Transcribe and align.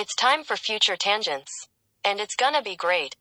It's 0.00 0.14
time 0.14 0.44
for 0.44 0.56
future 0.56 0.96
tangents. 0.96 1.50
And 2.04 2.20
it's 2.20 2.36
gonna 2.36 2.62
be 2.62 2.76
great. 2.76 3.16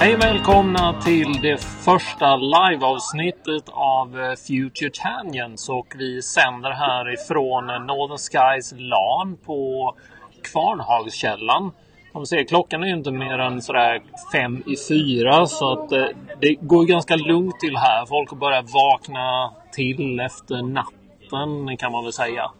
Hej 0.00 0.16
välkomna 0.16 1.02
till 1.02 1.32
det 1.42 1.58
första 1.84 2.36
liveavsnittet 2.36 3.68
av 3.68 4.20
eh, 4.20 4.34
Future 4.34 4.90
Tangents 4.90 5.68
och 5.68 5.94
vi 5.98 6.22
sänder 6.22 6.70
härifrån 6.70 7.66
Northern 7.66 8.18
Skies 8.18 8.72
LAN 8.76 9.36
på 9.36 9.94
Kvarnhagskällan. 10.42 11.72
Som 12.16 12.26
ser, 12.26 12.44
klockan 12.44 12.82
är 12.82 12.86
ju 12.86 12.92
inte 12.92 13.10
mer 13.10 13.38
än 13.38 13.62
sådär 13.62 14.02
fem 14.32 14.62
i 14.66 14.76
fyra 14.88 15.46
så 15.46 15.72
att 15.72 15.92
eh, 15.92 16.04
det 16.40 16.54
går 16.54 16.84
ganska 16.84 17.16
lugnt 17.16 17.60
till 17.60 17.76
här. 17.76 18.06
Folk 18.06 18.30
har 18.30 18.36
börjat 18.36 18.64
vakna 18.70 19.52
till 19.72 20.20
efter 20.20 20.62
natten 20.62 21.76
kan 21.76 21.92
man 21.92 22.04
väl 22.04 22.12
säga. 22.12 22.50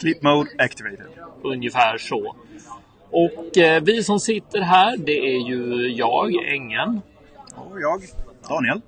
Sleep 0.00 0.22
mode 0.22 0.50
activated. 0.58 1.06
Ungefär 1.42 1.98
så. 1.98 2.36
Och 3.10 3.58
eh, 3.58 3.82
vi 3.82 4.02
som 4.02 4.20
sitter 4.20 4.60
här, 4.60 4.96
det 4.96 5.18
är 5.18 5.48
ju 5.48 5.92
jag, 5.96 6.34
Engen. 6.52 7.00
Och 7.54 7.80
jag, 7.80 8.02
Daniel. 8.48 8.80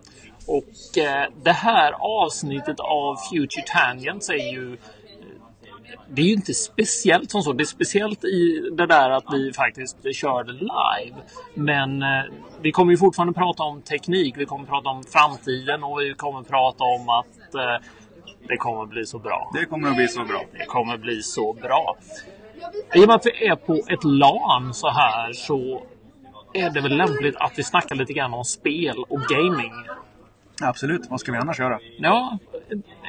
Och 0.46 0.98
eh, 0.98 1.28
det 1.42 1.52
här 1.52 1.92
avsnittet 1.92 2.80
av 2.80 3.16
Future 3.16 3.64
Tangents 3.66 4.30
är 4.30 4.52
ju 4.52 4.76
det 6.08 6.22
är 6.22 6.26
ju 6.26 6.32
inte 6.32 6.54
speciellt 6.54 7.30
som 7.30 7.42
så. 7.42 7.52
Det 7.52 7.62
är 7.62 7.66
speciellt 7.66 8.24
i 8.24 8.70
det 8.72 8.86
där 8.86 9.10
att 9.10 9.24
vi 9.32 9.52
faktiskt 9.52 9.96
kör 10.14 10.44
live. 10.44 11.16
Men 11.54 12.02
eh, 12.02 12.24
vi 12.62 12.72
kommer 12.72 12.92
ju 12.92 12.98
fortfarande 12.98 13.34
prata 13.34 13.62
om 13.62 13.82
teknik. 13.82 14.34
Vi 14.36 14.46
kommer 14.46 14.66
prata 14.66 14.88
om 14.88 15.04
framtiden 15.04 15.84
och 15.84 16.00
vi 16.00 16.14
kommer 16.14 16.42
prata 16.42 16.84
om 16.84 17.08
att 17.08 17.54
eh, 17.54 17.86
det 18.48 18.56
kommer 18.56 18.86
bli 18.86 19.06
så 19.06 19.18
bra. 19.18 19.50
Det 19.54 19.64
kommer 19.64 19.88
att 19.88 19.96
bli 19.96 20.08
så 20.08 20.24
bra. 20.24 20.44
Det 20.52 20.66
kommer 20.66 20.96
bli 20.96 21.22
så 21.22 21.52
bra. 21.52 21.96
I 22.94 23.04
och 23.04 23.06
med 23.06 23.16
att 23.16 23.26
vi 23.26 23.46
är 23.46 23.56
på 23.56 23.74
ett 23.74 24.04
LAN 24.04 24.74
så 24.74 24.88
här 24.88 25.32
så 25.32 25.82
är 26.54 26.70
det 26.70 26.80
väl 26.80 26.96
lämpligt 26.96 27.36
att 27.36 27.52
vi 27.56 27.62
snackar 27.62 27.96
lite 27.96 28.12
grann 28.12 28.34
om 28.34 28.44
spel 28.44 29.04
och 29.08 29.20
gaming. 29.20 29.72
Absolut. 30.62 31.02
Vad 31.10 31.20
ska 31.20 31.32
vi 31.32 31.38
annars 31.38 31.58
göra? 31.58 31.78
Ja, 31.98 32.38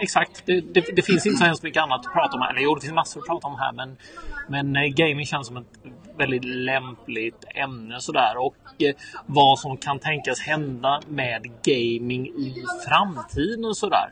exakt. 0.01 0.43
Det, 0.45 0.61
det, 0.61 0.95
det 0.95 1.01
finns 1.01 1.25
inte 1.25 1.37
så 1.37 1.45
hemskt 1.45 1.63
mycket 1.63 1.83
annat 1.83 2.05
att 2.05 2.13
prata 2.13 2.35
om 2.35 2.41
här. 2.41 2.49
Eller 2.49 2.61
jo, 2.61 2.75
det 2.75 2.81
finns 2.81 2.93
massor 2.93 3.21
att 3.21 3.27
prata 3.27 3.47
om 3.47 3.55
här. 3.59 3.73
Men, 3.73 3.97
men 4.47 4.75
eh, 4.75 4.93
gaming 4.93 5.25
känns 5.25 5.47
som 5.47 5.57
ett 5.57 5.67
väldigt 6.17 6.45
lämpligt 6.45 7.45
ämne 7.55 7.99
sådär. 7.99 8.37
Och 8.37 8.83
eh, 8.83 8.95
vad 9.25 9.59
som 9.59 9.77
kan 9.77 9.99
tänkas 9.99 10.39
hända 10.39 11.01
med 11.07 11.41
gaming 11.63 12.27
i 12.27 12.63
framtiden 12.87 13.65
och 13.65 13.77
sådär. 13.77 14.11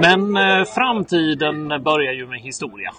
Men 0.00 0.36
eh, 0.36 0.64
framtiden 0.64 1.68
börjar 1.68 2.12
ju 2.12 2.26
med 2.26 2.40
historia. 2.40 2.92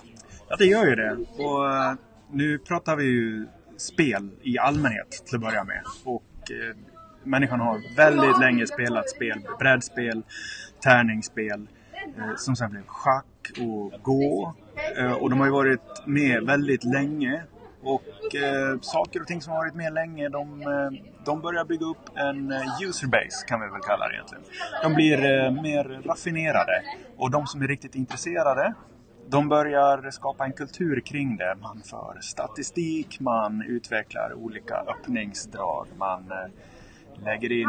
Ja, 0.49 0.55
det 0.55 0.65
gör 0.65 0.85
ju 0.85 0.95
det. 0.95 1.17
Och 1.37 1.73
eh, 1.73 1.93
nu 2.31 2.57
pratar 2.57 2.95
vi 2.95 3.03
ju 3.03 3.47
spel 3.77 4.29
i 4.41 4.57
allmänhet 4.57 5.23
till 5.25 5.35
att 5.35 5.41
börja 5.41 5.63
med. 5.63 5.81
Och 6.03 6.51
eh, 6.51 6.75
människan 7.23 7.59
har 7.59 7.95
väldigt 7.95 8.39
länge 8.39 8.67
spelat 8.67 9.09
spel, 9.09 9.41
brädspel, 9.59 10.23
tärningsspel, 10.83 11.67
eh, 12.17 12.35
som 12.37 12.55
sen 12.55 12.71
blev 12.71 12.83
schack 12.87 13.25
och 13.59 14.01
gå. 14.01 14.53
Eh, 14.97 15.13
och 15.13 15.29
de 15.29 15.39
har 15.39 15.45
ju 15.45 15.51
varit 15.51 16.05
med 16.05 16.43
väldigt 16.43 16.83
länge. 16.83 17.43
Och 17.83 18.35
eh, 18.35 18.79
saker 18.81 19.21
och 19.21 19.27
ting 19.27 19.41
som 19.41 19.53
har 19.53 19.59
varit 19.59 19.75
med 19.75 19.93
länge, 19.93 20.29
de, 20.29 20.61
eh, 20.61 21.01
de 21.25 21.41
börjar 21.41 21.65
bygga 21.65 21.85
upp 21.85 22.17
en 22.17 22.51
eh, 22.51 22.81
userbase 22.81 23.45
kan 23.47 23.61
vi 23.61 23.67
väl 23.67 23.81
kalla 23.81 24.07
det 24.07 24.13
egentligen. 24.13 24.43
De 24.83 24.93
blir 24.93 25.17
eh, 25.17 25.51
mer 25.51 26.01
raffinerade. 26.05 26.83
Och 27.17 27.31
de 27.31 27.47
som 27.47 27.61
är 27.61 27.67
riktigt 27.67 27.95
intresserade, 27.95 28.73
de 29.27 29.49
börjar 29.49 30.11
skapa 30.11 30.45
en 30.45 30.53
kultur 30.53 30.99
kring 30.99 31.37
det. 31.37 31.55
Man 31.61 31.81
för 31.85 32.17
statistik, 32.21 33.19
man 33.19 33.61
utvecklar 33.67 34.33
olika 34.33 34.75
öppningsdrag, 34.75 35.87
man 35.97 36.31
eh, 36.31 36.51
lägger 37.25 37.51
in 37.51 37.67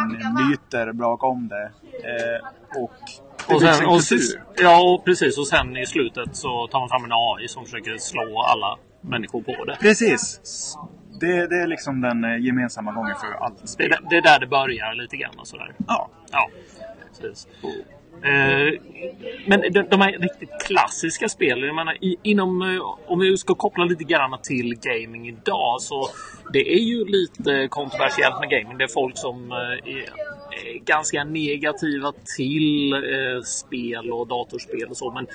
myter 0.50 0.92
bakom 0.92 1.48
det. 1.48 1.64
Eh, 1.92 2.82
och 2.82 2.92
det 3.48 3.54
Och 3.54 3.60
sen, 3.60 3.82
en 3.84 3.88
och, 3.88 4.00
ja, 4.62 4.82
och 4.94 5.04
precis. 5.04 5.38
Och 5.38 5.46
sen 5.46 5.76
i 5.76 5.86
slutet 5.86 6.36
så 6.36 6.66
tar 6.66 6.80
man 6.80 6.88
fram 6.88 7.04
en 7.04 7.12
AI 7.12 7.48
som 7.48 7.64
försöker 7.64 7.96
slå 7.98 8.42
alla 8.42 8.78
människor 9.00 9.42
på 9.42 9.64
det. 9.64 9.76
Precis! 9.80 10.40
Det, 11.20 11.46
det 11.46 11.62
är 11.62 11.66
liksom 11.66 12.00
den 12.00 12.24
eh, 12.24 12.36
gemensamma 12.38 12.92
gången 12.92 13.14
för 13.20 13.44
allt 13.44 13.62
Det, 13.62 13.68
spel. 13.68 13.92
är- 13.92 14.10
det 14.10 14.16
är 14.16 14.22
där 14.22 14.40
det 14.40 14.46
börjar 14.46 14.94
lite 14.94 15.16
grann 15.16 15.38
och 15.38 15.46
sådär. 15.46 15.74
Ja, 15.88 16.08
Ja, 16.32 16.48
precis. 17.20 17.48
Eh, 18.24 18.80
men 19.46 19.60
de, 19.90 20.00
här 20.00 20.18
riktigt 20.18 20.50
klassiska 20.66 21.28
spelen, 21.28 21.64
jag 21.66 21.74
menar, 21.74 21.96
inom, 22.22 22.62
eh, 22.62 23.10
om 23.10 23.18
vi 23.18 23.36
ska 23.36 23.54
koppla 23.54 23.84
lite 23.84 24.04
grann 24.04 24.38
till 24.42 24.78
gaming 24.82 25.28
idag 25.28 25.80
så 25.80 26.08
det 26.52 26.72
är 26.74 26.82
ju 26.82 27.04
lite 27.04 27.68
kontroversiellt 27.68 28.40
med 28.40 28.50
gaming. 28.50 28.78
Det 28.78 28.84
är 28.84 28.88
folk 28.88 29.18
som 29.18 29.52
eh, 29.52 29.58
är, 29.58 30.32
ganska 30.84 31.24
negativa 31.24 32.12
till 32.36 32.94
spel 33.44 34.12
och 34.12 34.26
datorspel 34.26 34.88
och 34.90 34.96
så. 34.96 35.10
Men 35.10 35.26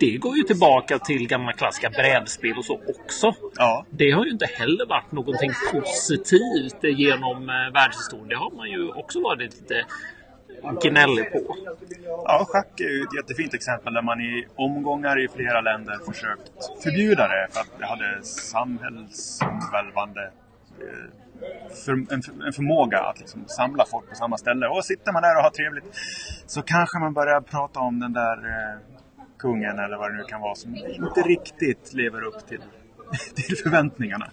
det 0.00 0.16
går 0.16 0.36
ju 0.36 0.42
tillbaka 0.42 0.98
till 0.98 1.28
gamla 1.28 1.52
klassiska 1.52 1.90
brädspel 1.90 2.58
och 2.58 2.64
så 2.64 2.80
också. 2.86 3.34
ja. 3.56 3.86
Det 3.90 4.10
har 4.10 4.24
ju 4.24 4.30
inte 4.30 4.46
heller 4.46 4.86
varit 4.86 5.12
någonting 5.12 5.50
positivt 5.72 6.98
genom 6.98 7.46
världshistorien. 7.74 8.28
Det 8.28 8.36
har 8.36 8.50
man 8.50 8.70
ju 8.70 8.90
också 8.90 9.20
varit 9.20 9.40
lite 9.40 9.84
gnällig 10.82 11.32
på. 11.32 11.56
Ja, 12.24 12.44
schack 12.48 12.80
är 12.80 12.88
ju 12.88 13.02
ett 13.02 13.16
jättefint 13.16 13.54
exempel 13.54 13.94
där 13.94 14.02
man 14.02 14.20
i 14.20 14.46
omgångar 14.54 15.24
i 15.24 15.28
flera 15.28 15.60
länder 15.60 15.98
försökt 16.06 16.82
förbjuda 16.82 17.28
det 17.28 17.48
för 17.50 17.60
att 17.60 17.78
det 17.78 17.86
hade 17.86 18.22
samhällsomvälvande 18.22 20.30
eh, 20.80 21.06
för, 21.84 21.92
en, 21.92 22.22
en 22.46 22.52
förmåga 22.52 23.00
att 23.00 23.20
liksom 23.20 23.44
samla 23.46 23.84
folk 23.90 24.08
på 24.08 24.14
samma 24.14 24.38
ställe. 24.38 24.68
Och 24.68 24.84
sitter 24.84 25.12
man 25.12 25.22
där 25.22 25.36
och 25.36 25.42
har 25.42 25.50
trevligt 25.50 25.84
så 26.46 26.62
kanske 26.62 26.98
man 26.98 27.12
börjar 27.12 27.40
prata 27.40 27.80
om 27.80 28.00
den 28.00 28.12
där 28.12 28.48
eh, 28.48 28.78
kungen 29.38 29.78
eller 29.78 29.96
vad 29.96 30.10
det 30.10 30.16
nu 30.16 30.24
kan 30.24 30.40
vara 30.40 30.54
som 30.54 30.76
inte 30.76 31.20
riktigt 31.20 31.92
lever 31.92 32.24
upp 32.24 32.46
till, 32.48 32.62
till 33.34 33.56
förväntningarna. 33.56 34.30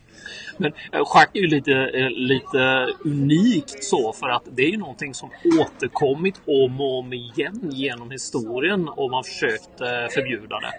Men 0.58 0.74
eh, 0.92 1.06
schack 1.06 1.36
är 1.36 1.40
ju 1.40 1.48
lite, 1.48 1.72
eh, 1.72 2.10
lite 2.10 2.88
unikt 3.06 3.84
så 3.84 4.14
för 4.14 4.30
att 4.30 4.44
det 4.52 4.62
är 4.62 4.70
ju 4.70 4.78
någonting 4.78 5.14
som 5.14 5.30
återkommit 5.60 6.42
om 6.46 6.82
och 6.82 7.00
om 7.00 7.14
igen 7.14 7.70
genom 7.72 8.12
historien 8.12 8.90
och 8.90 9.12
man 9.12 9.24
försökt 9.24 9.82
eh, 9.82 10.14
förbjuda 10.14 10.60
det. 10.60 10.72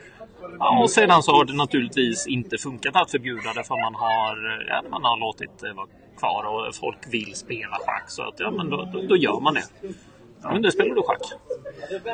Ja, 0.59 0.83
och 0.83 0.91
sedan 0.91 1.23
så 1.23 1.33
har 1.33 1.45
det 1.45 1.53
naturligtvis 1.53 2.27
inte 2.27 2.59
funkat 2.59 2.97
att 2.97 3.11
förbjuda 3.11 3.53
det 3.53 3.65
för 3.65 3.83
man 3.83 3.95
har, 3.95 4.65
ja, 4.69 4.83
man 4.91 5.05
har 5.05 5.21
låtit 5.21 5.59
det 5.59 5.73
vara 5.73 5.87
kvar 6.19 6.45
och 6.45 6.75
folk 6.75 6.99
vill 7.11 7.35
spela 7.35 7.77
schack. 7.87 8.05
Så 8.11 8.23
att, 8.23 8.35
ja, 8.39 8.51
men 8.51 8.71
då, 8.71 8.89
då, 8.93 9.03
då 9.03 9.17
gör 9.17 9.41
man 9.41 9.55
det. 9.55 9.65
Men 10.43 10.63
det 10.63 10.73
spelar 10.73 10.95
du 10.95 11.03
schack? 11.03 11.21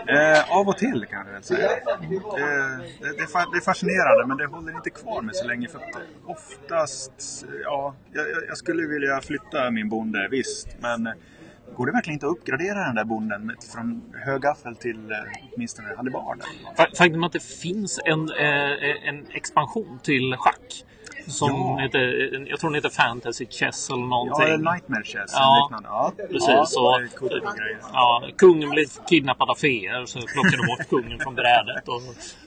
Eh, 0.08 0.56
av 0.56 0.68
och 0.68 0.78
till 0.78 1.06
kan 1.10 1.26
jag 1.26 1.32
väl 1.32 1.42
säga. 1.42 1.70
Eh, 1.70 1.78
det, 3.00 3.16
det, 3.16 3.22
är 3.56 3.60
fascinerande 3.64 4.26
men 4.26 4.36
det 4.36 4.46
håller 4.46 4.72
inte 4.72 4.90
kvar 4.90 5.22
mig 5.22 5.34
så 5.34 5.46
länge. 5.46 5.68
För 5.68 5.80
oftast, 6.26 7.46
ja, 7.64 7.94
jag, 8.12 8.26
jag- 8.48 8.56
skulle 8.56 8.86
vilja 8.86 9.20
flytta 9.20 9.70
min 9.70 9.88
bonde, 9.88 10.28
visst. 10.30 10.68
Men 10.80 11.06
eh, 11.06 11.12
går 11.76 11.86
det 11.86 11.92
verkligen 11.92 12.14
inte 12.14 12.26
att 12.26 12.32
uppgradera 12.32 12.78
den 12.84 12.94
där 12.94 13.04
bonden 13.04 13.52
från 13.74 14.14
högaffel 14.24 14.76
till 14.76 15.10
eh, 15.10 15.16
åtminstone 15.54 15.94
hallebarden? 15.96 16.46
Fa- 16.76 16.96
Faktum 16.96 17.24
att 17.24 17.32
det 17.32 17.42
finns 17.42 18.00
en, 18.04 18.30
eh, 18.30 19.08
en 19.08 19.26
expansion 19.32 19.98
till 20.02 20.36
schack. 20.38 20.84
Som 21.26 21.50
Ja. 21.50 21.78
heter, 21.82 22.46
jag 22.50 22.60
tror 22.60 22.70
den 22.70 22.74
heter 22.74 22.88
Fantasy 22.88 23.46
Chess 23.46 23.90
eller 23.90 24.00
Ja, 24.00 24.06
någonting. 24.06 24.46
eller 24.48 24.72
Nightmare 24.72 25.04
Chess 25.04 25.30
Ja. 25.34 25.68
Ja, 25.84 26.12
Precis. 26.16 26.48
ja, 26.48 26.66
så, 26.66 26.98
grejer. 27.20 27.78
ja, 27.92 28.22
kungen 28.38 28.70
blev 28.70 28.84
kidnappad 29.08 29.50
av 29.50 29.54
feer 29.54 30.04
så 30.06 30.18
plockade 30.20 30.56
de 30.56 30.66
bort 30.66 30.88
kungen 30.90 31.18
från 31.18 31.34
brädet. 31.34 31.88
Och, 31.88 32.02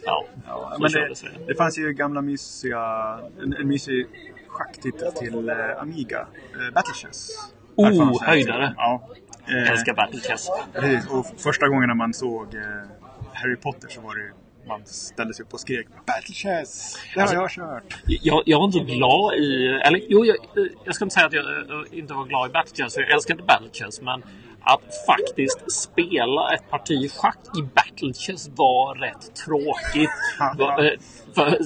ja, 0.05 0.25
Ja, 0.47 0.77
men 0.79 0.91
det, 0.91 1.13
det. 1.47 1.55
fanns 1.55 1.77
ju 1.77 1.93
gamla 1.93 2.21
mysiga, 2.21 3.19
en, 3.43 3.53
en 3.53 3.67
mysig 3.67 4.07
schacktitel 4.47 5.11
till 5.11 5.49
eh, 5.49 5.55
Amiga. 5.81 6.19
Eh, 6.19 6.73
Battle 6.73 6.93
Chess. 6.93 7.29
Oh, 7.75 8.23
höjdare. 8.23 8.73
Ja. 8.77 9.09
Eh, 9.47 9.55
Jag 9.57 9.67
älskar 9.67 9.93
Battle 9.93 10.19
Chess. 10.19 10.47
Precis, 10.73 11.09
och 11.09 11.25
första 11.37 11.67
gången 11.67 11.87
när 11.87 11.95
man 11.95 12.13
såg 12.13 12.55
eh, 12.55 12.61
Harry 13.33 13.55
Potter 13.55 13.87
så 13.89 14.01
var 14.01 14.15
det 14.15 14.31
man 14.67 14.85
ställde 14.85 15.33
sig 15.33 15.45
upp 15.45 15.53
och 15.53 15.59
skrek 15.59 15.87
Battle 16.07 16.33
Chess! 16.35 16.97
Det 17.13 17.19
har 17.19 17.27
Alltså- 17.27 17.35
jag 17.35 17.51
kört! 17.51 17.97
Jag, 18.05 18.43
jag 18.45 18.59
var 18.59 18.65
inte 18.65 18.79
glad 18.79 19.33
i... 19.35 19.67
Eller 19.85 20.01
jo, 20.09 20.25
jag, 20.25 20.37
jag 20.85 20.95
ska 20.95 21.05
inte 21.05 21.13
säga 21.13 21.25
att 21.25 21.33
jag 21.33 21.45
eh, 21.45 21.99
inte 21.99 22.13
var 22.13 22.25
glad 22.25 22.49
i 22.49 22.53
Battle 22.53 22.83
Chess. 22.83 22.97
Jag 22.97 23.11
älskar 23.11 23.33
inte 23.33 23.43
Battle 23.43 23.69
Chess. 23.73 24.01
Men 24.01 24.23
att 24.61 24.81
faktiskt 25.05 25.71
spela 25.71 26.53
ett 26.53 26.69
parti 26.69 27.11
schack 27.11 27.39
i 27.57 27.61
Battle 27.61 28.13
Chess 28.13 28.49
var 28.55 28.95
rätt 28.95 29.35
tråkigt. 29.45 30.09
Eh, 30.39 30.99
för, 31.35 31.57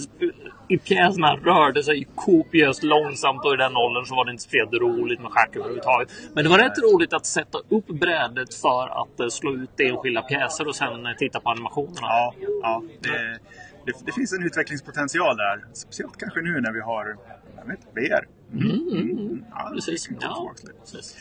i 0.68 0.78
pjäserna 0.78 1.36
rörde 1.36 1.84
sig 1.84 2.08
kopiöst 2.16 2.84
långsamt 2.84 3.46
och 3.46 3.54
i 3.54 3.58
den 3.58 3.76
åldern 3.76 4.06
så 4.06 4.16
var 4.16 4.26
det 4.26 4.32
inte 4.32 4.44
speciellt 4.44 4.74
roligt 4.74 5.22
med 5.22 5.32
schack 5.32 5.56
överhuvudtaget. 5.56 6.10
Men 6.34 6.44
det 6.44 6.50
var 6.50 6.58
rätt 6.58 6.78
roligt 6.78 7.14
att 7.14 7.26
sätta 7.26 7.58
upp 7.58 7.88
brädet 7.88 8.54
för 8.56 9.02
att 9.02 9.20
eh, 9.20 9.28
slå 9.28 9.54
ut 9.56 9.80
enskilda 9.80 10.22
pjäser 10.22 10.68
och 10.68 10.76
sen 10.76 11.06
eh, 11.06 11.14
titta 11.18 11.40
på 11.40 11.50
animationerna. 11.50 12.08
Ja, 12.08 12.34
ja 12.62 12.84
det, 13.02 13.40
det, 13.86 13.94
det 14.06 14.12
finns 14.12 14.34
en 14.34 14.44
utvecklingspotential 14.44 15.38
där. 15.38 15.66
Speciellt 15.74 16.18
kanske 16.18 16.42
nu 16.42 16.62
när 16.62 16.72
vi 16.72 16.80
har 16.82 17.16
jag 17.58 17.66
vet, 17.68 17.80
VR. 17.96 18.28
Mm, 18.54 18.72
mm, 18.72 19.18
mm. 19.20 19.46
Ja, 19.52 19.72
Precis. 19.74 20.08
det 20.08 20.14
kan 20.14 20.30
Ja, 20.32 20.40
gå 20.40 20.48
faktiskt. 20.48 20.94
precis. 20.94 21.16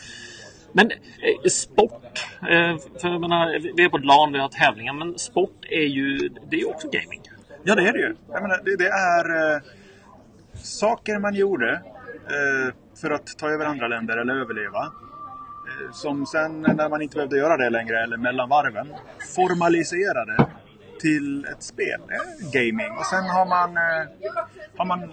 Men 0.73 0.91
eh, 0.91 1.49
sport, 1.51 2.27
eh, 2.43 2.77
för 3.01 3.09
jag 3.09 3.21
menar, 3.21 3.75
vi 3.77 3.85
är 3.85 3.89
på 3.89 3.97
ett 3.97 4.05
LAN, 4.05 4.33
vi 4.33 4.39
har 4.39 4.49
tävlingar, 4.49 4.93
men 4.93 5.19
sport 5.19 5.65
är 5.71 5.87
ju, 5.87 6.29
det 6.51 6.61
är 6.61 6.69
också 6.71 6.89
gaming. 6.89 7.21
Ja, 7.65 7.75
det 7.75 7.89
är 7.89 7.93
det 7.93 7.99
ju. 7.99 8.15
Jag 8.33 8.43
menar, 8.43 8.61
det, 8.65 8.77
det 8.77 8.89
är 8.89 9.55
eh, 9.55 9.63
saker 10.55 11.19
man 11.19 11.35
gjorde 11.35 11.73
eh, 12.27 12.75
för 13.01 13.11
att 13.11 13.27
ta 13.39 13.51
över 13.51 13.65
andra 13.65 13.89
länder 13.89 14.17
eller 14.17 14.35
överleva. 14.35 14.83
Eh, 14.83 15.93
som 15.93 16.27
sen 16.27 16.63
när 16.63 16.89
man 16.89 17.03
inte 17.03 17.15
behövde 17.15 17.37
göra 17.37 17.57
det 17.57 17.71
längre, 17.71 18.03
eller 18.03 18.17
mellan 18.17 18.49
varven, 18.49 18.89
formaliserade 19.37 20.47
till 21.01 21.45
ett 21.45 21.63
spel. 21.63 22.01
Eh, 22.09 22.51
gaming. 22.53 22.91
Och 22.99 23.07
sen 23.07 23.25
har 23.25 23.47
man, 23.47 23.77
eh, 23.77 24.09
har 24.77 24.85
man 24.85 25.13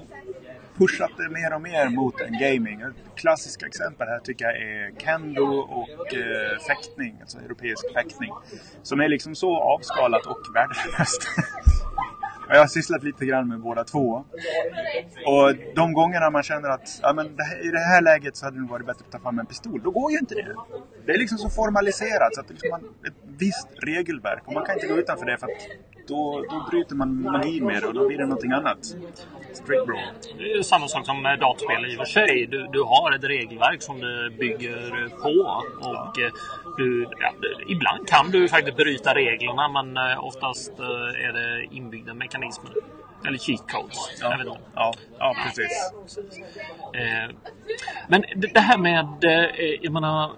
pushat 0.78 1.12
det 1.18 1.30
mer 1.30 1.54
och 1.54 1.62
mer 1.62 1.90
mot 1.90 2.22
en 2.22 2.40
gaming. 2.40 2.81
Ett 2.81 3.16
klassiskt 3.16 3.63
exempel 3.63 4.07
här 4.07 4.19
tycker 4.19 4.46
jag 4.46 4.57
är 4.57 4.92
kendo 5.00 5.46
och 5.60 6.16
eh, 6.16 6.60
fäktning, 6.68 7.18
alltså 7.22 7.38
europeisk 7.38 7.94
fäktning. 7.94 8.34
Som 8.84 9.00
är 9.00 9.07
liksom 9.07 9.36
så 9.36 9.57
avskalat 9.57 10.25
och 10.25 10.42
värdelöst. 10.56 11.28
Och 12.50 12.56
Jag 12.56 12.60
har 12.60 12.68
sysslat 12.68 13.04
lite 13.04 13.25
grann 13.25 13.48
med 13.48 13.60
båda 13.60 13.84
två. 13.84 14.25
Och 15.25 15.56
de 15.75 15.94
gångerna 15.94 16.30
man 16.30 16.44
känner 16.44 16.69
att 16.69 17.00
ja, 17.01 17.13
men 17.13 17.36
det 17.36 17.44
här, 17.44 17.68
i 17.68 17.72
det 17.72 17.80
här 17.80 18.01
läget 18.01 18.38
så 18.38 18.46
hade 18.46 18.62
det 18.62 18.68
varit 18.68 18.86
bättre 18.86 19.06
att 19.06 19.12
ta 19.12 19.19
fram 19.19 19.40
en 19.40 19.46
pistol. 19.46 19.81
Då 19.84 19.92
går 19.92 20.12
ju 20.12 20.18
inte 20.18 20.36
det. 20.36 20.56
Det 21.06 21.12
är 21.12 21.18
liksom 21.18 21.38
så 21.38 21.50
formaliserat 21.50 22.36
så 22.36 22.42
att 22.42 22.48
det 22.48 22.54
liksom 22.54 22.69
man, 22.69 22.81
ett 23.07 23.13
visst 23.38 23.68
regelverk. 23.78 24.44
Och 24.46 24.54
man 24.54 24.66
kan 24.66 24.75
inte 24.75 24.88
gå 24.88 24.98
utanför 24.98 25.25
det 25.25 25.38
för 25.38 25.48
att 25.48 25.62
då, 26.09 26.45
då 26.50 26.65
bryter 26.71 26.95
man 26.95 27.21
magin 27.21 27.65
med 27.65 27.81
det 27.81 27.88
och 27.88 27.94
då 27.94 28.07
blir 28.07 28.17
det 28.17 28.25
någonting 28.25 28.51
annat. 28.51 28.85
Straight 29.53 29.85
bro. 29.85 29.97
Det 30.38 30.51
är 30.51 30.63
samma 30.63 30.88
sak 30.88 31.06
som 31.06 31.21
med 31.21 31.39
dataspel 31.39 31.85
i 31.85 31.95
och 31.95 31.97
för 31.97 32.06
sig. 32.06 32.47
Du, 32.51 32.67
du 32.67 32.81
har 32.83 33.11
ett 33.15 33.23
regelverk 33.23 33.81
som 33.81 34.00
du 34.00 34.29
bygger 34.29 35.09
på. 35.09 35.63
Och 35.89 36.19
eh, 36.19 36.31
du, 36.77 37.07
ja, 37.19 37.33
ibland 37.67 38.07
kan 38.07 38.31
du 38.31 38.47
faktiskt 38.47 38.77
bryta 38.77 39.15
reglerna 39.15 39.67
men 39.67 39.97
eh, 39.97 40.23
oftast 40.23 40.79
eh, 40.79 41.25
är 41.25 41.33
det 41.33 41.75
inbyggda 41.75 42.13
mekanismer. 42.13 42.71
Eller 43.27 43.38
cheat 43.38 43.71
codes. 43.71 43.97
Jag 44.21 44.38
vet 44.38 44.47
inte. 44.47 44.59
Ja, 44.75 44.94
ja 45.19 45.35
precis. 45.44 45.91
Eh, 46.94 47.35
men 48.07 48.23
det, 48.53 48.59
här 48.59 48.77
med, 48.77 49.23
eh, 49.23 49.77
jag 49.81 49.94
menar, 49.94 50.31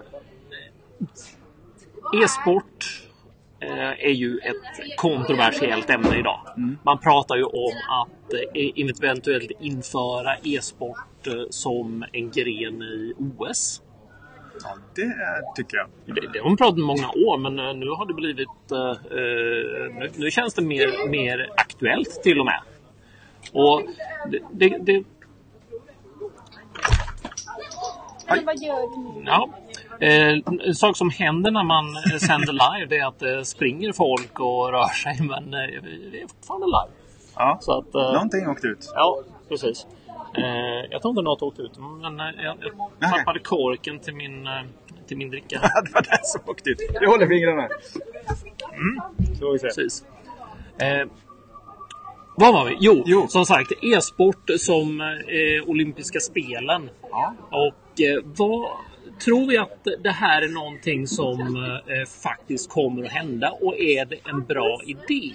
e-sport 2.22 3.01
är 3.98 4.10
ju 4.10 4.38
ett 4.38 4.96
kontroversiellt 4.96 5.90
ämne 5.90 6.18
idag. 6.18 6.40
Man 6.82 6.98
pratar 6.98 7.36
ju 7.36 7.44
om 7.44 7.72
att 8.02 8.32
eh, 8.34 8.72
eventuellt 8.76 9.50
införa 9.60 10.36
e-sport 10.44 11.26
eh, 11.26 11.32
som 11.50 12.04
en 12.12 12.30
gren 12.30 12.82
i 12.82 13.14
OS. 13.18 13.82
Ja, 14.62 14.76
det 14.94 15.14
tycker 15.56 15.76
jag. 15.76 15.86
Det, 16.04 16.32
det 16.32 16.38
har 16.38 16.48
man 16.48 16.56
pratat 16.56 16.74
om 16.74 16.86
många 16.86 17.08
år 17.08 17.38
men 17.38 17.58
eh, 17.58 17.74
nu 17.74 17.88
har 17.88 18.06
det 18.06 18.14
blivit... 18.14 18.72
eh, 18.72 18.90
eh, 18.90 20.00
nu, 20.00 20.10
nu 20.16 20.30
känns 20.30 20.54
det 20.54 20.62
mer, 20.62 21.08
mer 21.08 21.50
aktuellt 21.56 22.22
till 22.22 22.40
och 22.40 22.46
med. 22.46 22.60
Och 23.52 23.82
det, 24.30 24.40
det, 24.52 24.78
det, 24.78 25.04
Eller 28.26 28.44
vad 28.44 28.56
gör 28.56 29.14
du 29.14 29.20
nu? 29.20 29.24
Ja. 29.26 29.48
Eh, 30.02 30.38
en 30.66 30.74
sak 30.74 30.96
som 30.96 31.10
händer 31.10 31.50
när 31.50 31.64
man 31.64 31.96
eh, 31.96 32.18
sänder 32.18 32.52
live 32.52 32.86
det 32.88 32.98
är 32.98 33.06
att 33.06 33.18
det 33.18 33.44
springer 33.44 33.92
folk 33.92 34.40
och 34.40 34.72
rör 34.72 34.88
sig 34.88 35.16
men 35.20 35.54
eh, 35.54 35.82
vi 36.12 36.22
är 36.22 36.28
fortfarande 36.28 36.66
live. 36.66 36.92
Ja. 37.36 37.58
Så 37.60 37.78
att, 37.78 37.94
eh, 37.94 38.12
Någonting 38.12 38.48
åkte 38.48 38.66
ut. 38.66 38.92
Ja, 38.94 39.22
precis. 39.48 39.86
Eh, 40.36 40.44
jag 40.90 41.02
tror 41.02 41.10
inte 41.10 41.22
något 41.22 41.42
åkte 41.42 41.62
ut 41.62 41.72
men 42.02 42.20
eh, 42.20 42.26
jag, 42.44 42.56
jag 42.98 43.10
tappade 43.10 43.38
korken 43.38 43.98
till 43.98 44.14
min, 44.14 44.46
eh, 44.46 44.52
till 45.06 45.16
min 45.16 45.30
dricka. 45.30 45.60
det 45.84 45.92
var 45.94 46.02
det 46.02 46.20
som 46.22 46.40
åkte 46.46 46.70
ut. 46.70 46.78
Jag 47.00 47.10
håller 47.10 47.26
fingrarna. 47.26 47.68
Så 49.34 49.38
får 49.38 49.52
vi 49.52 49.58
se. 49.58 49.66
Precis. 49.66 50.04
Eh, 50.78 51.06
vad 52.36 52.54
var 52.54 52.64
vi? 52.64 52.76
Jo, 52.80 53.02
Jo. 53.06 53.26
som 53.28 53.46
sagt 53.46 53.72
e-sport 53.82 54.50
som 54.58 55.00
eh, 55.00 55.68
olympiska 55.68 56.20
spelen. 56.20 56.90
Ja. 57.10 57.34
Och 57.50 58.00
eh, 58.00 58.22
vad 58.24 58.68
tror 59.18 59.46
vi 59.46 59.58
att 59.58 59.86
det 60.02 60.10
här 60.10 60.42
är 60.42 60.48
någonting 60.48 61.06
som 61.06 61.40
eh, 61.40 62.06
faktiskt 62.22 62.70
kommer 62.70 63.04
att 63.04 63.12
hända 63.12 63.50
och 63.50 63.78
är 63.78 64.04
det 64.04 64.16
en 64.24 64.44
bra 64.44 64.80
idé? 64.86 65.32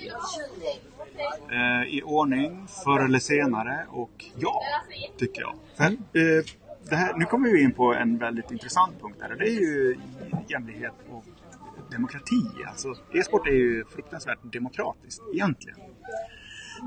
eh, 1.52 1.96
i 1.96 2.02
ordning 2.06 2.68
förr 2.84 3.06
eller 3.06 3.20
senare 3.20 3.86
och 3.90 4.26
ja, 4.36 4.62
tycker 5.18 5.42
jag. 5.42 5.56
För, 5.76 5.84
eh, 5.84 6.44
det 6.90 6.96
här, 6.96 7.14
nu 7.18 7.26
kommer 7.26 7.50
vi 7.50 7.64
in 7.64 7.74
på 7.74 7.94
en 7.94 8.18
väldigt 8.18 8.52
intressant 8.52 9.02
punkt 9.02 9.18
här 9.22 9.32
och 9.32 9.38
det 9.38 9.46
är 9.46 9.60
ju 9.60 9.98
jämlikhet 10.48 10.94
och 11.12 11.26
demokrati. 11.92 12.42
Alltså, 12.68 12.96
e-sport 13.14 13.48
är 13.48 13.52
ju 13.52 13.86
fruktansvärt 13.86 14.40
demokratiskt 14.44 15.22
egentligen. 15.34 15.80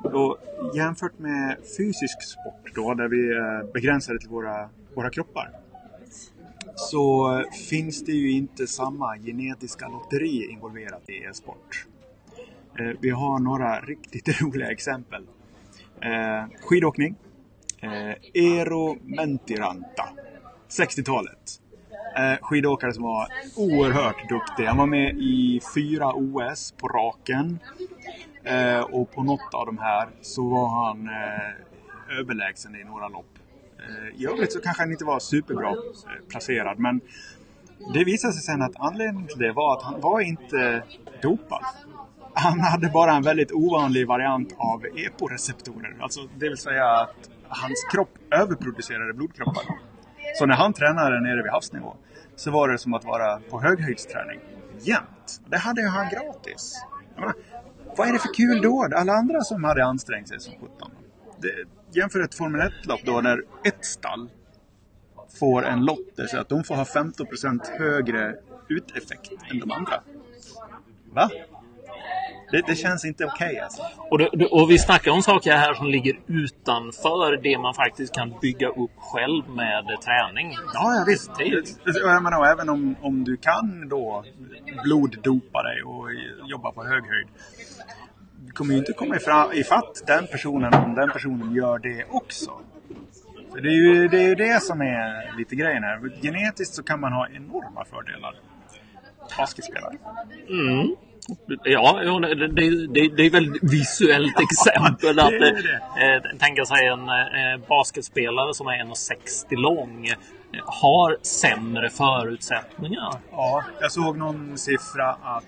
Och 0.05 0.39
jämfört 0.75 1.19
med 1.19 1.57
fysisk 1.77 2.23
sport 2.23 2.75
då, 2.75 2.95
där 2.95 3.09
vi 3.09 3.33
är 3.33 3.73
begränsade 3.73 4.19
till 4.19 4.29
våra, 4.29 4.69
våra 4.95 5.11
kroppar 5.11 5.60
så 6.76 7.44
finns 7.70 8.05
det 8.05 8.12
ju 8.12 8.31
inte 8.32 8.67
samma 8.67 9.19
genetiska 9.19 9.88
lotteri 9.88 10.50
involverat 10.50 11.11
i 11.11 11.12
e-sport. 11.12 11.87
Eh, 12.78 12.96
vi 13.00 13.11
har 13.11 13.38
några 13.38 13.81
riktigt 13.81 14.40
roliga 14.43 14.70
exempel. 14.70 15.26
Eh, 16.00 16.44
skidåkning. 16.61 17.14
Eh, 17.81 18.14
Eero 18.34 18.96
Mentiranta. 19.02 20.08
60-talet. 20.69 21.61
Eh, 22.17 22.38
skidåkare 22.40 22.93
som 22.93 23.02
var 23.02 23.28
oerhört 23.56 24.28
duktig. 24.28 24.64
Han 24.64 24.76
var 24.76 24.87
med 24.87 25.17
i 25.19 25.61
fyra 25.75 26.12
OS 26.14 26.75
på 26.76 26.88
raken. 26.88 27.58
Och 28.90 29.12
på 29.12 29.22
något 29.22 29.55
av 29.55 29.67
de 29.67 29.78
här 29.78 30.08
så 30.20 30.49
var 30.49 30.69
han 30.69 31.08
överlägsen 32.19 32.76
i 32.76 32.84
några 32.84 33.08
lopp. 33.08 33.40
Eh, 33.88 34.23
I 34.23 34.27
övrigt 34.27 34.53
så 34.53 34.61
kanske 34.61 34.82
han 34.82 34.93
inte 34.93 35.05
var 35.05 35.21
superbra 35.21 35.71
eh, 35.71 36.29
placerad 36.29 36.79
men 36.79 37.00
det 37.94 38.05
visade 38.05 38.32
sig 38.32 38.43
sen 38.43 38.62
att 38.62 38.73
anledningen 38.77 39.29
till 39.29 39.39
det 39.39 39.53
var 39.53 39.77
att 39.77 39.82
han 39.82 40.01
var 40.01 40.20
inte 40.20 40.82
dopad. 41.22 41.65
Han 42.34 42.60
hade 42.60 42.89
bara 42.89 43.13
en 43.13 43.22
väldigt 43.22 43.53
ovanlig 43.53 44.06
variant 44.06 44.55
av 44.58 44.84
EPO-receptorer. 44.84 45.96
Alltså 46.01 46.20
det 46.39 46.49
vill 46.49 46.58
säga 46.58 46.87
att 46.87 47.31
hans 47.49 47.84
kropp 47.93 48.19
överproducerade 48.31 49.13
blodkroppar. 49.13 49.65
Så 50.39 50.46
när 50.46 50.55
han 50.55 50.72
tränade 50.72 51.20
nere 51.20 51.43
vid 51.43 51.53
havsnivå 51.53 51.96
så 52.37 52.51
var 52.51 52.69
det 52.69 52.79
som 52.79 52.94
att 52.94 53.05
vara 53.05 53.41
på 53.51 53.60
höghöjdsträning 53.60 54.41
jämt. 54.81 55.41
Det 55.46 55.58
hade 55.58 55.81
ju 55.81 55.87
han 55.87 56.08
gratis. 56.08 56.84
Jag 57.15 57.20
menar, 57.20 57.34
vad 57.96 58.08
är 58.08 58.13
det 58.13 58.19
för 58.19 58.34
kul 58.34 58.63
då? 58.63 58.89
Alla 58.96 59.13
andra 59.13 59.41
som 59.41 59.65
hade 59.65 59.84
ansträngt 59.84 60.29
sig 60.29 60.41
som 60.41 60.53
sjutton. 60.53 60.91
Jämför 61.93 62.20
ett 62.20 62.35
Formel 62.35 62.61
1-lopp 62.61 63.01
då 63.05 63.20
där 63.20 63.43
ett 63.65 63.85
stall 63.85 64.29
får 65.39 65.67
en 65.67 65.85
lott 65.85 66.17
där 66.17 66.27
så 66.27 66.39
att 66.39 66.49
de 66.49 66.65
får 66.65 66.75
ha 66.75 66.85
15% 66.85 67.79
högre 67.79 68.35
uteffekt 68.69 69.32
än 69.51 69.59
de 69.59 69.70
andra. 69.70 70.03
Va? 71.13 71.31
Det, 72.51 72.63
det 72.67 72.75
känns 72.75 73.05
inte 73.05 73.25
okej 73.25 73.61
alltså. 73.61 73.82
Och, 74.11 74.19
det, 74.19 74.47
och 74.47 74.70
vi 74.70 74.79
snackar 74.79 75.11
om 75.11 75.23
saker 75.23 75.53
här 75.53 75.75
som 75.75 75.87
ligger 75.87 76.20
utanför 76.27 77.43
det 77.43 77.59
man 77.59 77.75
faktiskt 77.75 78.15
kan 78.15 78.35
bygga 78.43 78.69
upp 78.69 78.91
själv 78.97 79.49
med 79.49 79.85
träning. 80.05 80.53
Ja, 80.75 80.94
ja 80.94 81.05
visst. 81.06 81.31
Och 81.31 82.11
Jag 82.11 82.23
menar, 82.23 82.53
även 82.53 82.69
om, 82.69 82.97
om 83.01 83.25
du 83.25 83.37
kan 83.37 83.89
då 83.89 84.25
bloddopa 84.85 85.63
dig 85.63 85.82
och 85.82 86.06
jobba 86.51 86.73
på 86.73 86.85
hög 86.85 87.03
höjd. 87.06 87.29
Du 88.47 88.53
kommer 88.53 88.73
ju 88.73 88.79
inte 88.79 88.93
komma 88.93 89.17
ifra- 89.17 89.55
ifatt 89.55 90.03
den 90.06 90.27
personen 90.27 90.75
om 90.75 90.94
den 90.94 91.11
personen 91.11 91.55
gör 91.55 91.79
det 91.79 92.05
också. 92.11 92.51
För 93.53 93.61
det 93.61 93.69
är 93.69 93.73
ju 93.73 94.09
det, 94.09 94.19
är 94.19 94.29
ju 94.29 94.35
det 94.35 94.63
som 94.63 94.81
är 94.81 95.37
lite 95.39 95.56
grejen 95.56 95.82
här. 95.82 96.20
Genetiskt 96.23 96.75
så 96.75 96.82
kan 96.82 97.01
man 97.01 97.13
ha 97.13 97.29
enorma 97.29 97.85
fördelar. 97.85 98.35
Basketspelare. 99.39 99.97
Mm. 100.49 100.97
Ja, 101.65 102.01
det, 102.20 102.49
det, 102.49 102.87
det, 103.09 103.23
är 103.23 103.27
ett 103.27 103.35
väldigt 103.35 103.63
visuellt 103.63 104.41
exempel. 104.41 105.19
att 105.19 105.32
är 105.32 106.17
eh, 106.17 106.39
Tänka 106.39 106.65
sig 106.65 106.87
en 106.87 107.09
eh, 107.09 107.69
basketspelare 107.69 108.55
som 108.55 108.67
är 108.67 108.85
1,60 108.85 109.56
lång 109.56 110.06
eh, 110.06 110.15
har 110.65 111.17
sämre 111.23 111.91
förutsättningar. 111.91 113.13
Ja, 113.31 113.65
jag 113.81 113.93
såg 113.93 114.19
någon 114.19 114.59
siffra 114.59 115.09
att 115.09 115.44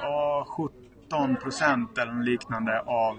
ja, 0.00 0.46
15 1.10 1.36
procent 1.36 1.98
eller 1.98 2.22
liknande 2.22 2.80
av 2.80 3.18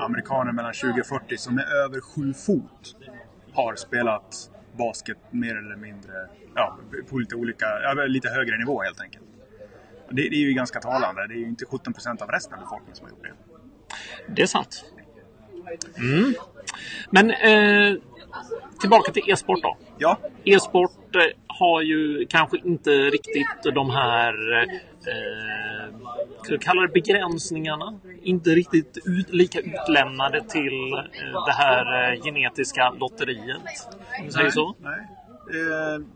amerikaner 0.00 0.52
mellan 0.52 0.72
20 0.72 1.00
och 1.00 1.06
40 1.06 1.36
som 1.38 1.58
är 1.58 1.84
över 1.84 2.00
7 2.00 2.34
fot 2.34 2.96
har 3.52 3.74
spelat 3.76 4.50
basket 4.78 5.18
mer 5.30 5.56
eller 5.56 5.76
mindre 5.76 6.12
ja, 6.54 6.78
på 7.10 7.18
lite 7.18 7.34
olika, 7.34 7.66
lite 8.06 8.28
högre 8.28 8.58
nivå 8.58 8.82
helt 8.82 9.00
enkelt. 9.00 9.24
Det, 10.10 10.28
det 10.28 10.36
är 10.36 10.40
ju 10.40 10.52
ganska 10.52 10.80
talande. 10.80 11.26
Det 11.26 11.34
är 11.34 11.38
ju 11.38 11.48
inte 11.48 11.66
17 11.66 11.92
procent 11.92 12.22
av 12.22 12.28
resten 12.28 12.54
av 12.54 12.60
befolkningen 12.60 12.96
som 12.96 13.04
har 13.06 13.10
gjort 13.10 13.22
det. 13.22 13.32
Det 14.34 14.42
är 14.42 14.46
sant. 14.46 14.84
Mm. 15.98 16.34
Men 17.10 17.30
eh, 17.30 18.00
tillbaka 18.80 19.12
till 19.12 19.30
e-sport 19.30 19.62
då. 19.62 19.76
Ja, 19.98 20.18
E-sport 20.44 21.16
eh, 21.16 21.22
har 21.46 21.82
ju 21.82 22.26
kanske 22.26 22.58
inte 22.58 22.90
riktigt 22.90 23.74
de 23.74 23.90
här 23.90 24.34
eh, 25.06 25.96
ska 26.42 26.52
vi 26.52 26.58
kalla 26.58 26.82
det 26.82 26.88
begränsningarna. 26.88 27.98
Inte 28.22 28.50
riktigt 28.50 28.98
ut, 29.04 29.32
lika 29.34 29.60
utlämnade 29.60 30.42
till 30.42 30.92
eh, 30.92 31.44
det 31.46 31.52
här 31.52 32.12
eh, 32.12 32.22
genetiska 32.22 32.90
lotteriet. 32.90 33.62
Om 34.20 34.30
säger 34.30 34.50
så. 34.50 34.74
Nej. 34.78 35.08
Eh, 35.50 36.06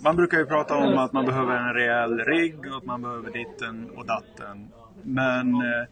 man 0.00 0.16
brukar 0.16 0.38
ju 0.38 0.46
prata 0.46 0.76
om 0.76 0.98
att 0.98 1.12
man 1.12 1.26
behöver 1.26 1.56
en 1.56 1.74
rejäl 1.74 2.18
rigg 2.18 2.70
och 2.70 2.76
att 2.76 2.84
man 2.84 3.02
behöver 3.02 3.32
ditten 3.32 3.90
och 3.90 4.06
datten. 4.06 4.68
Men 5.02 5.54
eh, 5.54 5.88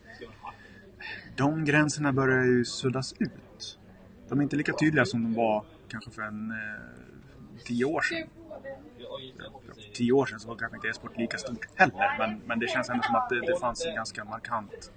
de 1.36 1.64
gränserna 1.64 2.12
börjar 2.12 2.44
ju 2.44 2.64
suddas 2.64 3.14
ut. 3.18 3.78
De 4.28 4.38
är 4.38 4.42
inte 4.42 4.56
lika 4.56 4.72
tydliga 4.72 5.04
som 5.04 5.22
de 5.22 5.34
var 5.34 5.64
kanske 5.88 6.10
för 6.10 6.22
en 6.22 6.50
eh, 6.50 7.64
tio 7.64 7.84
år 7.84 8.00
sedan. 8.00 8.28
Tio 9.96 10.12
år 10.12 10.26
sedan 10.26 10.40
så 10.40 10.48
var 10.48 10.56
kanske 10.56 10.76
inte 10.76 10.88
e-sport 10.88 11.18
lika 11.18 11.38
stort 11.38 11.64
heller. 11.74 12.18
Men, 12.18 12.40
men 12.46 12.58
det 12.58 12.68
känns 12.68 12.88
ändå 12.90 13.02
som 13.02 13.14
att 13.14 13.28
det, 13.28 13.40
det 13.40 13.60
fanns 13.60 13.86
en 13.86 13.94
ganska 13.94 14.24
markant 14.24 14.92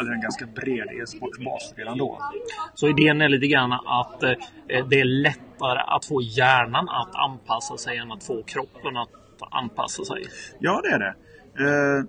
eller 0.00 0.12
en 0.12 0.20
ganska 0.20 0.46
bred 0.46 0.88
e-sportsbas 1.02 1.74
redan 1.76 1.98
då. 1.98 2.32
Så 2.74 2.88
idén 2.88 3.20
är 3.20 3.28
lite 3.28 3.46
grann 3.46 3.72
att 3.72 4.22
eh, 4.22 4.32
det 4.88 5.00
är 5.00 5.04
lättare 5.04 5.78
att 5.86 6.04
få 6.04 6.22
hjärnan 6.22 6.88
att 6.88 7.14
anpassa 7.14 7.76
sig 7.76 7.98
än 7.98 8.12
att 8.12 8.24
få 8.24 8.42
kroppen 8.42 8.96
att 8.96 9.10
anpassa 9.50 10.04
sig. 10.04 10.22
Ja, 10.58 10.80
det 10.84 10.88
är 10.88 10.98
det. 10.98 11.14
Eh, 11.64 12.04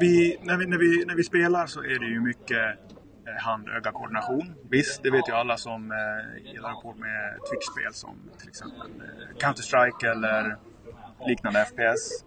vi, 0.00 0.38
när, 0.42 0.56
vi, 0.56 0.66
när, 0.66 0.78
vi, 0.78 1.04
när 1.04 1.14
vi 1.14 1.24
spelar 1.24 1.66
så 1.66 1.80
är 1.80 1.98
det 1.98 2.06
ju 2.06 2.20
mycket 2.20 2.78
eh, 3.26 3.44
hand-öga-koordination. 3.44 4.54
Visst, 4.70 5.02
det 5.02 5.10
vet 5.10 5.28
ju 5.28 5.32
alla 5.32 5.56
som 5.56 5.90
eh, 5.92 6.52
gillar 6.52 6.82
på 6.82 6.94
med 6.94 7.38
Twitch-spel 7.50 7.92
som 7.92 8.30
till 8.38 8.48
exempel 8.48 8.90
eh, 9.00 9.36
Counter-Strike 9.38 10.10
eller 10.10 10.56
liknande 11.26 11.64
FPS. 11.64 12.24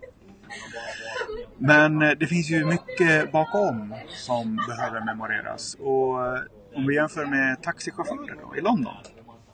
Men 1.58 2.02
eh, 2.02 2.12
det 2.12 2.28
finns 2.28 2.50
ju 2.50 2.66
mycket 2.66 3.32
bakom 3.32 3.96
som 4.10 4.60
behöver 4.68 5.06
memoreras. 5.06 5.76
Och 5.80 6.26
eh, 6.26 6.42
om 6.76 6.88
vi 6.88 6.96
jämför 6.96 7.26
med 7.26 7.62
taxichaufförer 7.64 8.36
då, 8.42 8.58
i 8.58 8.62
London. 8.62 8.94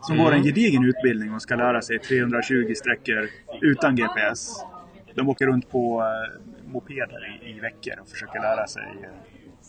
Som 0.01 0.17
går 0.17 0.31
en 0.31 0.43
gedigen 0.43 0.83
utbildning 0.85 1.33
och 1.33 1.41
ska 1.41 1.55
lära 1.55 1.81
sig 1.81 1.99
320 1.99 2.73
sträckor 2.75 3.29
utan 3.61 3.95
GPS. 3.95 4.65
De 5.15 5.29
åker 5.29 5.47
runt 5.47 5.69
på 5.69 6.01
eh, 6.01 6.41
mopeder 6.71 7.41
i, 7.43 7.49
i 7.49 7.59
veckor 7.59 7.93
och 8.01 8.09
försöker 8.09 8.39
lära 8.39 8.67
sig 8.67 8.83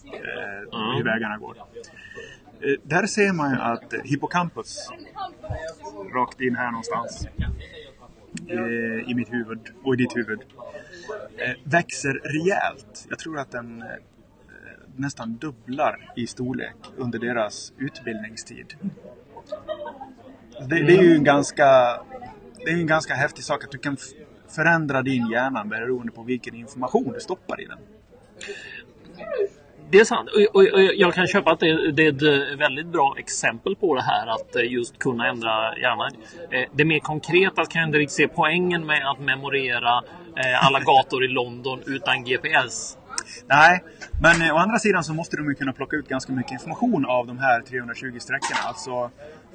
eh, 0.05 0.97
hur 0.97 1.05
vägarna 1.05 1.39
går. 1.39 1.57
Eh, 2.61 2.75
där 2.83 3.07
ser 3.07 3.33
man 3.33 3.51
ju 3.51 3.57
att 3.57 3.95
hippocampus, 4.05 4.91
rakt 6.15 6.41
in 6.41 6.57
här 6.57 6.71
någonstans, 6.71 7.29
eh, 8.49 9.11
i 9.11 9.15
mitt 9.15 9.33
huvud 9.33 9.61
och 9.85 9.95
i 9.95 9.97
ditt 9.97 10.17
huvud, 10.17 10.41
eh, 11.37 11.51
växer 11.65 12.21
rejält. 12.25 13.07
Jag 13.09 13.19
tror 13.19 13.39
att 13.39 13.51
den 13.51 13.83
eh, 13.83 13.89
nästan 14.97 15.37
dubblar 15.37 16.13
i 16.17 16.27
storlek 16.27 16.77
under 16.97 17.19
deras 17.19 17.73
utbildningstid. 17.79 18.75
Det, 20.69 20.83
det 20.83 20.97
är 20.97 21.03
ju 21.03 21.15
en 21.15 21.25
ganska, 21.25 21.65
det 22.65 22.71
är 22.71 22.77
en 22.77 22.87
ganska 22.87 23.15
häftig 23.15 23.45
sak 23.45 23.65
att 23.65 23.71
du 23.71 23.79
kan 23.79 23.97
förändra 24.49 25.03
din 25.03 25.27
hjärna 25.27 25.65
beroende 25.65 26.13
på 26.13 26.23
vilken 26.23 26.55
information 26.55 27.13
du 27.13 27.21
stoppar 27.21 27.61
i 27.61 27.65
den. 27.65 27.79
Det 29.93 29.99
är 29.99 30.05
sant. 30.05 30.29
Och, 30.31 30.57
och, 30.57 30.63
och 30.75 30.83
jag 30.95 31.15
kan 31.15 31.27
köpa 31.27 31.51
att 31.53 31.61
det, 31.61 31.93
det 31.93 32.07
är 32.07 32.09
ett 32.53 32.59
väldigt 32.59 32.87
bra 32.87 33.15
exempel 33.19 33.77
på 33.77 33.95
det 33.95 34.03
här 34.03 34.27
att 34.27 34.57
eh, 34.57 34.73
just 34.73 34.99
kunna 34.99 35.29
ändra 35.29 35.79
hjärnan. 35.79 36.11
Eh, 36.51 36.69
Det 36.73 36.85
mer 36.85 36.99
konkreta 36.99 37.65
kan 37.67 37.81
jag 37.81 37.89
inte 37.89 37.99
riktigt 37.99 38.17
se 38.17 38.29
poängen 38.29 38.87
med 38.87 39.11
att 39.11 39.21
memorera 39.21 40.03
eh, 40.37 40.67
alla 40.67 40.81
gator 40.81 41.25
i 41.25 41.29
London 41.29 41.81
utan 41.87 42.25
GPS. 42.25 42.99
Nej, 43.47 43.85
men 44.23 44.51
å 44.53 44.57
andra 44.57 44.79
sidan 44.79 45.05
så 45.05 45.15
måste 45.15 45.37
de 45.37 45.49
ju 45.49 45.55
kunna 45.55 45.73
plocka 45.73 45.97
ut 45.97 46.09
ganska 46.09 46.33
mycket 46.33 46.53
information 46.53 47.07
av 47.07 47.27
de 47.27 47.39
här 47.39 47.61
320 47.61 48.19
sträckorna. 48.19 48.61
Alltså 48.65 49.11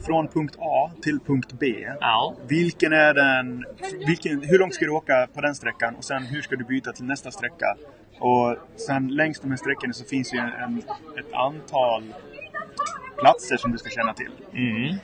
från 0.06 0.28
punkt 0.28 0.56
A 0.60 0.92
till 1.02 1.20
punkt 1.20 1.54
B. 1.60 1.66
Ja. 2.00 2.36
Vilken 2.48 2.94
är 2.94 3.14
den, 3.14 3.66
vilken, 4.08 4.42
hur 4.42 4.60
långt 4.60 4.74
ska 4.74 4.86
du 4.86 4.92
åka 4.92 5.28
på 5.34 5.42
den 5.42 5.56
sträckan 5.56 5.96
och 5.96 6.04
sen 6.04 6.24
hur 6.24 6.42
ska 6.42 6.56
du 6.56 6.64
byta 6.64 6.92
till 6.92 7.06
nästa 7.06 7.32
sträcka? 7.32 7.76
Och 8.20 8.58
sen 8.76 9.08
längs 9.08 9.40
de 9.40 9.50
här 9.50 9.58
sträckorna 9.58 9.94
så 9.94 10.06
finns 10.06 10.34
ju 10.34 10.38
en, 10.38 10.78
ett 11.20 11.34
antal 11.34 12.04
platser 13.18 13.58
som 13.58 13.72
du 13.72 13.78
ska 13.78 13.90
känna 13.90 14.14
till. 14.14 14.32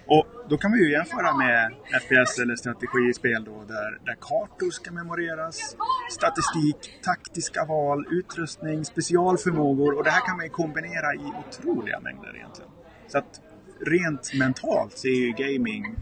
Och 0.06 0.26
då 0.50 0.58
kan 0.58 0.72
vi 0.72 0.80
ju 0.80 0.92
jämföra 0.92 1.34
med 1.38 1.74
FPS 2.02 2.40
eller 2.40 2.56
strategispel 2.56 3.44
då 3.44 3.64
där, 3.68 4.06
där 4.06 4.18
kartor 4.20 4.72
ska 4.72 4.92
memoreras, 4.92 5.76
statistik, 6.12 7.02
taktiska 7.04 7.66
val, 7.66 8.06
utrustning, 8.12 8.86
specialförmågor 8.86 9.98
och 9.98 10.04
det 10.04 10.10
här 10.10 10.26
kan 10.28 10.38
man 10.38 10.46
ju 10.46 10.50
kombinera 10.52 11.14
i 11.14 11.34
otroliga 11.40 12.00
mängder 12.00 12.36
egentligen. 12.36 12.72
Så 13.08 13.18
att 13.18 13.42
rent 13.86 14.34
mentalt 14.34 14.98
så 14.98 15.08
är 15.08 15.16
ju 15.16 15.32
gaming 15.32 15.96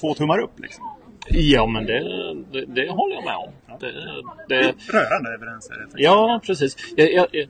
två 0.00 0.14
tummar 0.14 0.38
upp 0.38 0.60
liksom. 0.60 0.84
Ja, 1.32 1.66
men 1.66 1.86
det, 1.86 2.00
det, 2.52 2.64
det 2.66 2.90
håller 2.90 3.14
jag 3.14 3.24
med 3.24 3.36
om. 3.36 3.78
Det, 3.80 3.92
det, 4.48 4.74
Rörande 4.92 5.34
överens 5.34 5.70
är 5.70 5.74
det. 5.74 6.02
Ja, 6.02 6.40
precis. 6.46 6.76
Jag, 6.96 7.12
jag, 7.12 7.26
jag, 7.32 7.48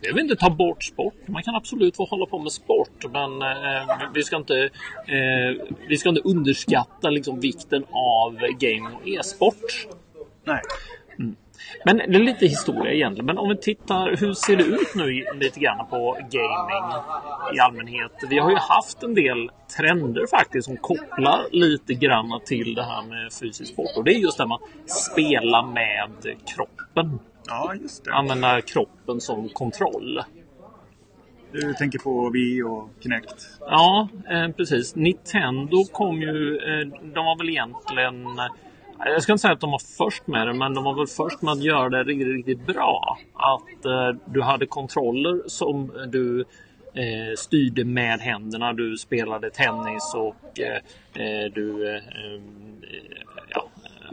jag 0.00 0.14
vill 0.14 0.22
inte 0.22 0.36
ta 0.36 0.50
bort 0.50 0.84
sport. 0.84 1.14
Man 1.26 1.42
kan 1.42 1.54
absolut 1.54 1.96
få 1.96 2.04
hålla 2.04 2.26
på 2.26 2.38
med 2.38 2.52
sport, 2.52 3.04
men 3.12 3.42
eh, 3.42 4.10
vi, 4.14 4.22
ska 4.22 4.36
inte, 4.36 4.58
eh, 5.06 5.66
vi 5.88 5.96
ska 5.96 6.08
inte 6.08 6.22
underskatta 6.24 7.10
liksom, 7.10 7.40
vikten 7.40 7.84
av 7.90 8.38
gaming 8.58 8.94
och 9.02 9.08
e-sport. 9.08 9.86
Nej. 10.44 10.60
Men 11.84 11.96
det 11.96 12.04
är 12.04 12.18
lite 12.18 12.46
historia 12.46 12.92
egentligen. 12.92 13.26
Men 13.26 13.38
om 13.38 13.48
vi 13.48 13.56
tittar, 13.56 14.16
hur 14.16 14.34
ser 14.34 14.56
det 14.56 14.64
ut 14.64 14.94
nu 14.94 15.24
lite 15.34 15.60
grann 15.60 15.86
på 15.90 16.18
gaming 16.30 16.92
i 17.54 17.60
allmänhet? 17.60 18.12
Vi 18.30 18.38
har 18.38 18.50
ju 18.50 18.56
haft 18.56 19.02
en 19.02 19.14
del 19.14 19.50
trender 19.76 20.26
faktiskt 20.30 20.64
som 20.64 20.76
kopplar 20.76 21.46
lite 21.52 21.94
grann 21.94 22.40
till 22.44 22.74
det 22.74 22.82
här 22.82 23.02
med 23.02 23.32
fysisk 23.32 23.72
sport. 23.72 23.90
Och 23.96 24.04
det 24.04 24.10
är 24.10 24.18
just 24.18 24.38
det 24.38 24.44
här 24.44 24.48
med 24.48 24.54
att 24.54 24.90
spela 24.90 25.62
med 25.66 26.36
kroppen. 26.54 27.18
Ja, 27.46 27.74
just 27.74 28.04
det. 28.04 28.14
Använda 28.14 28.60
kroppen 28.60 29.20
som 29.20 29.48
kontroll. 29.48 30.20
Du 31.52 31.74
tänker 31.74 31.98
på 31.98 32.30
Wii 32.30 32.62
och 32.62 32.90
Kinect. 33.00 33.46
Ja, 33.60 34.08
eh, 34.30 34.48
precis. 34.48 34.94
Nintendo 34.94 35.84
kom 35.92 36.22
ju... 36.22 36.56
Eh, 36.56 36.86
de 37.14 37.24
var 37.24 37.38
väl 37.38 37.48
egentligen... 37.48 38.26
Jag 39.04 39.22
ska 39.22 39.32
inte 39.32 39.42
säga 39.42 39.52
att 39.52 39.60
de 39.60 39.70
var 39.70 39.96
först 39.98 40.26
med 40.26 40.46
det, 40.46 40.54
men 40.54 40.74
de 40.74 40.84
var 40.84 40.94
väl 40.94 41.06
först 41.06 41.42
med 41.42 41.52
att 41.52 41.62
göra 41.62 41.88
det 41.88 42.04
riktigt, 42.04 42.36
riktigt 42.36 42.66
bra. 42.66 43.18
Att 43.34 43.84
eh, 43.84 44.20
du 44.24 44.42
hade 44.42 44.66
kontroller 44.66 45.42
som 45.46 45.92
du 46.08 46.40
eh, 46.94 47.34
styrde 47.36 47.84
med 47.84 48.20
händerna. 48.20 48.72
Du 48.72 48.96
spelade 48.96 49.50
tennis 49.50 50.14
och 50.14 50.60
eh, 50.60 50.76
eh 51.24 51.52
du 51.54 51.88
eh, 51.88 51.96
eh 51.96 52.40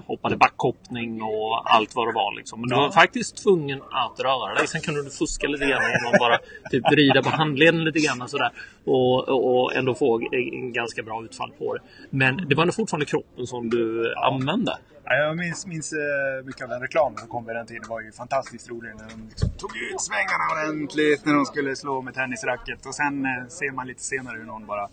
hoppade 0.07 0.37
backhoppning 0.37 1.21
och 1.21 1.75
allt 1.75 1.95
vad 1.95 2.07
det 2.07 2.13
var. 2.13 2.35
Liksom. 2.35 2.59
Men 2.61 2.69
du 2.69 2.75
var 2.75 2.91
faktiskt 2.91 3.43
tvungen 3.43 3.81
att 3.81 4.19
röra 4.19 4.53
dig. 4.53 4.67
Sen 4.67 4.81
kunde 4.81 5.03
du 5.03 5.09
fuska 5.09 5.47
lite 5.47 5.65
grann 5.65 5.81
att 5.81 6.19
bara 6.19 6.39
typ, 6.71 6.91
vrida 6.91 7.23
på 7.23 7.29
handleden 7.29 7.83
lite 7.83 7.99
grann 7.99 8.29
sådär. 8.29 8.51
Och, 8.85 9.29
och, 9.29 9.61
och 9.61 9.75
ändå 9.75 9.95
få 9.95 10.21
en 10.31 10.73
ganska 10.73 11.03
bra 11.03 11.23
utfall 11.23 11.51
på 11.59 11.73
det. 11.73 11.81
Men 12.09 12.49
det 12.49 12.55
var 12.55 12.61
ändå 12.61 12.73
fortfarande 12.73 13.05
kroppen 13.05 13.47
som 13.47 13.69
du 13.69 14.15
använde. 14.15 14.77
Ja, 15.09 15.15
jag 15.15 15.37
minns, 15.37 15.67
minns 15.67 15.93
eh, 15.93 16.45
mycket 16.45 16.61
av 16.61 16.69
den 16.69 16.81
reklamen 16.81 17.17
som 17.17 17.27
kom 17.27 17.45
vid 17.45 17.55
den 17.55 17.65
tiden. 17.65 17.83
Det 17.83 17.89
var 17.89 18.01
ju 18.01 18.11
fantastiskt 18.11 18.69
rolig 18.69 18.91
när 18.95 19.09
de 19.09 19.27
liksom 19.29 19.49
tog 19.49 19.77
ut 19.77 20.01
svängarna 20.01 20.43
ordentligt 20.53 21.25
när 21.25 21.33
de 21.33 21.45
skulle 21.45 21.75
slå 21.75 22.01
med 22.01 22.13
tennisracket. 22.13 22.85
Och 22.85 22.95
sen 22.95 23.25
eh, 23.25 23.47
ser 23.47 23.71
man 23.71 23.87
lite 23.87 24.03
senare 24.03 24.37
hur 24.37 24.45
någon 24.45 24.65
bara 24.65 24.89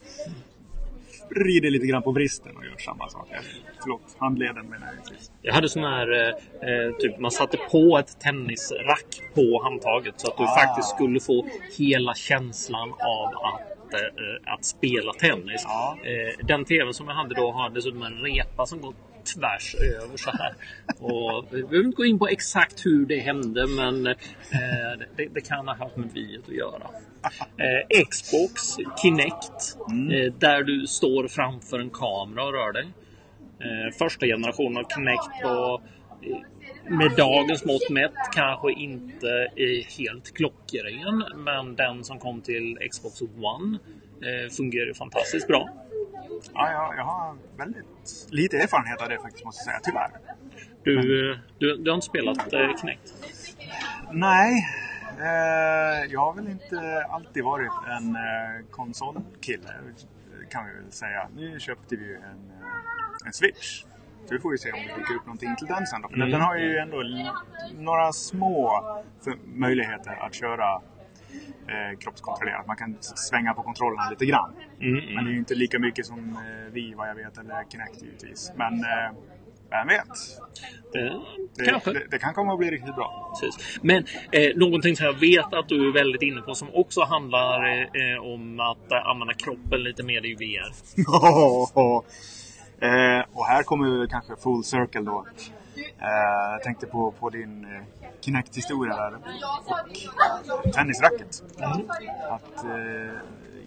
rider 1.31 1.71
lite 1.71 1.87
grann 1.87 2.03
på 2.03 2.11
vristen 2.13 2.57
och 2.57 2.65
gör 2.65 2.77
samma 2.79 3.09
sak. 3.09 3.29
Eh, 3.33 3.39
Förlåt, 3.83 4.17
handleden 4.19 4.67
menar 4.67 4.87
jag 4.87 4.95
givetvis. 4.95 5.31
Jag 5.43 5.55
hade 5.55 5.69
sån 5.69 5.85
här, 5.85 6.13
eh, 6.13 6.29
eh, 6.29 6.93
typ 6.99 7.19
man 7.19 7.31
satte 7.31 7.57
på 7.71 7.99
ett 7.99 8.21
tennisrack 8.21 9.07
på 9.35 9.61
handtaget 9.65 10.15
så 10.21 10.29
att 10.31 10.37
du 10.37 10.45
Ah. 10.45 10.57
faktiskt 10.57 10.89
skulle 10.89 11.21
få 11.21 11.47
hela 11.79 12.15
känslan 12.15 12.89
av 12.93 13.27
att, 13.27 13.95
eh, 13.95 14.53
att 14.53 14.65
spela 14.65 15.13
tennis. 15.13 15.63
Ja. 15.65 15.97
Eh, 16.05 16.47
den 16.47 16.65
tvn 16.65 16.95
som 16.95 17.09
jag 17.09 17.15
hade 17.15 17.35
då 17.35 17.53
hade 17.53 17.75
dessutom 17.75 18.03
en 18.03 18.13
repa 18.23 18.67
som 18.67 18.81
går 18.81 18.95
tvärs 19.25 19.75
över 19.75 20.17
så 20.17 20.31
här. 20.31 20.55
Och 20.99 21.47
vi 21.51 21.63
behöver 21.63 21.87
inte 21.87 21.97
gå 21.97 22.05
in 22.05 22.19
på 22.19 22.29
exakt 22.29 22.87
hur 22.87 23.07
det 23.07 23.19
hände 23.19 23.67
men 23.67 24.07
eh, 24.07 24.15
det, 25.17 25.27
det, 25.35 25.41
kan 25.41 25.69
ha 25.69 25.75
haft 25.75 25.97
med 25.97 26.13
viet 26.13 26.49
att 26.49 26.55
göra. 26.55 26.91
Eh, 27.57 28.05
Xbox 28.11 28.77
Kinect 29.03 29.77
eh, 29.89 30.33
där 30.39 30.63
du 30.63 30.87
står 30.87 31.29
framför 31.29 31.79
en 31.79 31.91
kamera 31.91 32.45
och 32.45 32.53
rör 32.53 32.73
dig. 32.73 32.87
Eh, 33.61 33.97
första 33.99 34.27
generationen 34.27 34.77
av 34.77 34.89
Kinect 34.95 35.45
var 35.45 35.75
eh, 36.23 36.39
med 36.89 37.13
dagens 37.17 37.65
mått 37.65 37.91
mätt 37.91 38.15
kanske 38.35 38.73
inte 38.73 39.29
är 39.57 39.99
helt 39.99 40.35
klockren. 40.35 41.25
Men 41.37 41.77
den 41.77 42.05
som 42.05 42.19
kom 42.19 42.41
till 42.41 42.79
Xbox 42.91 43.23
One 43.23 43.79
eh, 44.23 44.51
fungerar 44.51 44.95
fantastiskt 44.95 45.49
bra. 45.49 45.84
Ja, 46.55 46.73
jag, 46.73 46.95
jag 46.99 47.05
har 47.05 47.37
väldigt 47.57 47.87
lite 48.31 48.57
erfarenhet 48.57 49.03
av 49.03 49.09
det 49.09 49.19
faktiskt, 49.19 49.45
måste 49.45 49.59
jag 49.61 49.65
säga. 49.65 49.81
Tyvärr. 49.85 50.11
Du, 50.83 51.31
eh, 51.33 51.39
du, 51.59 51.77
du 51.77 51.91
har 51.91 51.95
inte 51.95 52.07
spelat 52.07 52.53
eh, 52.53 52.77
Kinect? 52.81 53.15
Nej, 54.13 54.67
eh, 55.19 56.13
jag 56.13 56.21
har 56.21 56.35
väl 56.35 56.49
inte 56.49 57.05
alltid 57.11 57.45
varit 57.45 57.73
en 57.99 58.17
eh, 58.17 58.67
konsolkille, 58.71 59.75
kan 60.51 60.67
vi 60.67 60.73
väl 60.83 60.93
säga. 60.93 61.29
Nu 61.37 61.61
köpte 61.61 61.97
vi 61.97 62.05
ju 62.05 62.15
en, 62.17 62.53
en 63.27 63.33
Switch. 63.33 63.85
Så 64.27 64.35
vi 64.35 64.41
får 64.41 64.53
ju 64.53 64.59
se 64.59 64.73
om 64.73 64.79
det 64.79 64.95
dyker 65.01 65.15
upp 65.15 65.27
någonting 65.27 65.57
till 65.57 65.67
den 65.67 65.87
sen 65.87 66.03
då. 66.03 66.09
För 66.09 66.15
Mm. 66.17 66.31
den 66.31 66.41
har 66.41 66.57
ju 66.57 66.77
ändå 66.79 67.03
några 67.79 68.13
små 68.13 68.83
möjligheter 69.45 70.13
att 70.21 70.35
köra 70.35 70.81
eh, 71.69 71.99
kroppskontrollerat. 71.99 72.67
Man 72.67 72.77
kan 72.77 72.97
svänga 73.01 73.55
på 73.55 73.63
kontrollerna 73.63 74.11
lite 74.11 74.27
grann. 74.27 74.53
Mm, 74.81 74.99
mm. 74.99 75.15
Men 75.15 75.25
det 75.25 75.31
är 75.31 75.33
ju 75.33 75.39
inte 75.39 75.55
lika 75.55 75.79
mycket 75.79 76.07
som 76.07 76.19
eh, 76.19 76.73
vi 76.73 76.95
vad 76.95 77.09
jag 77.09 77.15
vet, 77.15 77.39
eller 77.39 77.65
Kinect 77.71 78.03
givetvis. 78.03 78.53
Men 78.57 78.75
eh, 78.75 79.11
vem 79.71 79.89
vet? 79.89 80.09
Eh, 80.97 81.21
Det, 81.59 81.65
kanske. 81.65 81.93
det, 81.93 82.07
det 82.11 82.19
kan 82.19 82.35
komma 82.35 82.53
att 82.53 82.59
bli 82.59 82.71
riktigt 82.71 82.95
bra. 82.95 83.37
Precis. 83.41 83.79
Men 83.83 84.05
eh, 84.33 84.57
någonting 84.57 84.97
som 84.97 85.07
jag 85.07 85.13
vet 85.21 85.53
att 85.55 85.69
du 85.69 85.89
är 85.89 85.93
väldigt 85.93 86.23
inne 86.23 86.41
på 86.41 86.55
som 86.55 86.69
också 86.75 87.03
handlar 87.03 87.83
eh, 87.83 88.19
om 88.33 88.61
att 88.61 88.93
eh, 88.93 89.07
använda 89.07 89.35
kroppen 89.35 89.83
lite 89.83 90.03
mer 90.03 90.27
i 90.27 90.35
VR. 90.35 90.73
eh, 93.19 93.25
och 93.33 93.47
här 93.47 93.63
kommer 93.63 94.01
vi 94.01 94.09
kanske 94.09 94.37
full 94.37 94.65
circle 94.65 95.01
då. 95.01 95.27
Eh, 95.77 96.53
jag 96.53 96.63
tänkte 96.63 96.87
på, 96.87 97.13
på 97.13 97.31
din 97.31 97.65
eh, 97.65 97.83
Kinect-historia 98.21 98.97
där. 98.97 99.15
Och 100.65 100.73
tennisracket. 100.73 101.43
Att, 102.31 102.65
eh, 102.65 103.19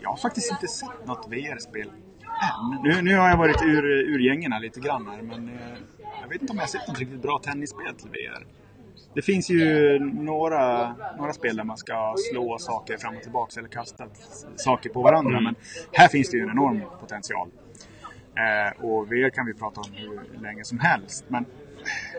jag 0.02 0.10
har 0.10 0.18
faktiskt 0.18 0.52
inte 0.52 0.68
sett 0.68 1.06
något 1.06 1.28
VR-spel 1.28 1.88
än. 2.24 2.84
Nu, 2.84 3.02
nu 3.02 3.16
har 3.16 3.30
jag 3.30 3.38
varit 3.38 3.62
ur, 3.62 3.86
ur 3.86 4.20
gängerna 4.20 4.60
lite 4.60 4.80
grann 4.80 5.08
här, 5.08 5.22
men 5.22 5.50
eh, 5.50 5.78
jag 6.22 6.30
vet 6.30 6.42
inte 6.42 6.52
om 6.52 6.58
jag 6.58 6.64
har 6.64 6.68
sett 6.68 6.88
något 6.88 7.00
riktigt 7.00 7.22
bra 7.22 7.40
tennisspel 7.44 7.96
till 7.96 8.10
VR. 8.10 8.46
Det 9.14 9.22
finns 9.22 9.50
ju 9.50 10.00
några, 10.00 10.96
några 11.18 11.34
spel 11.34 11.56
där 11.56 11.64
man 11.64 11.78
ska 11.78 12.16
slå 12.32 12.58
saker 12.58 12.98
fram 12.98 13.16
och 13.16 13.22
tillbaka 13.24 13.60
eller 13.60 13.70
kasta 13.70 14.08
saker 14.56 14.90
på 14.90 15.02
varandra. 15.02 15.42
Men 15.42 15.56
här 15.92 16.08
finns 16.08 16.30
det 16.30 16.38
ju 16.38 16.44
en 16.44 16.50
enorm 16.50 16.82
potential. 17.00 17.50
Eh, 18.36 18.84
och 18.86 19.12
VR 19.12 19.30
kan 19.30 19.46
vi 19.46 19.54
prata 19.54 19.82
om 19.82 19.92
hur 19.94 20.42
länge 20.42 20.64
som 20.64 20.80
helst. 20.80 21.26
Men 21.28 21.46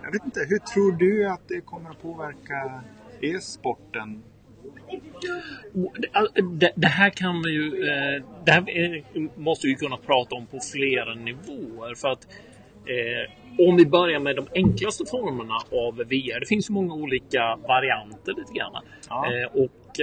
jag 0.03 0.13
vet 0.13 0.25
inte, 0.25 0.41
hur 0.49 0.59
tror 0.59 0.93
du 0.93 1.29
att 1.29 1.49
det 1.49 1.61
kommer 1.61 1.91
att 1.91 2.03
påverka 2.03 2.83
e-sporten? 3.21 4.23
Det- 6.75 6.87
här 6.87 7.11
kan 7.11 7.43
vi 7.43 7.51
ju... 7.51 7.89
eh, 7.89 8.25
Det 8.45 8.53
här 8.53 8.71
är- 8.71 9.39
måste 9.41 9.67
vi 9.67 9.75
kunna 9.75 9.97
prata 9.97 10.35
om 10.35 10.47
på 10.47 10.59
flera 10.73 11.15
nivåer. 11.15 11.95
För 11.95 12.09
att 12.09 12.27
eh, 12.87 13.33
om 13.69 13.77
vi 13.77 13.87
börjar 13.87 14.21
med 14.21 14.37
de 14.37 14.47
enklaste 14.55 15.05
formerna 15.11 15.55
av 15.73 15.97
VR. 15.97 16.41
Det 16.41 16.47
finns 16.47 16.71
ju 16.71 16.75
många 16.75 16.95
olika 16.95 17.57
varianter 17.57 18.35
lite 18.37 18.53
grann. 18.53 18.73
Ja. 19.09 19.27
Eh, 19.33 19.47
och 19.63 20.01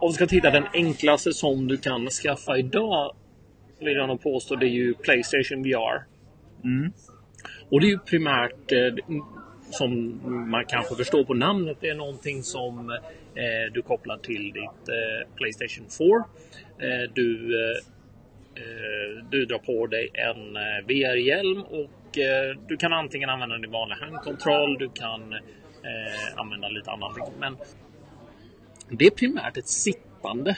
om 0.00 0.08
vi 0.08 0.12
ska 0.12 0.26
titta 0.26 0.50
den 0.50 0.64
enklaste 0.72 1.32
som 1.32 1.66
du 1.68 1.76
kan 1.76 2.06
skaffa 2.08 2.58
idag 2.58 3.14
vill 3.80 3.96
jag 3.96 4.08
nog 4.08 4.22
påstå 4.22 4.56
det 4.56 4.66
är 4.66 4.70
ju 4.70 4.94
Playstation 4.94 5.62
VR. 5.62 6.04
Mm. 6.64 6.92
Och 7.70 7.80
det 7.80 7.86
är 7.86 7.90
ju 7.90 7.98
primärt 7.98 8.72
eh, 8.72 9.14
som 9.70 10.20
man 10.50 10.64
kanske 10.68 10.94
förstår 10.94 11.24
på 11.24 11.34
namnet, 11.34 11.76
det 11.80 11.88
är 11.88 11.94
någonting 11.94 12.42
som 12.42 12.90
eh, 12.90 13.72
du 13.74 13.82
kopplar 13.82 14.16
till 14.16 14.52
ditt 14.52 14.88
eh, 14.88 15.34
Playstation 15.36 15.86
4. 15.98 16.06
Eh, 16.78 17.10
du, 17.14 17.54
eh, 17.54 17.76
eh, 18.62 19.24
du 19.30 19.44
drar 19.46 19.58
på 19.58 19.86
dig 19.86 20.10
en 20.14 20.52
VR-hjälm 20.86 21.62
och 21.62 21.90
du 22.68 22.76
kan 22.76 22.92
antingen 22.92 23.30
använda 23.30 23.58
din 23.58 23.70
vanliga 23.70 23.98
handkontroll, 24.00 24.78
du 24.78 24.88
kan 24.88 25.34
använda 26.36 26.68
lite 26.68 26.90
annat. 26.90 27.12
Men 27.38 27.56
det 28.90 29.06
är 29.06 29.10
primärt 29.10 29.56
ett 29.56 29.68
sittande. 29.68 30.56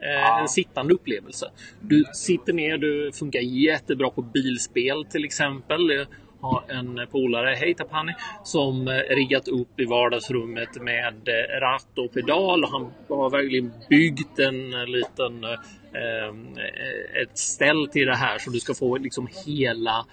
Eh, 0.00 0.40
En 0.40 0.48
sittande 0.48 0.94
upplevelse. 0.94 1.50
Du 1.80 2.04
sitter 2.14 2.52
ner, 2.52 2.78
du 2.78 3.12
funkar 3.12 3.40
jättebra 3.40 4.10
på 4.10 4.22
bilspel 4.22 5.04
till 5.10 5.24
exempel. 5.24 6.06
Har 6.46 6.62
en 6.68 7.06
polare, 7.10 7.54
hej 7.54 7.74
Tapani, 7.74 8.12
som 8.44 8.88
eh, 8.88 8.92
riggat 8.92 9.48
upp 9.48 9.80
i 9.80 9.84
vardagsrummet 9.84 10.82
med 10.82 11.28
eh, 11.28 11.60
ratt 11.60 11.98
och 11.98 12.12
pedal. 12.12 12.64
Han 12.64 12.92
har 13.08 13.30
verkligen 13.30 13.72
byggt 13.88 14.38
en 14.38 14.74
eh, 14.74 14.86
liten 14.86 15.44
eh, 15.44 17.22
ett 17.22 17.38
ställ 17.38 17.88
till 17.88 18.06
det 18.06 18.16
här 18.16 18.38
så 18.38 18.50
du 18.50 18.60
ska 18.60 18.74
få 18.74 18.96
liksom 18.96 19.28
hela 19.46 20.06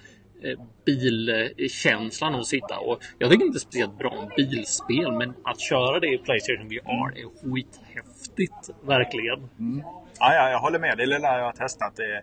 bilkänslan 0.84 2.34
att 2.34 2.46
sitta. 2.46 2.78
Och 2.78 2.98
jag 3.18 3.30
tycker 3.30 3.46
inte 3.46 3.60
speciellt 3.60 3.98
bra 3.98 4.10
om 4.10 4.30
bilspel, 4.36 5.12
men 5.12 5.34
att 5.44 5.60
köra 5.60 6.00
det 6.00 6.14
i 6.14 6.18
Playstation 6.18 6.68
VR 6.68 7.18
är 7.18 7.52
skithäftigt. 7.52 8.70
Verkligen. 8.82 9.38
Mm. 9.58 9.84
Ja, 10.18 10.34
ja, 10.34 10.50
jag 10.50 10.58
håller 10.58 10.78
med. 10.78 10.98
Det 10.98 11.06
lilla 11.06 11.38
jag 11.38 11.44
har 11.44 11.52
testat. 11.52 11.96
Det, 11.96 12.22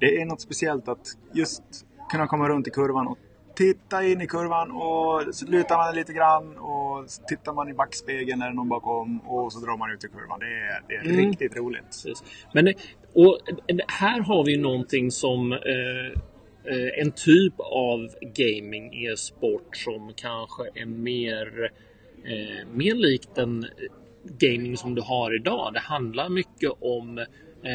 det 0.00 0.20
är 0.20 0.24
något 0.24 0.40
speciellt 0.40 0.88
att 0.88 1.06
just 1.32 1.62
kunna 2.10 2.26
komma 2.26 2.48
runt 2.48 2.68
i 2.68 2.70
kurvan 2.70 3.06
och 3.06 3.18
titta 3.56 4.04
in 4.04 4.20
i 4.20 4.26
kurvan 4.26 4.70
och 4.70 5.34
så 5.34 5.46
lutar 5.46 5.76
man 5.76 5.94
lite 5.94 6.12
grann 6.12 6.56
och 6.58 7.06
tittar 7.28 7.52
man 7.52 7.68
i 7.68 7.74
backspegeln 7.74 8.38
när 8.38 8.46
det 8.46 8.52
är 8.52 8.54
någon 8.54 8.68
bakom 8.68 9.20
och 9.20 9.52
så 9.52 9.60
drar 9.60 9.76
man 9.76 9.90
ut 9.92 10.04
i 10.04 10.08
kurvan. 10.08 10.38
Det 10.40 10.46
är, 10.46 10.82
det 10.88 10.94
är 10.94 11.14
Mm. 11.14 11.28
riktigt 11.30 11.56
roligt. 11.56 11.84
Precis. 11.86 12.22
Men 12.52 12.74
och 13.14 13.38
här 13.88 14.20
har 14.20 14.44
vi 14.44 14.52
ju 14.52 14.60
någonting 14.60 15.10
som 15.10 15.52
eh, 15.52 16.06
eh, 16.72 17.00
en 17.02 17.12
typ 17.12 17.54
av 17.58 18.08
gaming 18.20 19.04
e-sport 19.06 19.76
som 19.76 20.12
kanske 20.16 20.62
är 20.74 20.86
mer, 20.86 21.70
eh, 22.24 22.66
mer 22.72 22.94
likt 22.94 23.34
den 23.34 23.66
gaming 24.24 24.76
som 24.76 24.94
du 24.94 25.02
har 25.02 25.36
idag. 25.36 25.70
Det 25.74 25.80
handlar 25.80 26.28
mycket 26.28 26.70
om 26.80 27.24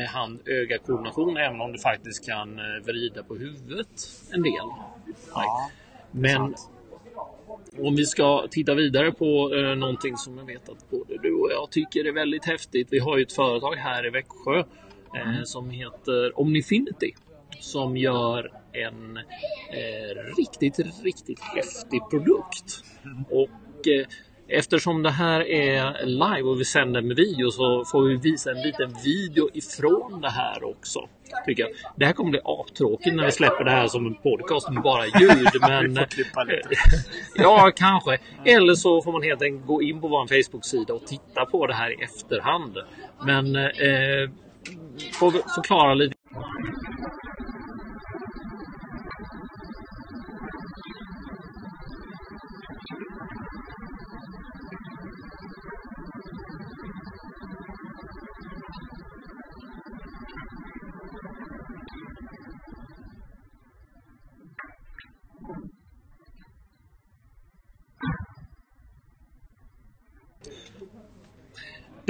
hand-öga-koordination 0.09 1.37
även 1.37 1.61
om 1.61 1.71
du 1.71 1.79
faktiskt 1.79 2.25
kan 2.25 2.59
eh, 2.59 2.85
vrida 2.85 3.23
på 3.23 3.35
huvudet 3.35 3.87
en 4.31 4.41
del. 4.41 4.53
Ja, 5.33 5.69
Men 6.11 6.55
om 7.77 7.95
vi 7.95 8.05
ska 8.05 8.47
titta 8.51 8.73
vidare 8.75 9.11
på 9.11 9.55
eh, 9.55 9.75
någonting 9.75 10.17
som 10.17 10.37
jag 10.37 10.45
vet 10.45 10.69
att 10.69 10.89
både 10.89 11.17
du 11.17 11.33
och 11.33 11.51
jag 11.51 11.71
tycker 11.71 12.05
är 12.07 12.11
väldigt 12.11 12.45
häftigt. 12.45 12.87
Vi 12.91 12.99
har 12.99 13.17
ju 13.17 13.23
ett 13.23 13.33
företag 13.33 13.75
här 13.75 14.07
i 14.07 14.09
Växjö 14.09 14.59
eh, 15.15 15.43
som 15.43 15.69
heter 15.69 16.39
Omnifinity. 16.39 17.11
Som 17.59 17.97
gör 17.97 18.51
en 18.71 19.17
eh, 19.17 20.35
riktigt, 20.37 20.79
riktigt 21.03 21.39
häftig 21.39 22.01
produkt. 22.09 22.83
Och 23.29 23.87
eh, 23.87 24.07
eftersom 24.49 25.03
det 25.03 25.11
här 25.11 25.47
är 25.47 26.05
live 26.05 26.49
och 26.49 26.59
vi 26.59 26.65
sänder 26.65 27.01
med 27.01 27.15
video 27.15 27.51
så 27.51 27.85
får 27.85 28.03
vi 28.03 28.15
visa 28.15 28.51
en 28.51 28.61
liten 28.61 28.95
video 29.03 29.49
ifrån 29.53 30.21
det 30.21 30.29
här 30.29 30.63
också. 30.63 30.99
Tycker 31.45 31.63
jag. 31.63 31.71
Det 31.95 32.05
här 32.05 32.13
kommer 32.13 32.31
bli 32.31 32.39
aptråkigt 32.43 33.15
när 33.15 33.25
vi 33.25 33.31
släpper 33.31 33.63
det 33.63 33.71
här 33.71 33.87
som 33.87 34.05
en 34.05 34.15
podcast 34.15 34.69
med 34.69 34.83
bara 34.83 35.05
ljud. 35.05 35.49
Men, 35.61 35.95
får 35.95 36.45
lite. 36.45 36.69
ja, 37.35 37.71
kanske. 37.75 38.17
Eller 38.45 38.73
så 38.73 39.01
får 39.01 39.11
man 39.11 39.23
helt 39.23 39.41
enkelt 39.41 39.67
gå 39.67 39.81
in 39.81 40.01
på 40.01 40.07
vår 40.07 40.27
Facebook-sida 40.27 40.93
och 40.93 41.07
titta 41.07 41.45
på 41.45 41.67
det 41.67 41.73
här 41.73 42.01
i 42.01 42.03
efterhand. 42.03 42.77
Men 43.25 43.55
eh, 43.55 44.29
får 45.13 45.31
vi 45.31 45.41
förklara 45.55 45.93
lite. 45.93 46.15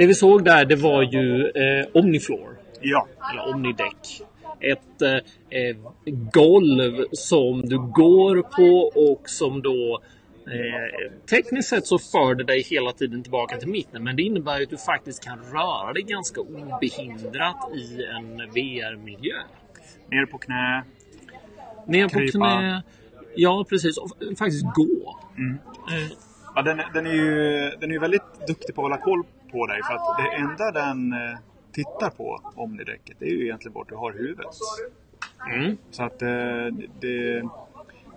Det 0.00 0.06
vi 0.06 0.14
såg 0.14 0.44
där, 0.44 0.64
det 0.64 0.76
var 0.76 1.02
ju 1.02 1.46
eh, 1.46 1.86
Omnifloor. 1.94 2.58
Ja, 2.80 3.06
Eller 3.32 3.54
Omnideck. 3.54 4.22
ett 4.60 5.02
eh, 5.02 5.76
golv 6.32 7.04
som 7.12 7.62
du 7.62 7.78
går 7.78 8.42
på 8.42 9.00
och 9.10 9.28
som 9.28 9.62
då 9.62 10.00
Eh, 10.46 11.12
tekniskt 11.30 11.68
sett 11.68 11.86
så 11.86 11.98
för 11.98 12.34
det 12.34 12.44
dig 12.44 12.62
hela 12.62 12.92
tiden 12.92 13.22
tillbaka 13.22 13.56
till 13.56 13.68
mitten, 13.68 14.04
men 14.04 14.16
det 14.16 14.22
innebär 14.22 14.58
ju 14.58 14.64
att 14.64 14.70
du 14.70 14.76
faktiskt 14.76 15.24
kan 15.24 15.38
röra 15.38 15.92
dig 15.92 16.02
ganska 16.02 16.40
obehindrat 16.40 17.70
i 17.74 18.04
en 18.04 18.36
VR-miljö. 18.36 19.34
Ner 20.10 20.26
på 20.26 20.38
knä. 20.38 20.84
Ner 21.86 22.08
på 22.08 22.18
Krypa. 22.18 22.32
knä. 22.32 22.82
Ja, 23.34 23.64
precis. 23.68 23.98
Och 23.98 24.10
faktiskt 24.38 24.64
gå. 24.74 25.18
Mm. 25.38 25.58
Eh, 25.88 26.12
Ja, 26.54 26.62
den, 26.62 26.80
den, 26.94 27.06
är 27.06 27.12
ju, 27.14 27.70
den 27.80 27.92
är 27.92 27.98
väldigt 27.98 28.46
duktig 28.46 28.74
på 28.74 28.80
att 28.80 28.84
hålla 28.84 28.96
koll 28.96 29.22
på 29.52 29.66
dig. 29.66 29.80
För 29.82 29.94
att 29.94 30.18
det 30.18 30.36
enda 30.36 30.70
den 30.70 31.12
eh, 31.12 31.38
tittar 31.72 32.10
på 32.10 32.40
Omnidäcket, 32.54 33.16
det 33.18 33.24
är 33.24 33.30
ju 33.30 33.44
egentligen 33.44 33.74
vart 33.74 33.88
du 33.88 33.94
har 33.94 34.12
huvudet. 34.12 34.46
mm. 35.54 35.76
Så 35.90 36.02
att 36.02 36.22
eh, 36.22 36.28
det, 37.00 37.42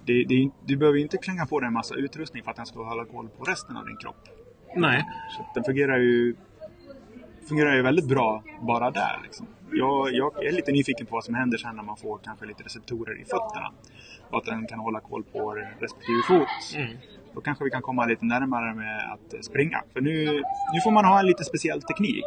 det, 0.05 0.23
det, 0.23 0.49
du 0.65 0.77
behöver 0.77 0.99
inte 0.99 1.17
klänga 1.17 1.45
på 1.45 1.59
dig 1.59 1.67
en 1.67 1.73
massa 1.73 1.95
utrustning 1.95 2.43
för 2.43 2.51
att 2.51 2.57
den 2.57 2.65
ska 2.65 2.83
hålla 2.83 3.05
koll 3.05 3.29
på 3.29 3.43
resten 3.43 3.77
av 3.77 3.85
din 3.85 3.97
kropp. 3.97 4.29
Nej. 4.75 5.05
Så 5.37 5.45
den 5.53 5.63
fungerar 5.63 5.97
ju, 5.97 6.35
fungerar 7.49 7.75
ju 7.75 7.81
väldigt 7.81 8.07
bra 8.07 8.43
bara 8.61 8.91
där. 8.91 9.19
Liksom. 9.23 9.47
Jag, 9.71 10.13
jag 10.13 10.45
är 10.45 10.51
lite 10.51 10.71
nyfiken 10.71 11.05
på 11.05 11.15
vad 11.15 11.23
som 11.23 11.35
händer 11.35 11.57
sen 11.57 11.75
när 11.75 11.83
man 11.83 11.97
får 11.97 12.19
kanske 12.23 12.45
lite 12.45 12.63
receptorer 12.63 13.21
i 13.21 13.25
fötterna. 13.25 13.71
Och 14.29 14.37
att 14.37 14.45
den 14.45 14.67
kan 14.67 14.79
hålla 14.79 14.99
koll 14.99 15.23
på 15.23 15.53
respektive 15.79 16.21
fot. 16.27 16.75
Mm. 16.75 16.97
Då 17.35 17.41
kanske 17.41 17.63
vi 17.63 17.69
kan 17.69 17.81
komma 17.81 18.05
lite 18.05 18.25
närmare 18.25 18.73
med 18.73 19.11
att 19.13 19.45
springa. 19.45 19.81
För 19.93 20.01
nu, 20.01 20.25
nu 20.73 20.81
får 20.83 20.91
man 20.91 21.05
ha 21.05 21.19
en 21.19 21.25
lite 21.25 21.43
speciell 21.43 21.81
teknik. 21.81 22.25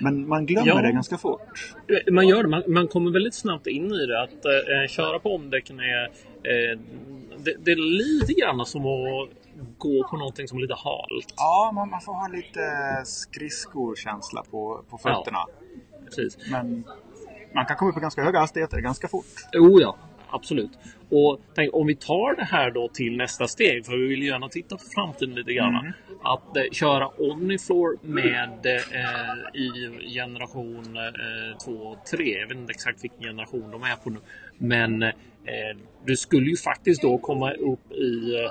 Men 0.00 0.28
man 0.28 0.46
glömmer 0.46 0.68
Ja. 0.68 0.82
det 0.82 0.92
ganska 0.92 1.18
fort. 1.18 1.74
Man 2.10 2.28
gör 2.28 2.42
det. 2.42 2.48
Man, 2.48 2.62
man 2.66 2.88
kommer 2.88 3.10
väldigt 3.10 3.34
snabbt 3.34 3.66
in 3.66 3.92
i 3.92 4.06
det. 4.06 4.22
Att 4.22 4.44
eh, 4.44 4.88
köra 4.88 5.18
på 5.18 5.34
omdäcken 5.34 5.80
är... 5.80 6.04
Eh, 6.04 6.78
det, 7.44 7.54
det 7.64 7.70
är 7.72 7.76
lite 7.76 8.32
grann 8.32 8.66
som 8.66 8.80
att 8.86 9.28
gå 9.78 10.08
på 10.08 10.16
någonting 10.16 10.48
som 10.48 10.58
är 10.58 10.62
lite 10.62 10.74
halt. 10.74 11.34
Ja, 11.36 11.70
man, 11.74 11.90
man 11.90 12.00
får 12.00 12.12
ha 12.12 12.28
lite 12.28 12.60
skridskokänsla 13.04 14.42
på, 14.50 14.84
på 14.90 14.98
fötterna. 14.98 15.38
Precis. 16.04 16.38
Men 16.50 16.84
man 17.54 17.66
kan 17.66 17.76
komma 17.76 17.88
upp 17.88 17.94
på 17.94 18.00
ganska 18.00 18.22
höga 18.22 18.38
hastigheter 18.38 18.80
ganska 18.80 19.08
fort. 19.08 19.24
Jo, 19.52 19.80
ja. 19.80 19.96
Absolut. 20.30 20.70
Och 21.14 21.40
tänk, 21.54 21.74
om 21.74 21.86
vi 21.86 21.96
tar 21.96 22.36
det 22.36 22.44
här 22.44 22.70
då 22.70 22.88
till 22.88 23.16
nästa 23.16 23.48
steg, 23.48 23.86
för 23.86 23.96
vi 23.96 24.08
vill 24.08 24.22
ju 24.22 24.28
gärna 24.28 24.48
titta 24.48 24.76
på 24.76 24.84
framtiden 24.94 25.34
lite 25.34 25.52
grann. 25.52 25.76
Mm. 25.76 25.92
Att 26.22 26.56
eh, 26.56 26.62
köra 26.72 27.06
Omnifloor 27.06 27.98
med 28.02 28.66
eh, 28.66 29.60
i 29.60 29.70
generation 30.14 30.98
2 31.64 31.72
och 31.72 32.06
3. 32.06 32.38
Jag 32.40 32.48
vet 32.48 32.56
inte 32.56 32.70
exakt 32.70 33.04
vilken 33.04 33.20
generation 33.20 33.70
de 33.70 33.82
är 33.82 33.96
på 33.96 34.10
nu. 34.10 34.18
Men 34.58 35.02
eh, 35.02 35.12
du 36.06 36.16
skulle 36.16 36.50
ju 36.50 36.56
faktiskt 36.56 37.02
då 37.02 37.18
komma 37.18 37.52
upp 37.52 37.92
i 37.92 38.34
eh, 38.44 38.50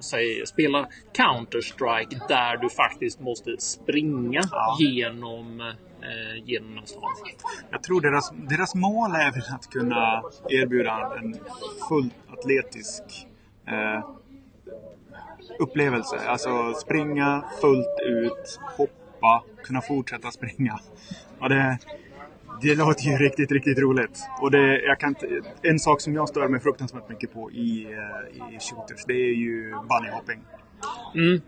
säg, 0.00 0.46
spela 0.46 0.88
Counter-Strike 1.16 2.28
där 2.28 2.56
du 2.56 2.68
faktiskt 2.68 3.20
måste 3.20 3.56
springa 3.58 4.40
Ja. 4.50 4.76
genom, 4.80 5.72
eh, 6.02 6.44
genom 6.44 6.78
en 6.78 6.86
stad. 6.86 7.10
Jag 7.70 7.82
tror 7.82 8.00
deras, 8.00 8.32
deras 8.48 8.74
mål 8.74 9.10
är 9.10 9.32
väl 9.32 9.42
att 9.54 9.70
kunna 9.70 10.22
erbjuda 10.48 11.18
en 11.18 11.34
fullt 11.88 12.14
atletisk 12.28 13.02
eh, 13.68 14.04
upplevelse. 15.58 16.16
Alltså 16.26 16.74
springa 16.74 17.44
fullt 17.60 18.00
ut, 18.06 18.60
hoppa, 18.76 19.44
kunna 19.64 19.80
fortsätta 19.80 20.30
springa. 20.30 20.78
Och 21.38 21.48
det, 21.48 21.78
det 22.62 22.74
låter 22.74 23.04
ju 23.04 23.16
riktigt, 23.16 23.52
riktigt 23.52 23.78
roligt. 23.78 24.18
Och 24.40 24.50
det, 24.50 24.80
jag 24.80 25.00
kan 25.00 25.08
inte, 25.08 25.42
en 25.62 25.78
sak 25.78 26.00
som 26.00 26.14
jag 26.14 26.28
stör 26.28 26.48
mig 26.48 26.60
fruktansvärt 26.60 27.08
mycket 27.08 27.32
på 27.32 27.50
i, 27.50 27.84
eh, 27.84 28.54
i 28.54 28.58
shooters, 28.58 29.04
det 29.06 29.12
är 29.12 29.34
ju 29.34 29.70
bunnyhopping. 29.70 30.40
Mm. 31.14 31.40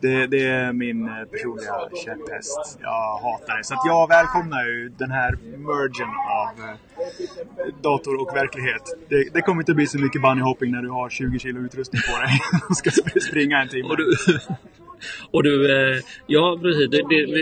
Det, 0.00 0.26
det 0.26 0.46
är 0.46 0.72
min 0.72 1.08
eh, 1.08 1.24
personliga 1.24 1.74
käpphäst. 2.04 2.78
Jag 2.80 3.18
hatar 3.18 3.58
det. 3.58 3.64
Så 3.64 3.74
att 3.74 3.80
jag 3.86 4.08
välkomnar 4.08 4.66
ju 4.66 4.88
den 4.88 5.10
här 5.10 5.32
mergen 5.42 6.08
av 6.42 6.68
eh, 6.68 7.74
dator 7.82 8.20
och 8.20 8.36
verklighet. 8.36 8.82
Det, 9.08 9.34
det 9.34 9.40
kommer 9.40 9.62
inte 9.62 9.74
bli 9.74 9.86
så 9.86 9.98
mycket 9.98 10.22
bunnyhopping 10.22 10.70
när 10.70 10.82
du 10.82 10.90
har 10.90 11.08
20 11.08 11.38
kilo 11.38 11.60
utrustning 11.60 12.02
på 12.10 12.22
dig 12.22 12.40
och 12.68 12.76
ska 12.80 12.90
springa 13.20 13.62
en 13.62 13.68
timme. 13.68 13.88
Och 13.88 13.96
du, 13.96 14.04
och 15.30 15.42
du 15.42 15.54
eh, 15.94 16.02
ja 16.26 16.58
precis. 16.62 16.88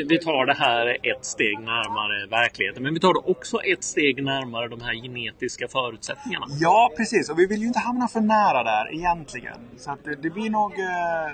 Vi- 0.08 0.18
tar 0.18 0.46
det 0.46 0.54
här 0.54 0.86
ett 1.02 1.24
steg 1.24 1.58
närmare 1.58 2.26
verkligheten. 2.26 2.82
Men 2.82 2.94
vi 2.94 3.00
tar 3.00 3.14
det 3.14 3.30
också 3.30 3.56
ett 3.60 3.84
steg 3.84 4.24
närmare 4.24 4.68
de 4.68 4.80
här 4.80 4.94
genetiska 4.94 5.68
förutsättningarna. 5.68 6.46
Ja, 6.60 6.90
precis. 6.96 7.30
Och 7.30 7.38
vi 7.38 7.46
vill 7.46 7.60
ju 7.60 7.66
inte 7.66 7.78
hamna 7.78 8.08
för 8.08 8.20
nära 8.20 8.64
där 8.64 8.94
egentligen. 8.94 9.56
Så 9.76 9.90
att 9.90 10.04
det, 10.22 10.30
blir 10.30 10.50
nog... 10.50 10.72
Eh, 10.72 11.32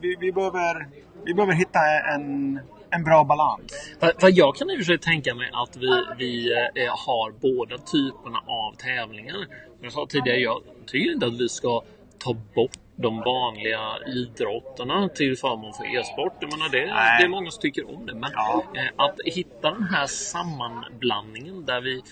vi, 0.00 0.16
vi, 0.20 0.32
behöver, 0.32 0.86
vi 1.24 1.34
behöver 1.34 1.52
hitta 1.52 1.78
en, 2.14 2.60
en 2.90 3.04
bra 3.04 3.24
balans. 3.24 3.92
För, 4.20 4.30
jag 4.38 4.56
kan 4.56 4.70
i 4.70 4.74
och 4.74 4.78
för 4.78 4.84
sig 4.84 4.98
tänka 4.98 5.34
mig 5.34 5.50
att 5.52 5.76
vi, 5.76 5.90
vi 6.18 6.52
eh, 6.52 6.92
har 7.06 7.32
båda 7.40 7.78
typerna 7.78 8.38
av 8.46 8.76
tävlingar. 8.76 9.34
Som 9.34 9.80
jag 9.82 9.92
sa 9.92 10.06
tidigare, 10.08 10.38
jag 10.38 10.62
tycker 10.86 11.12
inte 11.12 11.26
att 11.26 11.40
vi 11.40 11.48
ska 11.48 11.82
ta 12.18 12.34
bort 12.54 12.78
de 13.02 13.20
vanliga 13.20 13.80
idrotterna 14.06 15.08
till 15.08 15.36
förmån 15.36 15.72
för 15.74 15.98
e-sport. 15.98 16.32
Jag 16.40 16.50
menar, 16.52 16.68
det, 16.68 16.78
det 17.18 17.24
är 17.24 17.28
många 17.28 17.50
som 17.50 17.60
tycker 17.60 17.94
om 17.94 18.06
det. 18.06 18.14
Men 18.14 18.30
Ja. 18.34 18.64
eh, 18.76 19.04
att 19.06 19.16
hitta 19.24 19.70
den 19.70 19.82
här 19.82 20.06
sammanblandningen 20.06 21.64
där 21.64 21.80
vi 21.80 22.02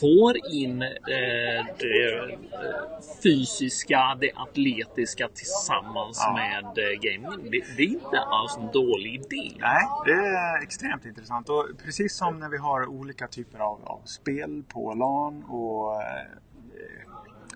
får 0.00 0.36
in 0.52 0.82
eh, 0.82 1.66
det 1.78 2.18
eh, 2.18 2.38
fysiska, 3.22 4.16
det 4.20 4.30
atletiska 4.34 5.28
tillsammans 5.28 6.22
Ja. 6.26 6.32
med 6.34 6.74
gaming. 7.02 7.50
Det, 7.50 7.60
det 7.76 7.82
är 7.82 7.86
inte 7.88 8.20
alls 8.20 8.56
en 8.56 8.70
dålig 8.72 9.14
idé. 9.14 9.56
Nej, 9.58 9.84
det 10.06 10.12
är 10.12 10.62
extremt 10.62 11.04
intressant. 11.04 11.48
Och 11.48 11.66
precis 11.84 12.16
som 12.16 12.38
när 12.40 12.48
vi 12.48 12.58
har 12.58 12.86
olika 12.86 13.26
typer 13.26 13.58
av, 13.58 13.80
av 13.84 14.00
spel 14.04 14.62
på 14.68 14.94
LAN 14.94 15.44
och 15.44 16.02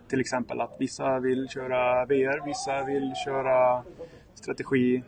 till 0.08 0.20
exempel 0.20 0.60
att 0.60 0.76
vissa 0.78 1.18
vill 1.20 1.48
köra 1.48 2.04
VR, 2.06 2.46
vissa 2.46 2.84
vill 2.84 3.12
köra 3.24 3.82
strategi, 4.34 5.02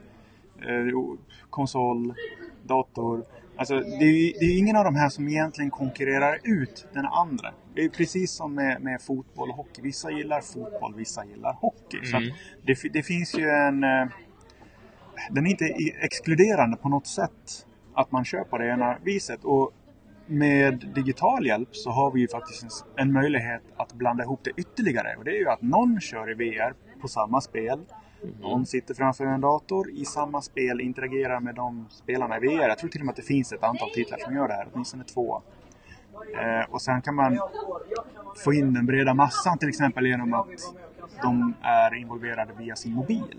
eh, 0.59 1.17
konsol, 1.51 2.15
dator. 2.63 3.25
Alltså, 3.57 3.75
det 3.81 4.05
är, 4.05 4.27
ju- 4.27 4.33
det 4.41 4.45
är 4.45 4.59
ingen 4.59 4.77
av 4.77 4.85
de 4.85 4.95
här 4.97 5.09
som 5.09 5.29
egentligen 5.29 5.71
konkurrerar 5.71 6.39
ut 6.45 6.87
den 6.93 7.07
andra. 7.07 7.53
Det 7.75 7.85
är 7.85 7.89
precis 7.89 8.33
som 8.33 8.55
med, 8.55 8.83
med 8.83 9.03
fotboll 9.03 9.51
och 9.51 9.57
hockey. 9.57 9.83
Vissa 9.83 10.11
gillar 10.11 10.41
fotboll, 10.41 10.95
vissa 10.95 11.25
gillar 11.25 11.53
hockey. 11.53 11.99
Så 12.05 12.17
Mm. 12.17 12.29
att 12.29 12.35
det, 12.67 12.93
det 12.93 13.03
finns 13.03 13.35
ju 13.39 13.49
en... 13.49 13.85
eh, 13.85 14.07
den 15.31 15.47
är 15.47 15.51
inte 15.51 15.65
exkluderande 16.01 16.77
på 16.77 16.89
något 16.89 17.07
sätt 17.07 17.67
att 17.95 18.13
man 18.13 18.25
kör 18.25 18.45
på 18.45 18.59
det 18.59 18.69
ena 18.69 18.97
viset. 19.03 19.45
Och 19.45 19.73
med 20.27 20.91
digital 20.95 21.47
hjälp 21.47 21.77
så 21.77 21.91
har 21.91 22.11
vi 22.11 22.21
ju 22.21 22.29
faktiskt 22.29 22.85
en, 22.97 23.13
möjlighet 23.13 23.63
att 23.77 23.93
blanda 23.93 24.25
ihop 24.25 24.41
det 24.43 24.51
ytterligare. 24.57 25.17
Och 25.19 25.25
det 25.25 25.31
är 25.31 25.39
ju 25.39 25.49
att 25.49 25.63
någon 25.63 26.01
kör 26.01 26.31
i 26.31 26.35
VR 26.35 26.75
på 27.01 27.09
samma 27.09 27.41
spel. 27.41 27.81
Någon 28.41 28.67
sitter 28.67 28.95
framför 28.95 29.25
en 29.25 29.41
dator 29.41 29.91
i 29.91 30.05
samma 30.05 30.43
spel, 30.43 30.81
interagerar 30.81 31.41
med 31.41 31.55
de 31.55 31.87
spelarna 31.91 32.37
i 32.37 32.41
VR. 32.41 32.69
Jag 32.69 32.79
tror 32.79 32.91
till 32.91 33.01
och 33.01 33.07
med 33.07 33.13
att 33.13 33.17
det 33.17 33.23
finns 33.23 33.53
ett 33.53 33.63
antal 33.63 33.91
titlar 33.91 34.19
som 34.19 34.35
gör 34.35 34.49
det 34.49 34.55
här, 34.55 34.69
åtminstone 34.73 35.05
två. 35.05 35.43
Eh, 36.43 36.71
och 36.71 36.83
sen 36.83 37.03
kan 37.03 37.15
man 37.15 37.39
få 38.45 38.53
in 38.53 38.75
den 38.75 38.87
breda 38.87 39.15
massan 39.15 39.59
till 39.59 39.69
exempel 39.69 40.07
genom 40.07 40.35
att 40.35 40.75
de 41.23 41.55
är 41.63 41.95
involverade 41.95 42.53
via 42.59 42.77
sin 42.77 42.93
mobil. 42.93 43.37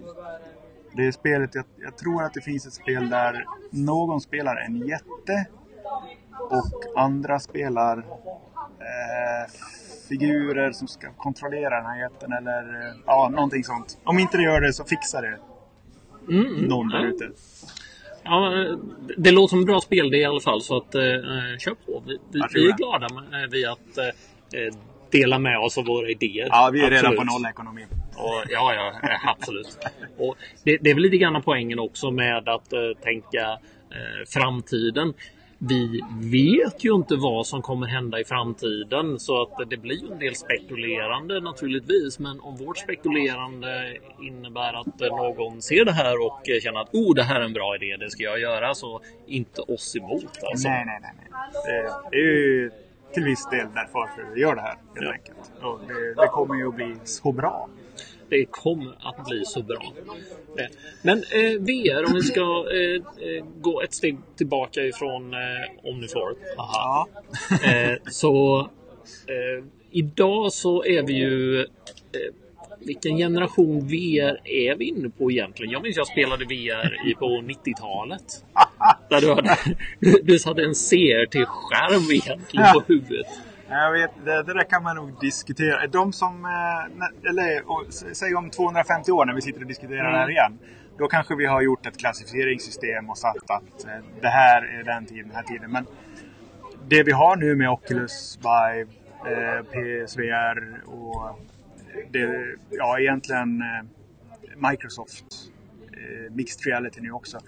Det 0.93 1.07
är 1.07 1.11
spelet, 1.11 1.55
jag, 1.55 1.65
jag 1.75 1.97
tror 1.97 2.23
att 2.23 2.33
det 2.33 2.41
finns 2.41 2.65
ett 2.65 2.73
spel 2.73 3.09
där 3.09 3.45
någon 3.71 4.21
spelar 4.21 4.55
en 4.55 4.87
jätte 4.87 5.47
och 6.39 6.99
andra 7.01 7.39
spelar 7.39 7.97
eh, 7.97 9.51
figurer 10.09 10.71
som 10.71 10.87
ska 10.87 11.13
kontrollera 11.13 11.75
den 11.75 11.85
här 11.85 11.99
jätten 11.99 12.33
eller 12.33 12.87
eh, 12.87 12.95
ja, 13.05 13.29
någonting 13.29 13.63
sånt. 13.63 13.97
Om 14.03 14.19
inte 14.19 14.37
det 14.37 14.43
gör 14.43 14.61
det 14.61 14.73
så 14.73 14.83
fixar 14.83 15.21
det 15.21 15.37
Mm, 16.29 16.45
mm. 16.45 16.65
någon 16.65 16.89
där 16.89 17.05
ute. 17.05 17.29
Ja, 18.23 18.61
eh, 18.61 18.77
det 19.17 19.31
låter 19.31 19.49
som 19.49 19.59
en 19.59 19.65
bra 19.65 19.81
spel 19.81 20.09
det 20.09 20.17
i 20.17 20.25
alla 20.25 20.39
fall, 20.39 20.61
så 20.61 20.77
att, 20.77 20.95
eh, 20.95 21.01
kör 21.59 21.75
på. 21.85 22.03
Vi, 22.05 22.17
vi, 22.31 22.41
vi 22.53 22.69
är 22.69 22.77
glada 22.77 23.07
med, 23.09 23.43
eh, 23.43 23.49
vid 23.49 23.67
att 23.67 23.97
eh, 23.97 24.05
eh, 24.61 24.73
dela 25.11 25.39
med 25.39 25.59
oss 25.59 25.77
av 25.77 25.85
våra 25.85 26.09
idéer. 26.09 26.47
Ja, 26.51 26.69
vi 26.73 26.81
är 26.81 26.89
redan 26.89 27.05
Absolut. 27.05 27.19
på 27.19 27.23
nollekonomi. 27.33 27.85
Och, 28.15 28.43
ja, 28.49 28.73
ja, 28.73 29.09
eh, 29.09 29.27
absolut. 29.27 29.77
Och 30.17 30.35
det, 30.63 30.77
det 30.81 30.89
är 30.89 30.93
väl 30.93 31.03
lite 31.03 31.17
grann 31.17 31.41
poängen 31.41 31.79
också 31.79 32.11
med 32.11 32.49
att 32.49 32.73
eh, 32.73 32.79
tänka 33.03 33.41
eh, 33.91 34.25
framtiden. 34.27 35.13
Vi 35.59 36.01
vet 36.21 36.83
ju 36.83 36.95
inte 36.95 37.15
vad 37.15 37.47
som 37.47 37.61
kommer 37.61 37.87
hända 37.87 38.19
i 38.19 38.23
framtiden 38.25 39.19
så 39.19 39.41
att 39.41 39.69
det 39.69 39.77
blir 39.77 40.03
ju 40.05 40.11
en 40.11 40.19
del 40.19 40.35
spekulerande 40.35 41.39
naturligtvis. 41.41 42.19
Men 42.19 42.39
om 42.39 42.55
vårt 42.57 42.77
spekulerande 42.77 43.97
innebär 44.21 44.73
att 44.81 44.99
någon 44.99 45.61
ser 45.61 45.85
det 45.85 45.91
här 45.91 46.25
och 46.25 46.41
känner 46.63 46.79
att 46.79 46.93
oh, 46.93 47.15
det 47.15 47.23
här 47.23 47.39
är 47.41 47.45
en 47.45 47.53
bra 47.53 47.75
idé, 47.75 47.97
det 47.97 48.09
ska 48.09 48.23
jag 48.23 48.39
göra. 48.39 48.75
Så 48.75 49.01
inte 49.27 49.61
oss 49.61 49.95
emot 49.95 50.43
alltså. 50.51 50.67
Nej, 50.69 50.85
nej, 50.85 50.99
nej. 51.01 51.11
nej. 51.31 51.51
Det, 51.65 51.91
det 52.11 52.17
är 52.17 52.21
ju 52.21 52.71
till 53.13 53.23
viss 53.23 53.49
del 53.49 53.67
därför 53.75 54.09
vi 54.35 54.41
gör 54.41 54.55
det 54.55 54.61
här. 54.61 54.75
Helt 54.95 55.05
Ja. 55.07 55.11
enkelt. 55.11 55.51
Och 55.63 55.79
det, 55.87 56.13
det 56.21 56.27
kommer 56.27 56.55
ju 56.55 56.67
att 56.67 56.75
bli 56.75 56.95
så 57.03 57.31
bra. 57.31 57.69
Det 58.29 58.45
kommer 58.45 58.95
att 58.99 59.25
bli 59.25 59.45
så 59.45 59.61
bra. 59.61 59.93
Eh, 60.57 60.65
Men 61.01 61.17
eh, 61.17 61.59
VR, 61.59 62.05
om 62.05 62.13
vi 62.13 62.21
ska 62.21 62.65
eh, 62.71 63.27
eh, 63.29 63.45
gå 63.61 63.81
ett 63.81 63.93
steg 63.93 64.17
tillbaka 64.37 64.81
ifrån 64.81 65.33
eh. 65.33 65.39
Ja. 66.57 67.07
Eh, 67.63 67.97
så 68.11 68.59
eh, 69.27 69.65
idag 69.91 70.53
så 70.53 70.83
är 70.83 71.03
vi 71.03 71.13
ju... 71.13 71.65
Vilken 72.79 73.17
generation 73.17 73.87
VR 73.87 74.47
är 74.47 74.75
vi 74.75 74.85
inne 74.85 75.09
på 75.09 75.31
egentligen? 75.31 75.71
Jag 75.71 75.83
minns 75.83 75.97
jag 75.97 76.07
spelade 76.07 76.45
VR 76.45 77.09
i, 77.09 77.13
på 77.13 77.25
90-talet. 77.25 78.45
Där 79.09 79.21
du, 79.21 79.29
hade, 79.29 79.57
du, 80.23 80.39
satte 80.39 80.61
en 80.61 80.73
CRT-skärm 80.73 82.11
egentligen 82.11 82.73
på 82.73 82.83
huvudet. 82.87 83.27
Jag 83.69 83.91
vet, 83.91 84.11
det, 84.25 84.43
det 84.43 84.53
där 84.53 84.63
kan 84.63 84.83
man 84.83 84.95
nog 84.95 85.19
diskutera. 85.21 85.87
De 85.87 86.13
som, 86.13 86.45
eh, 86.45 87.29
eller 87.29 87.63
säg 88.13 88.35
om 88.35 88.49
250 88.49 89.11
år 89.11 89.25
när 89.25 89.33
vi 89.33 89.41
sitter 89.41 89.61
och 89.61 89.67
diskuterar 89.67 90.11
det 90.11 90.17
här 90.17 90.29
igen. 90.29 90.59
Då 90.97 91.07
kanske 91.07 91.35
vi 91.35 91.45
har 91.45 91.61
gjort 91.61 91.85
ett 91.85 91.97
klassificeringssystem 91.97 93.09
och 93.09 93.17
satt 93.17 93.51
att 93.51 93.85
eh, 93.85 93.91
det 94.21 94.27
här 94.27 94.79
är 94.79 94.83
den 94.83 95.05
tiden, 95.05 95.27
den 95.27 95.35
här 95.35 95.43
tiden. 95.43 95.71
Men 95.71 95.85
det 96.87 97.03
vi 97.03 97.11
har 97.11 97.35
nu 97.35 97.55
med 97.55 97.69
Oculus 97.69 98.39
Vive, 98.41 98.91
eh, 99.25 99.63
PSVR 99.63 100.81
och 100.85 101.39
det, 102.11 102.55
ja 102.69 102.99
egentligen 102.99 103.63
Microsoft 104.55 105.25
Mixed 106.29 106.65
Reality 106.65 107.01
nu 107.01 107.11
också. 107.11 107.39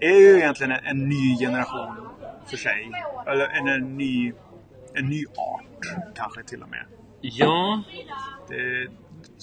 Är 0.00 0.20
ju 0.20 0.36
egentligen 0.36 0.72
en, 0.72 0.84
en 0.84 1.08
ny 1.08 1.36
generation 1.38 2.08
för 2.46 2.56
sig. 2.56 2.90
Eller 3.26 3.46
en, 3.46 3.68
en 3.68 3.96
ny 3.96 4.32
en 4.98 5.08
ny 5.08 5.24
art 5.26 6.14
kanske 6.14 6.42
till 6.42 6.62
och 6.62 6.68
med. 6.68 6.84
Ja, 7.20 7.82
Det, 8.48 8.88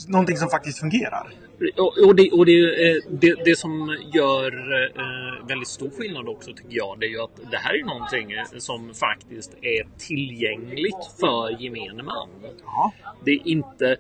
någonting 0.08 0.38
som 0.38 0.50
faktiskt 0.50 0.80
fungerar. 0.80 1.34
Och, 1.78 2.08
och, 2.08 2.16
det, 2.16 2.32
och 2.32 2.46
det, 2.46 2.88
eh, 2.90 2.96
det, 3.10 3.36
det 3.46 3.58
som 3.58 3.98
gör 4.14 4.52
eh, 4.84 5.48
väldigt 5.48 5.68
stor 5.68 5.90
skillnad 5.90 6.28
också 6.28 6.54
tycker 6.54 6.78
jag, 6.78 7.00
det 7.00 7.06
är 7.06 7.10
ju 7.10 7.22
att 7.22 7.52
det 7.52 7.58
här 7.58 7.74
är 7.74 7.86
någonting 7.86 8.32
eh, 8.32 8.44
som 8.58 8.94
faktiskt 8.94 9.56
är 9.62 9.88
tillgängligt 9.98 11.12
för 11.20 11.62
gemene 11.62 12.04
man. 12.04 12.30
Ja. 12.66 12.94
Det 13.26 13.32
är 13.32 13.48
inte... 13.48 13.98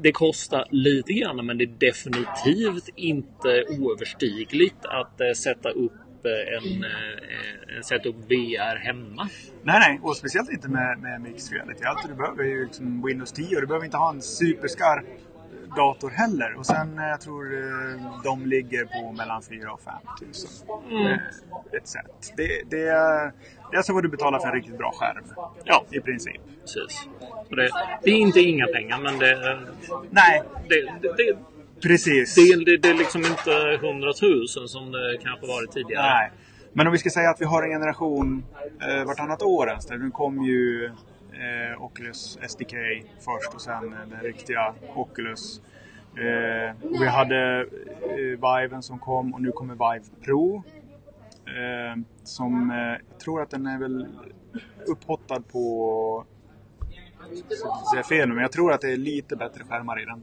Det 0.00 0.12
kostar 0.12 0.66
lite 0.70 1.12
grann 1.12 1.46
men 1.46 1.58
det 1.58 1.64
är 1.64 1.74
definitivt 1.78 2.88
inte 2.96 3.64
oöverstigligt 3.68 4.86
att 4.86 5.36
sätta 5.36 5.70
upp 5.70 5.92
eh, 6.24 6.56
en, 6.56 6.84
eh, 6.84 7.82
sätta 7.82 8.08
upp 8.08 8.16
VR 8.16 8.76
hemma. 8.76 9.28
Nej, 9.62 9.78
nej. 9.80 10.00
Och 10.02 10.16
speciellt 10.16 10.50
inte 10.50 10.68
med, 10.68 10.98
med 10.98 11.20
Mixed 11.20 11.52
Reality. 11.52 11.84
Allt 11.84 12.08
du 12.08 12.14
behöver 12.14 12.44
är 12.44 12.48
ju 12.48 12.64
liksom 12.64 13.02
Windows 13.06 13.32
10 13.32 13.56
och 13.56 13.60
du 13.60 13.66
behöver 13.66 13.84
inte 13.84 13.96
ha 13.96 14.10
en 14.10 14.22
superskarp 14.22 15.04
dator 15.76 16.10
heller. 16.10 16.54
Och 16.58 16.66
sen, 16.66 16.98
eh, 16.98 17.08
jag 17.08 17.20
tror 17.20 17.54
eh, 17.54 18.22
de 18.24 18.46
ligger 18.46 18.84
på 18.84 19.12
mellan 19.12 19.42
4 19.42 19.72
och 19.72 19.80
5 19.80 19.94
tusen. 20.20 20.50
Mm. 20.90 21.18
Ett 21.72 21.88
set. 21.88 22.32
Det, 22.36 22.62
det, 22.70 22.88
är, 22.88 23.32
det 23.70 23.76
är 23.76 23.82
så 23.82 23.94
vad 23.94 24.02
du 24.02 24.08
betalar 24.08 24.38
för 24.38 24.48
en 24.48 24.54
riktigt 24.54 24.78
bra 24.78 24.92
skärm. 24.92 25.24
Ja, 25.64 25.84
I 25.90 26.00
princip. 26.00 26.40
precis. 26.60 27.08
Det, 27.50 27.70
det 28.02 28.10
är 28.10 28.18
inte 28.18 28.40
inga 28.40 28.66
pengar 28.66 28.98
men 28.98 29.18
det, 29.18 29.60
Nej, 30.10 30.42
det, 30.68 31.38
precis. 31.82 32.34
Det, 32.34 32.64
det, 32.64 32.76
det 32.76 32.88
är 32.88 32.94
liksom 32.94 33.20
inte 33.20 33.78
hundratusen 33.86 34.68
som 34.68 34.92
det 34.92 35.18
kanske 35.22 35.46
varit 35.46 35.72
tidigare. 35.72 36.02
Nej. 36.02 36.30
Men 36.72 36.86
om 36.86 36.92
vi 36.92 36.98
ska 36.98 37.10
säga 37.10 37.30
att 37.30 37.40
vi 37.40 37.44
har 37.44 37.62
en 37.62 37.70
generation 37.70 38.44
eh, 38.80 39.04
vartannat 39.04 39.42
år 39.42 39.68
ens. 39.68 39.90
Nu 39.90 40.10
kom 40.10 40.42
ju 40.42 40.84
eh, 40.84 41.82
Oculus 41.82 42.38
SDK 42.48 42.74
först 43.20 43.54
och 43.54 43.60
sen 43.60 43.92
eh, 43.92 43.98
den 44.10 44.20
riktiga 44.20 44.74
Oculus. 44.94 45.60
Eh, 46.16 46.74
vi 47.00 47.06
hade 47.06 47.60
eh, 47.60 48.60
Viven 48.60 48.82
som 48.82 48.98
kom 48.98 49.34
och 49.34 49.42
nu 49.42 49.52
kommer 49.52 49.74
Vive 49.74 50.04
Pro. 50.24 50.62
Eh, 51.46 52.02
som 52.24 52.70
eh, 52.70 52.76
jag 52.76 53.20
tror 53.20 53.42
att 53.42 53.50
den 53.50 53.66
är 53.66 53.78
väl 53.78 54.06
upphottad 54.86 55.40
på... 55.40 56.24
Jag 57.18 57.38
ska 57.38 57.68
inte 57.68 57.86
säga 57.92 58.02
fel 58.02 58.28
nu, 58.28 58.34
men 58.34 58.42
jag 58.42 58.52
tror 58.52 58.72
att 58.72 58.80
det 58.80 58.92
är 58.92 58.96
lite 58.96 59.36
bättre 59.36 59.64
skärmar 59.64 60.02
i 60.02 60.04
den. 60.04 60.22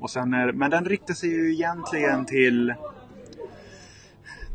Och 0.00 0.10
sen 0.10 0.34
är, 0.34 0.52
men 0.52 0.70
den 0.70 0.84
riktar 0.84 1.14
sig 1.14 1.30
ju 1.30 1.52
egentligen 1.52 2.26
till 2.26 2.74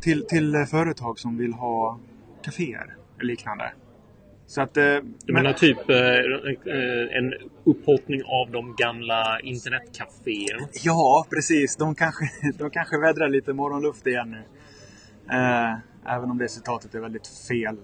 till, 0.00 0.26
till 0.26 0.66
företag 0.70 1.18
som 1.18 1.36
vill 1.36 1.52
ha 1.52 1.98
kaféer 2.42 2.96
och 3.16 3.24
liknande. 3.24 3.72
Så 4.46 4.60
att... 4.62 4.76
eh, 4.76 4.96
Du 5.24 5.32
menar 5.32 5.52
typ 5.52 5.90
eh, 5.90 5.96
eh, 5.96 7.16
en 7.18 7.34
upphottning 7.64 8.22
av 8.24 8.50
de 8.50 8.74
gamla 8.78 9.40
internetcaféerna? 9.40 10.68
Ja, 10.84 11.26
precis. 11.30 11.76
De 11.76 11.94
kanske, 11.94 12.24
de 12.58 12.70
kanske 12.70 12.98
vädrar 12.98 13.28
lite 13.28 13.52
morgonluft 13.52 14.06
igen 14.06 14.30
nu. 14.30 14.42
Eh, 15.36 15.74
även 16.14 16.30
om 16.30 16.38
det 16.38 16.48
citatet 16.48 16.94
är 16.94 17.00
väldigt 17.00 17.26
fel. 17.48 17.76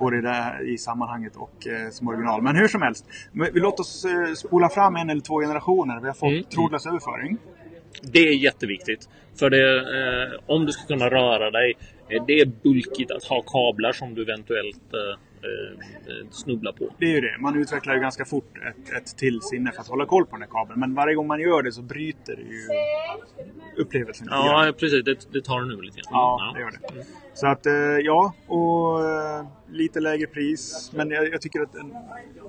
Både 0.00 0.18
i, 0.18 0.20
det, 0.20 0.28
här- 0.28 0.68
i 0.68 0.78
sammanhanget 0.78 1.36
och 1.36 1.66
eh, 1.66 1.90
som 1.90 2.08
original. 2.08 2.42
Men 2.42 2.56
hur 2.56 2.68
som 2.68 2.82
helst. 2.82 3.06
Vi 3.32 3.60
låter 3.60 3.80
oss 3.80 4.04
eh, 4.04 4.32
spola 4.34 4.68
fram 4.68 4.96
en 4.96 5.10
eller 5.10 5.20
två 5.20 5.40
generationer. 5.40 6.00
Vi 6.00 6.06
har 6.06 6.14
fått 6.14 6.28
Mm. 6.32 6.44
trådlös 6.44 6.86
överföring. 6.86 7.36
Det 8.02 8.18
är 8.18 8.32
jätteviktigt. 8.36 9.08
För 9.38 9.50
det, 9.50 9.76
eh, 9.78 10.40
om 10.46 10.66
du 10.66 10.72
ska 10.72 10.86
kunna 10.86 11.10
röra 11.10 11.50
dig, 11.50 11.74
eh, 12.08 12.24
det 12.26 12.40
är 12.40 12.46
bulkigt 12.62 13.10
att 13.10 13.24
ha 13.24 13.42
kablar 13.42 13.92
som 13.92 14.14
du 14.14 14.22
eventuellt 14.22 14.94
eh, 14.94 15.10
eh, 15.48 16.28
snubblar 16.30 16.72
på. 16.72 16.88
Det 16.98 17.04
är 17.06 17.10
ju 17.14 17.20
det. 17.20 17.36
Man 17.40 17.56
utvecklar 17.56 17.94
ju 17.94 18.00
ganska 18.00 18.24
fort 18.24 18.52
ett, 18.68 18.92
ett 18.96 19.16
till 19.16 19.40
sinne 19.42 19.72
för 19.72 19.80
att 19.80 19.88
hålla 19.88 20.06
koll 20.06 20.26
på 20.26 20.32
den 20.36 20.42
här 20.42 20.48
kabeln. 20.48 20.80
Men 20.80 20.94
varje 20.94 21.14
gång 21.14 21.26
man 21.26 21.40
gör 21.40 21.62
det 21.62 21.72
så 21.72 21.82
bryter 21.82 22.36
det 22.36 22.42
ju 22.42 23.82
upplevelsen. 23.82 24.26
Ja, 24.30 24.72
precis. 24.78 25.04
Det, 25.04 25.32
det 25.32 25.44
tar 25.44 25.60
nu 25.60 25.82
lite 25.82 25.96
grann. 25.96 26.04
Ja, 26.10 26.52
det 26.54 26.60
gör 26.60 26.70
det. 26.70 27.04
Så 27.40 27.46
att 27.46 27.66
eh, 27.66 27.72
ja, 28.02 28.34
och 28.46 29.04
eh, 29.10 29.46
lite 29.68 30.00
lägre 30.00 30.26
pris. 30.26 30.92
Men 30.94 31.10
jag, 31.10 31.28
jag 31.32 31.40
tycker 31.40 31.60
att 31.60 31.74
en, 31.74 31.94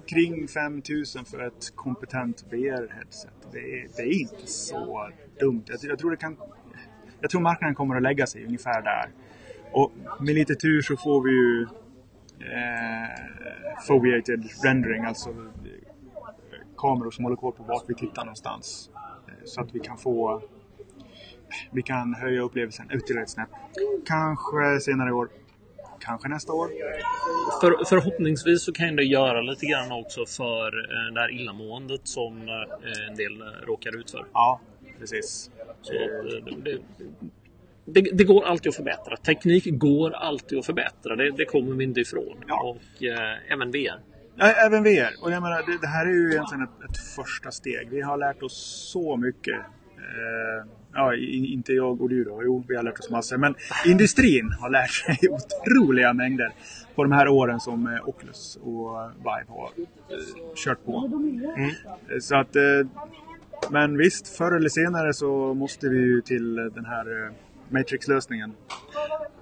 kring 0.05 0.47
5000 0.47 1.25
för 1.25 1.47
ett 1.47 1.71
kompetent 1.75 2.45
VR-headset, 2.51 3.33
det, 3.51 3.57
är- 3.59 3.87
det 3.95 4.01
är 4.01 4.21
inte 4.21 4.47
så 4.47 5.09
dumt. 5.39 5.63
Jag, 5.67 5.79
jag, 5.91 5.99
tror 5.99 6.11
det 6.11 6.17
kan, 6.17 6.37
jag 7.21 7.29
tror 7.31 7.41
marknaden 7.41 7.75
kommer 7.75 7.95
att 7.95 8.01
lägga 8.03 8.27
sig 8.27 8.45
ungefär 8.45 8.81
där. 8.81 9.09
Och 9.71 9.91
med 10.19 10.35
lite 10.35 10.55
tur 10.55 10.81
så 10.81 10.97
får 10.97 11.23
vi 11.23 11.31
ju 11.31 11.61
eh, 12.39 13.77
foveated 13.87 14.43
rendering, 14.63 15.05
alltså 15.05 15.29
eh, 15.29 15.35
kameror 16.77 17.11
som 17.11 17.23
håller 17.25 17.37
koll 17.37 17.53
på 17.53 17.63
vart 17.63 17.83
vi 17.87 17.95
tittar 17.95 18.25
någonstans. 18.25 18.89
Så 19.45 19.61
att 19.61 19.75
vi 19.75 19.79
kan 19.79 19.97
få 19.97 20.41
vi 21.71 21.81
kan 21.81 22.13
höja 22.13 22.41
upplevelsen 22.41 22.91
ytterligare 22.91 23.23
ett 23.23 23.29
snäpp. 23.29 23.49
Kanske 24.05 24.79
senare 24.79 25.09
i 25.09 25.11
år. 25.11 25.29
Kanske 25.99 26.29
nästa 26.29 26.53
år. 26.53 26.69
För, 27.61 27.85
förhoppningsvis 27.85 28.63
så 28.63 28.73
kan 28.73 28.95
det 28.95 29.03
göra 29.03 29.41
lite 29.41 29.65
grann 29.65 29.91
också 29.91 30.25
för 30.25 30.67
eh, 30.67 31.13
det 31.13 31.19
här 31.19 31.31
illamåendet 31.31 32.01
som 32.03 32.37
eh, 32.37 33.09
en 33.09 33.15
del 33.15 33.41
eh, 33.41 33.65
råkar 33.67 33.99
ut 33.99 34.11
för. 34.11 34.25
Ja, 34.33 34.61
precis. 34.99 35.51
Så, 35.81 35.93
det, 35.93 36.55
det, 36.63 36.79
det, 37.85 38.01
det 38.13 38.23
går 38.23 38.45
alltid 38.45 38.69
att 38.69 38.75
förbättra. 38.75 39.17
Teknik 39.17 39.63
går 39.67 40.11
alltid 40.11 40.59
att 40.59 40.65
förbättra. 40.65 41.15
Det, 41.15 41.31
det 41.31 41.45
kommer 41.45 41.75
vi 41.75 41.83
inte 41.83 42.01
ifrån. 42.01 42.43
Ja. 42.47 42.61
Och 42.63 43.03
eh, 43.03 43.51
även 43.53 43.71
VR. 43.71 43.99
Ja, 44.35 44.45
även 44.45 44.83
VR. 44.83 45.23
Och 45.23 45.31
jag 45.31 45.43
menar, 45.43 45.63
det, 45.65 45.77
det 45.81 45.87
här 45.87 46.05
är 46.05 46.11
ju 46.11 46.31
egentligen 46.31 46.63
ett, 46.63 46.89
ett 46.89 46.97
första 47.15 47.51
steg. 47.51 47.89
Vi 47.89 48.01
har 48.01 48.17
lärt 48.17 48.43
oss 48.43 48.89
så 48.91 49.17
mycket. 49.17 49.59
Eh, 49.97 50.67
ja, 50.99 51.15
inte 51.55 51.73
jag 51.73 52.01
och 52.01 52.09
du 52.09 52.23
då. 52.23 52.41
Jo, 52.43 52.63
vi 52.67 52.75
har 52.75 52.83
lärt 52.83 52.99
oss 52.99 53.09
massor. 53.09 53.37
Men 53.37 53.55
industrin 53.85 54.51
har 54.59 54.69
lärt 54.69 54.91
sig 54.91 55.17
otroliga 55.29 56.13
mängder 56.13 56.51
på 56.95 57.03
de 57.03 57.11
här 57.11 57.27
åren 57.27 57.59
som 57.59 57.87
eh, 57.87 58.09
Oculus 58.09 58.57
och 58.61 59.11
Vive 59.17 59.45
har 59.47 59.69
eh, 59.77 60.55
kört 60.55 60.85
på. 60.85 61.09
Mm. 61.57 61.69
Eh, 61.69 62.19
Så 62.19 62.35
att... 62.35 62.55
Men 63.71 63.97
visst, 63.97 64.37
förr 64.37 64.55
eller 64.55 64.69
senare 64.69 65.13
så 65.13 65.53
måste 65.53 65.89
vi 65.89 65.97
ju 65.97 66.21
till 66.21 66.55
den 66.55 66.85
här 66.85 67.31
Matrix-lösningen. 67.69 68.53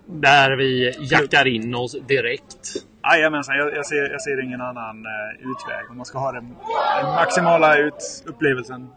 Där 0.05 0.51
vi 0.51 0.93
jackar 0.99 1.47
in 1.47 1.75
oss 1.75 1.95
direkt. 2.07 2.85
Jajamensan, 3.03 3.57
jag, 3.57 3.75
jag, 3.75 3.85
ser, 3.85 4.11
jag 4.11 4.21
ser 4.21 4.43
ingen 4.43 4.61
annan 4.61 5.05
utväg. 5.39 5.89
Om 5.89 5.97
man 5.97 6.05
ska 6.05 6.19
ha 6.19 6.31
den, 6.31 6.55
den 7.01 7.11
maximala 7.15 7.77
ut, 7.77 8.23
upplevelsen. 8.25 8.89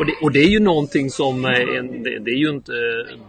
Och 0.00 0.06
det, 0.06 0.12
och 0.22 0.32
det 0.32 0.38
är 0.38 0.48
ju 0.48 0.60
någonting 0.60 1.10
som... 1.10 1.44
eh, 1.44 1.50
En, 1.78 2.02
det, 2.02 2.30
är 2.30 2.36
ju 2.46 2.50
inte 2.50 2.72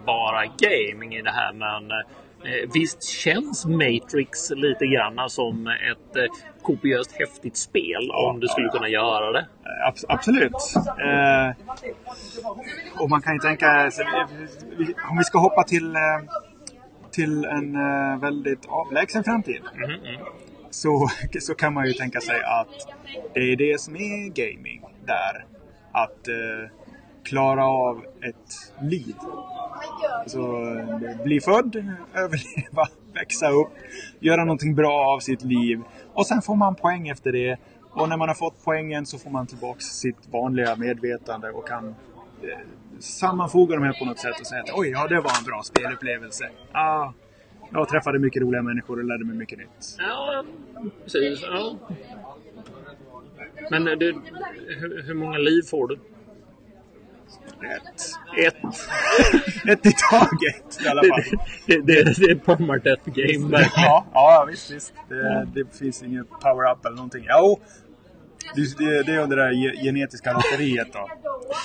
bara 0.05 0.45
gaming 0.45 1.15
i 1.15 1.21
det 1.21 1.31
här 1.31 1.53
men 1.53 1.91
eh, 1.91 2.69
visst 2.73 3.03
känns 3.03 3.65
Matrix 3.65 4.49
lite 4.55 4.85
grann 4.85 5.29
som 5.29 5.67
ett 5.67 6.15
eh, 6.15 6.23
kopiöst 6.61 7.11
häftigt 7.11 7.57
spel 7.57 8.11
om 8.11 8.39
du 8.39 8.47
skulle 8.47 8.69
kunna 8.69 8.89
göra 8.89 9.31
det. 9.31 9.47
Abs- 9.89 10.05
absolut. 10.07 10.53
Eh, 10.85 11.55
och 13.01 13.09
man 13.09 13.21
kan 13.21 13.33
ju 13.33 13.39
tänka 13.39 13.91
om 15.09 15.17
vi 15.17 15.23
ska 15.23 15.39
hoppa 15.39 15.63
till, 15.63 15.95
till 17.11 17.45
en 17.45 17.73
väldigt 18.19 18.65
avlägsen 18.67 19.23
framtid. 19.23 19.61
Mhm, 19.75 19.83
mm. 19.89 20.21
så, 20.69 21.09
så 21.39 21.55
kan 21.55 21.73
man 21.73 21.87
ju 21.87 21.93
tänka 21.93 22.19
sig 22.21 22.35
att 22.43 22.93
det 23.33 23.39
är 23.39 23.55
det 23.55 23.81
som 23.81 23.95
är 23.95 24.29
gaming 24.29 24.81
där. 25.05 25.45
Att 25.91 26.27
eh, 26.27 26.69
klara 27.23 27.65
av 27.65 28.05
ett 28.21 28.73
liv. 28.81 29.15
Alltså, 30.19 30.39
bli 31.23 31.41
född, 31.41 31.75
överleva, 32.13 32.87
växa 33.13 33.49
upp, 33.49 33.71
göra 34.19 34.45
någonting 34.45 34.75
bra 34.75 35.13
av 35.15 35.19
sitt 35.19 35.43
liv. 35.43 35.81
Och 36.13 36.27
sen 36.27 36.41
får 36.41 36.55
man 36.55 36.75
poäng 36.75 37.07
efter 37.07 37.31
det. 37.31 37.57
Och 37.93 38.09
när 38.09 38.17
man 38.17 38.27
har 38.27 38.35
fått 38.35 38.63
poängen 38.63 39.05
så 39.05 39.17
får 39.17 39.29
man 39.29 39.47
tillbaks 39.47 39.85
sitt 39.85 40.27
vanliga 40.31 40.75
medvetande 40.75 41.49
och 41.49 41.67
kan 41.67 41.87
eh, 41.87 42.59
sammanfoga 42.99 43.75
de 43.75 43.83
här 43.83 43.93
på 43.99 44.05
något 44.05 44.19
sätt 44.19 44.39
och 44.39 44.47
säga 44.47 44.61
att 44.61 44.71
oj, 44.73 44.89
ja 44.89 45.07
det 45.07 45.15
var 45.15 45.31
en 45.39 45.45
bra 45.45 45.61
spelupplevelse. 45.63 46.49
Ah, 46.71 47.13
jag 47.73 47.89
träffade 47.89 48.19
mycket 48.19 48.41
roliga 48.41 48.61
människor 48.61 48.99
och 48.99 49.05
lärde 49.05 49.25
mig 49.25 49.35
mycket 49.35 49.57
nytt. 49.57 49.97
Ja, 49.97 50.43
precis. 51.03 51.41
Ja. 51.41 51.75
Men 53.69 53.87
eh, 53.87 53.93
du, 53.93 54.21
hur, 54.79 55.03
hur 55.03 55.13
många 55.13 55.37
liv 55.37 55.61
får 55.61 55.87
du? 55.87 55.99
Ett. 57.75 58.01
Ett. 58.47 58.55
Ett 59.69 59.85
i 59.85 59.93
taget 60.11 60.81
i 60.85 60.87
alla 60.87 61.01
fall. 61.03 61.39
Det, 61.67 61.75
det, 61.81 62.03
det, 62.03 62.13
det 62.17 62.25
är 62.31 62.35
ett 62.35 62.45
permadeath 62.45 63.01
game 63.05 63.49
verkligen. 63.57 63.89
Ja, 63.89 64.05
ja 64.13 64.45
visst, 64.49 64.71
visst. 64.71 64.93
Det, 65.09 65.47
det 65.55 65.77
finns 65.77 66.03
inget 66.03 66.29
power-up 66.29 66.85
eller 66.85 66.95
någonting. 66.95 67.25
Jo, 67.29 67.59
det, 68.55 68.77
det, 69.05 69.11
är 69.13 69.19
under 69.19 69.37
det 69.37 69.43
där 69.43 69.51
ge- 69.51 69.83
genetiska 69.83 70.33
lotteriet 70.33 70.93
då. 70.93 71.09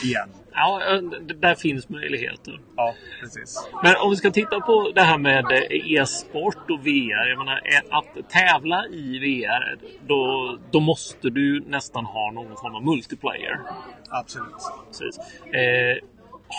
Igen. 0.04 0.28
Ja, 0.52 1.00
d- 1.00 1.34
där 1.40 1.54
finns 1.54 1.88
möjligheter. 1.88 2.60
Ja, 2.76 2.94
precis. 3.20 3.68
Men 3.82 3.96
om 3.96 4.10
vi 4.10 4.16
ska 4.16 4.30
titta 4.30 4.60
på 4.60 4.92
det 4.94 5.00
här 5.02 5.18
med 5.18 5.44
eh, 5.52 5.92
e-sport 5.92 6.70
och 6.70 6.86
VR. 6.86 7.28
Jag 7.28 7.38
menar, 7.38 7.56
eh, 7.64 7.96
att 7.98 8.30
tävla 8.30 8.86
i 8.86 9.18
VR, 9.18 9.78
då, 10.06 10.58
då 10.70 10.80
måste 10.80 11.30
du 11.30 11.60
nästan 11.66 12.04
ha 12.06 12.30
någon 12.30 12.56
form 12.56 12.74
av 12.74 12.84
multiplayer. 12.84 13.60
Absolut. 14.08 14.54
Precis. 14.88 15.18
Eh, 15.54 15.96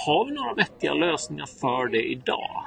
har 0.06 0.26
vi 0.26 0.32
några 0.34 0.54
vettiga 0.54 0.94
lösningar 0.94 1.46
för 1.46 1.88
det 1.88 2.04
idag? 2.12 2.64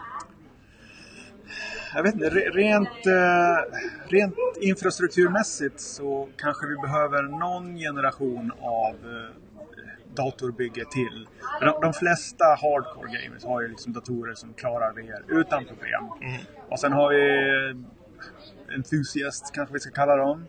Jag 1.94 2.03
vet 2.03 2.14
inte, 2.14 2.31
re- 2.31 2.51
rent, 2.53 2.88
eh, 3.07 3.79
rent 4.09 4.35
infrastrukturmässigt 4.61 5.81
så 5.81 6.29
kanske 6.37 6.66
vi 6.66 6.77
behöver 6.77 7.23
någon 7.23 7.77
generation 7.77 8.53
av 8.61 8.94
eh, 8.94 9.31
datorbygge 10.14 10.85
till. 10.85 11.29
De, 11.61 11.75
de 11.83 11.92
flesta 11.92 12.44
hardcore 12.44 13.09
gamers 13.18 13.44
har 13.44 13.61
ju 13.62 13.68
liksom 13.68 13.92
datorer 13.92 14.35
som 14.35 14.55
klarar 14.55 14.92
VR 14.92 15.40
utan 15.40 15.64
problem. 15.64 16.09
Och 16.68 16.81
sen 16.81 16.92
har 16.92 17.09
vi 17.09 17.25
enthusiasts 18.75 19.51
kanske 19.51 19.73
vi 19.73 19.81
ska 19.81 19.90
kalla 19.90 20.16
dem. 20.16 20.46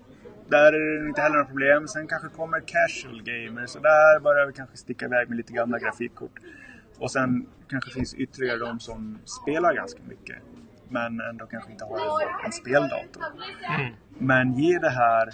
Där 0.50 0.74
är 0.74 1.02
det 1.02 1.08
inte 1.08 1.22
heller 1.22 1.36
några 1.36 1.48
problem. 1.48 1.88
Sen 1.88 2.08
kanske 2.08 2.30
kommer 2.30 2.60
casual 2.60 3.24
gamers 3.24 3.76
och 3.76 3.82
där 3.82 4.20
börjar 4.20 4.48
vi 4.48 4.54
kanske 4.54 4.78
sticka 4.78 5.06
iväg 5.06 5.30
med 5.30 5.38
lite 5.38 5.54
gamla 5.54 5.80
grafikkort. 5.80 6.40
Och 6.98 7.12
sen 7.12 7.48
kanske 7.70 7.92
finns 7.92 8.14
ytterligare 8.14 8.58
de 8.58 8.80
som 8.80 9.20
spelar 9.26 9.74
ganska 9.74 10.04
mycket. 10.04 10.38
Men 10.90 11.22
ändå 11.22 11.46
kanske 11.46 11.72
inte 11.72 11.86
har 11.86 11.98
en, 11.98 12.46
en 12.46 12.52
speldator. 12.52 13.24
Men 14.18 14.54
ge 14.54 14.80
det 14.80 14.90
här 14.90 15.30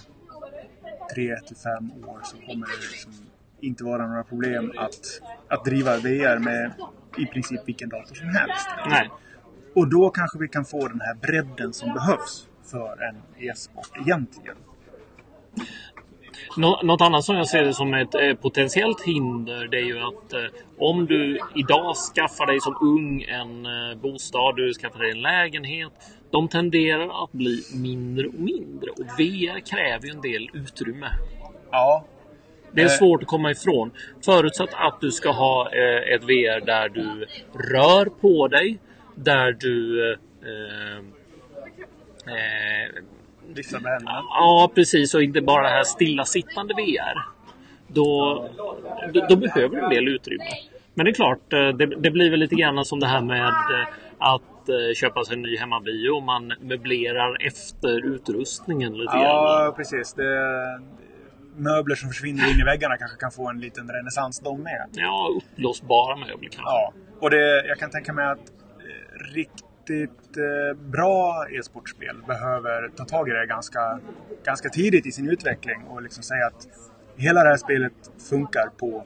3 1.16 1.38
till 1.40 1.56
5 1.56 1.92
år 1.92 2.20
så 2.24 2.38
kommer 2.38 2.68
det 2.68 2.88
liksom 2.92 3.27
inte 3.62 3.84
vara 3.84 4.08
några 4.08 4.24
problem 4.24 4.74
att, 4.78 5.22
att 5.48 5.66
driva 5.66 5.98
VR 5.98 6.40
med 6.40 6.72
i 7.18 7.26
princip 7.26 7.62
vilken 7.66 7.90
dator 7.90 8.16
som 8.16 8.28
helst. 8.30 8.68
Nej. 8.90 9.10
Och 9.76 9.90
då 9.90 10.10
kanske 10.10 10.40
vi 10.40 10.48
kan 10.48 10.66
få 10.66 10.88
den 10.88 11.02
här 11.02 11.16
bredden 11.16 11.74
som 11.74 11.94
behövs 11.94 12.48
för 12.72 13.04
en 13.10 13.16
e-sport 13.50 13.90
egentligen. 14.06 14.56
Nå- 16.58 16.82
Något 16.84 17.02
annat 17.02 17.24
som 17.24 17.36
jag 17.36 17.48
ser 17.48 17.64
det 17.64 17.74
som 17.74 17.94
ett 17.94 18.16
eh, 18.16 18.34
potentiellt 18.34 19.02
hinder 19.02 19.68
det 19.68 19.78
är 19.78 19.86
ju 19.86 20.00
att 20.00 20.34
eh, 20.34 20.40
om 20.78 21.06
du 21.06 21.40
idag 21.56 21.96
skaffar 21.96 22.46
dig 22.46 22.60
som 22.62 22.76
ung 22.82 23.22
en 23.22 23.66
eh, 23.66 23.98
bostad, 24.02 24.56
du 24.56 24.74
skaffar 24.74 25.00
dig 25.00 25.12
en 25.12 25.22
lägenhet. 25.22 25.92
De 26.32 26.48
tenderar 26.48 27.24
att 27.24 27.32
bli 27.32 27.64
mindre 27.76 28.28
och 28.28 28.34
mindre 28.34 28.90
och 28.90 29.06
VR 29.20 29.60
kräver 29.60 30.06
ju 30.06 30.12
en 30.12 30.22
del 30.22 30.50
utrymme. 30.54 31.08
Ja, 31.72 32.06
Det 32.72 32.82
är 32.82 32.86
Eh. 32.86 32.90
svårt 32.90 33.22
att 33.22 33.28
komma 33.28 33.52
ifrån. 33.52 33.92
Förutsatt 34.26 34.70
att 34.74 35.02
du 35.02 35.12
ska 35.12 35.32
ha 35.32 35.70
eh, 35.72 36.14
ett 36.16 36.24
VR 36.24 36.66
där 36.66 36.90
du 36.90 37.26
rör 37.74 38.06
på 38.06 38.48
dig, 38.48 38.80
där 39.16 39.52
du 39.52 40.04
eh, 40.12 40.98
eh, 42.34 43.04
vissa 43.56 43.80
med 43.80 43.92
händerna. 43.92 44.24
Ja, 44.30 44.72
precis. 44.76 45.14
Och 45.14 45.24
inte 45.24 45.42
bara 45.42 45.64
det 45.64 45.70
här 45.70 45.84
stillasittande 45.84 46.74
VR. 46.74 47.18
Då, 47.88 48.50
då, 49.14 49.26
då 49.30 49.36
behöver 49.36 49.76
du 49.76 49.84
en 49.84 49.90
del 49.90 50.08
utrymme. 50.08 50.44
Men 50.94 51.06
det 51.06 51.12
är 51.12 51.14
klart, 51.14 51.54
eh, 51.54 51.68
det, 51.70 51.86
det 51.86 52.12
blir 52.12 52.30
väl 52.32 52.40
lite 52.40 52.56
grann 52.56 52.86
som 52.86 53.00
det 53.00 53.08
här 53.08 53.22
med 53.22 53.48
att 54.18 54.42
köpa 54.96 55.24
sig 55.24 55.36
en 55.36 55.42
ny 55.42 55.58
hemmabio. 55.58 56.22
Man 56.22 56.54
möblerar 56.62 57.48
efter 57.48 58.06
utrustningen 58.06 58.94
lite 58.94 59.12
grann. 59.14 59.24
Ja, 59.24 59.74
precis. 59.78 60.14
Det, 60.14 60.24
möbler 61.58 61.96
som 61.96 62.10
försvinner 62.10 62.52
in 62.52 62.60
i 62.60 62.64
väggarna 62.64 62.98
kanske 62.98 63.18
kan 63.18 63.32
få 63.32 63.50
en 63.50 63.60
liten 63.60 63.90
renässans 63.92 64.40
de 64.40 64.62
med. 64.64 64.88
Ja, 64.92 65.30
uppblåsbara 65.38 66.16
möbler 66.16 66.50
kanske. 66.50 66.62
Ja, 66.62 66.94
och 67.20 67.30
det, 67.30 67.66
jag 67.68 67.78
kan 67.78 67.90
tänka 67.90 68.14
mig 68.14 68.26
att 68.28 68.40
eh, 68.40 69.34
riktigt 69.34 70.38
eh, 70.38 70.78
bra 70.80 71.46
e-sportspel 71.60 72.22
behöver 72.28 72.90
ta 72.96 73.06
tag 73.06 73.30
i 73.30 73.32
det 73.32 73.46
ganska, 73.46 74.00
ganska 74.46 74.70
tidigt 74.70 75.06
i 75.06 75.12
sin 75.12 75.30
utveckling 75.30 75.84
och 75.84 76.02
liksom 76.02 76.24
säga 76.24 76.46
att 76.48 76.68
hela 77.16 77.44
det 77.44 77.50
här 77.50 77.58
spelet 77.58 77.94
funkar 78.30 78.70
på 78.78 79.06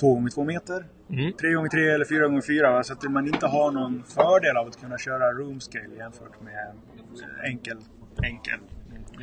2x2 0.00 0.44
meter, 0.44 0.84
Mm. 1.10 1.32
3x3 1.32 1.94
eller 1.94 2.04
4x4. 2.04 2.72
va? 2.72 2.82
Så 2.84 2.92
att 2.92 3.02
man 3.02 3.26
inte 3.26 3.46
har 3.46 3.72
någon 3.72 4.02
fördel 4.04 4.56
av 4.56 4.68
att 4.68 4.80
kunna 4.80 4.98
köra 4.98 5.32
room 5.32 5.60
scale 5.60 5.94
jämfört 5.96 6.40
med 6.40 6.68
eh, 7.44 7.50
enkel, 7.50 7.78
enkel 8.22 8.58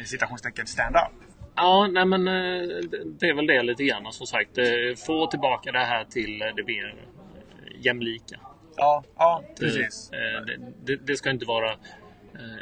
citationstecken 0.06 0.68
stand-up. 0.68 1.12
Ja, 1.56 1.88
nej 1.92 2.06
men 2.06 2.28
eh, 2.28 2.34
det- 3.20 3.30
är 3.30 3.34
väl 3.36 3.48
det 3.48 3.64
lite 3.64 3.84
grann 3.84 4.12
som 4.12 4.28
sagt. 4.28 4.58
eh, 4.58 4.66
Få 5.08 5.28
tillbaka 5.28 5.72
det 5.72 5.80
här 5.80 6.04
till 6.06 6.42
eh, 6.42 6.48
det 6.56 6.64
mer 6.64 6.96
jämlika. 7.80 8.40
Ja, 8.76 9.04
ja 9.18 9.44
precis. 9.60 10.10
Det, 10.46 10.58
det, 10.86 10.96
det 10.96 11.16
ska 11.16 11.30
inte 11.30 11.46
vara 11.46 11.76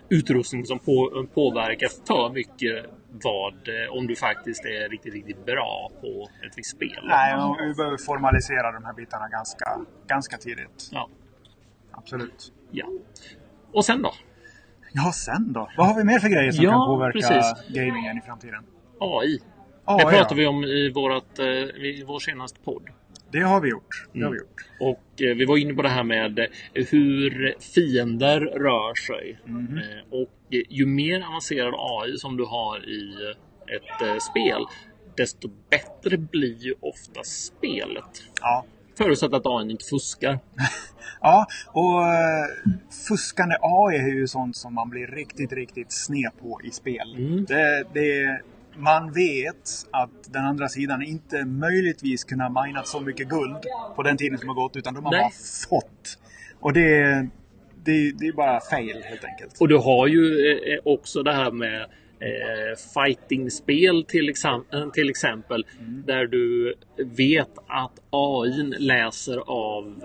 utrustning 0.10 0.66
som 0.66 0.80
på, 0.80 1.26
påverkar 1.34 1.88
för 2.08 2.30
mycket 2.34 2.86
vad, 3.24 3.54
om 3.92 4.08
du 4.08 4.16
faktiskt 4.16 4.66
är 4.66 4.90
riktigt, 4.90 5.14
riktigt 5.14 5.46
bra 5.46 5.92
på 6.02 6.30
ett 6.48 6.58
visst 6.58 6.72
spel. 6.72 7.00
Nej, 7.04 7.36
vi 7.68 7.74
behöver 7.74 7.98
formalisera 7.98 8.72
de 8.72 8.86
här 8.86 8.94
bitarna 8.94 9.28
ganska, 9.28 9.80
ganska 10.08 10.38
tidigt. 10.38 10.90
Ja, 10.92 11.10
Absolut. 11.92 12.52
ja. 12.72 12.86
Och 13.72 13.86
sen 13.86 14.02
då? 14.02 14.14
Ja, 14.94 15.12
sen 15.12 15.54
då? 15.54 15.70
Vad 15.78 15.88
har 15.88 15.96
vi 15.96 16.04
mer 16.04 16.20
för 16.20 16.30
grejer 16.30 16.52
som 16.52 16.64
Ja, 16.66 16.72
kan 16.72 16.80
påverka 16.88 17.20
precis. 17.28 17.68
gamingen 17.76 18.18
i 18.18 18.22
framtiden? 18.22 18.64
AI. 19.00 19.40
Ja, 19.86 19.98
det 19.98 20.04
pratade 20.04 20.42
ja. 20.44 20.52
vi 20.52 20.58
om 20.58 20.64
i, 20.64 20.90
vårat, 20.90 21.40
eh, 21.40 21.46
i 21.46 22.04
vår 22.08 22.20
senaste 22.20 22.60
podd. 22.60 22.84
Det 23.32 23.40
har 23.40 23.62
vi 23.62 23.70
gjort. 23.70 24.08
Det 24.14 24.24
har 24.24 24.32
vi 24.32 24.38
Mm. 24.38 24.48
gjort. 24.48 24.66
Och 24.80 25.22
eh, 25.22 25.36
vi 25.36 25.46
var 25.46 25.58
inne 25.58 25.74
på 25.74 25.82
det 25.82 25.90
här 25.90 26.04
med 26.04 26.40
eh, 26.40 26.46
hur 26.74 27.56
fiender 27.60 28.40
rör 28.40 28.96
sig. 28.96 29.40
Mhm. 29.46 29.78
Eh, 29.78 30.14
och 30.20 30.54
eh, 30.56 30.62
ju 30.70 30.86
mer 30.86 31.26
avancerad 31.28 31.74
AI 31.78 32.18
som 32.18 32.38
du 32.38 32.46
har 32.46 32.90
i 32.90 33.14
ett 33.76 34.08
eh, 34.08 34.18
spel, 34.18 34.66
desto 35.18 35.50
bättre 35.70 36.18
blir 36.18 36.58
ju 36.58 36.74
ofta 36.80 37.24
spelet. 37.24 38.24
Ja. 38.42 38.66
Förutsatt 38.98 39.34
att 39.34 39.46
AI 39.46 39.72
inte 39.72 39.86
fuskar. 39.86 40.40
Ja, 41.22 41.48
och 41.72 42.02
fuskande 43.08 43.56
AI 43.62 43.96
är 43.98 44.08
ju 44.08 44.28
sånt 44.28 44.58
som 44.58 44.74
man 44.74 44.90
blir 44.90 45.08
riktigt, 45.08 45.54
riktigt 45.54 45.92
sned 45.92 46.32
på 46.42 46.62
i 46.64 46.72
spel. 46.72 47.16
Mm. 47.18 47.46
Det, 47.46 47.84
det, 47.94 48.42
man 48.80 49.12
vet 49.12 49.88
att 49.92 50.34
den 50.34 50.46
andra 50.46 50.70
sidan 50.70 51.04
inte 51.04 51.46
möjligtvis 51.46 52.24
kunnat 52.24 52.52
minat 52.66 52.88
så 52.88 53.00
mycket 53.00 53.30
guld 53.30 53.58
på 53.96 54.04
den 54.04 54.18
tiden 54.18 54.38
som 54.38 54.50
har 54.50 54.56
gått, 54.56 54.76
utan 54.76 54.94
de 54.94 55.06
har 55.06 55.12
Nej. 55.12 55.22
bara 55.22 55.32
fått. 55.70 56.18
Och 56.60 56.74
det, 56.74 57.28
det, 57.84 58.12
det 58.12 58.28
är 58.28 58.34
bara 58.34 58.60
fail 58.60 59.02
helt 59.04 59.24
enkelt. 59.24 59.58
Och 59.62 59.68
du 59.68 59.78
har 59.78 60.08
ju 60.08 60.52
eh, 60.52 60.74
eh, 60.74 60.80
också 60.86 61.24
det 61.24 61.34
här 61.34 61.52
med 61.52 61.82
eh, 61.82 62.78
fightingspel 62.94 64.06
till, 64.08 64.30
exam- 64.30 64.66
eh, 64.74 64.90
till 64.90 65.10
exempel. 65.10 65.66
Där 66.06 66.26
du 66.26 66.76
vet 66.98 67.58
att 67.68 68.00
AI 68.10 68.64
läser 68.80 69.38
av 69.38 70.04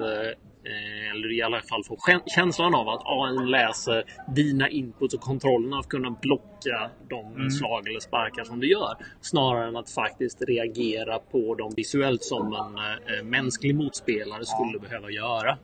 eller 1.11 1.33
i 1.33 1.43
alla 1.43 1.61
fall 1.61 1.83
kä- 1.83 2.21
känslan 2.27 2.75
av 2.75 2.89
att 2.89 3.03
AI 3.05 3.47
läser 3.47 4.05
dina 4.35 4.69
inputs 4.69 5.15
och 5.15 5.21
kontrollerna 5.21 5.79
att 5.79 5.89
kunna 5.89 6.11
blocka 6.11 6.91
de 7.09 7.51
slag 7.51 7.89
eller 7.89 8.01
sparkar 8.01 8.45
som 8.45 8.61
du 8.61 8.71
gör. 8.71 8.97
Snarare 9.21 9.69
än 9.69 9.77
att 9.77 9.91
faktiskt 9.91 10.43
reagera 10.43 11.19
på 11.19 11.55
dem 11.55 11.73
visuellt 11.77 12.23
som 12.23 12.47
en 12.53 12.79
eh, 13.19 13.25
mänsklig 13.25 13.75
motspelare 13.75 14.45
skulle 14.45 14.79
behöva 14.79 15.11
göra. 15.11 15.59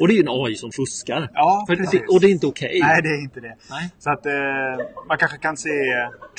Och 0.00 0.08
det 0.08 0.14
är 0.14 0.16
ju 0.16 0.22
en 0.22 0.28
AI 0.44 0.54
som 0.54 0.70
fuskar. 0.72 1.28
Ja, 1.34 1.64
För 1.68 1.76
det, 1.76 2.06
och 2.14 2.20
det 2.20 2.26
är 2.26 2.30
inte 2.30 2.46
okej. 2.46 2.80
Nej, 2.82 3.02
det 3.02 3.08
är 3.08 3.20
inte 3.22 3.40
det. 3.40 3.56
Nej. 3.70 3.90
Så 3.98 4.10
att 4.10 4.26
eh, 4.26 4.32
man 5.08 5.18
kanske 5.18 5.38
kan 5.38 5.56
se 5.56 5.70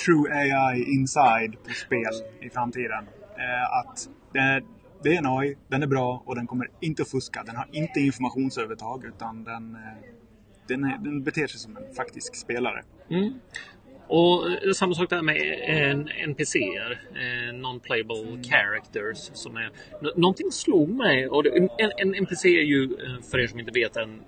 True 0.06 0.34
AI 0.36 0.84
inside 0.84 1.54
på 1.68 1.74
spel 1.74 2.14
i 2.41 2.49
framtiden. 2.49 3.04
Eh, 3.38 3.80
att 3.80 4.10
det, 4.34 4.62
det 5.04 5.14
är 5.14 5.18
en 5.18 5.26
AI, 5.26 5.58
den 5.68 5.84
är 5.84 5.88
bra 5.88 6.24
och 6.26 6.36
den 6.36 6.47
kommer 6.47 6.70
inte 6.80 7.02
att 7.02 7.10
fuska. 7.10 7.43
Den 7.43 7.56
har 7.56 7.68
inte 7.72 7.99
informationsövertag 7.99 9.06
utan 9.06 9.43
den, 9.43 9.76
eh, 9.76 10.04
den, 10.68 10.84
är, 10.84 10.97
den 10.97 11.24
beter 11.24 11.47
sig 11.47 11.60
som 11.60 11.78
en 11.78 11.93
faktisk 11.93 12.36
spelare. 12.36 12.84
Mm. 13.10 13.34
Och 14.08 14.52
eh, 14.52 14.72
samma 14.76 14.93
sak 14.93 15.10
där 15.10 15.22
med 15.22 15.36
eh, 15.36 16.24
NPCer, 16.28 17.02
Non-playable 17.54 18.43
characters. 18.43 19.32
Som 19.34 19.58
är, 19.58 19.72
någonting 20.16 20.52
slog 20.52 20.89
mig. 20.89 21.28
Och 21.28 21.45
en, 21.45 21.70
en 21.97 22.16
NPC 22.16 22.49
är 22.49 22.64
ju, 22.64 22.89
för 23.32 23.39
er 23.39 23.47
som 23.47 23.60
inte 23.60 23.72
vet, 23.72 23.97
en, 23.97 24.22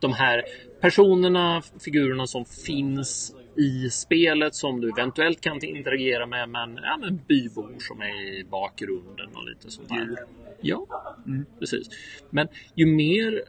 de 0.00 0.12
här 0.12 0.42
personerna, 0.80 1.62
figurerna 1.84 2.26
som 2.26 2.44
finns 2.44 3.34
i 3.56 3.90
spelet 3.90 4.54
som 4.54 4.80
du 4.80 4.90
eventuellt 4.90 5.40
kan 5.40 5.64
interagera 5.64 6.26
med. 6.26 6.48
Men, 6.48 6.76
ja, 6.82 6.96
men 7.00 7.20
bybor 7.28 7.74
som 7.78 8.00
är 8.00 8.40
i 8.40 8.44
bakgrunden 8.50 9.28
och 9.34 9.44
lite 9.44 9.70
sånt 9.70 9.88
där. 9.88 10.16
Ja, 10.60 10.86
precis. 11.58 11.88
Men 12.30 12.48
ju 12.74 12.86
mer 12.86 13.42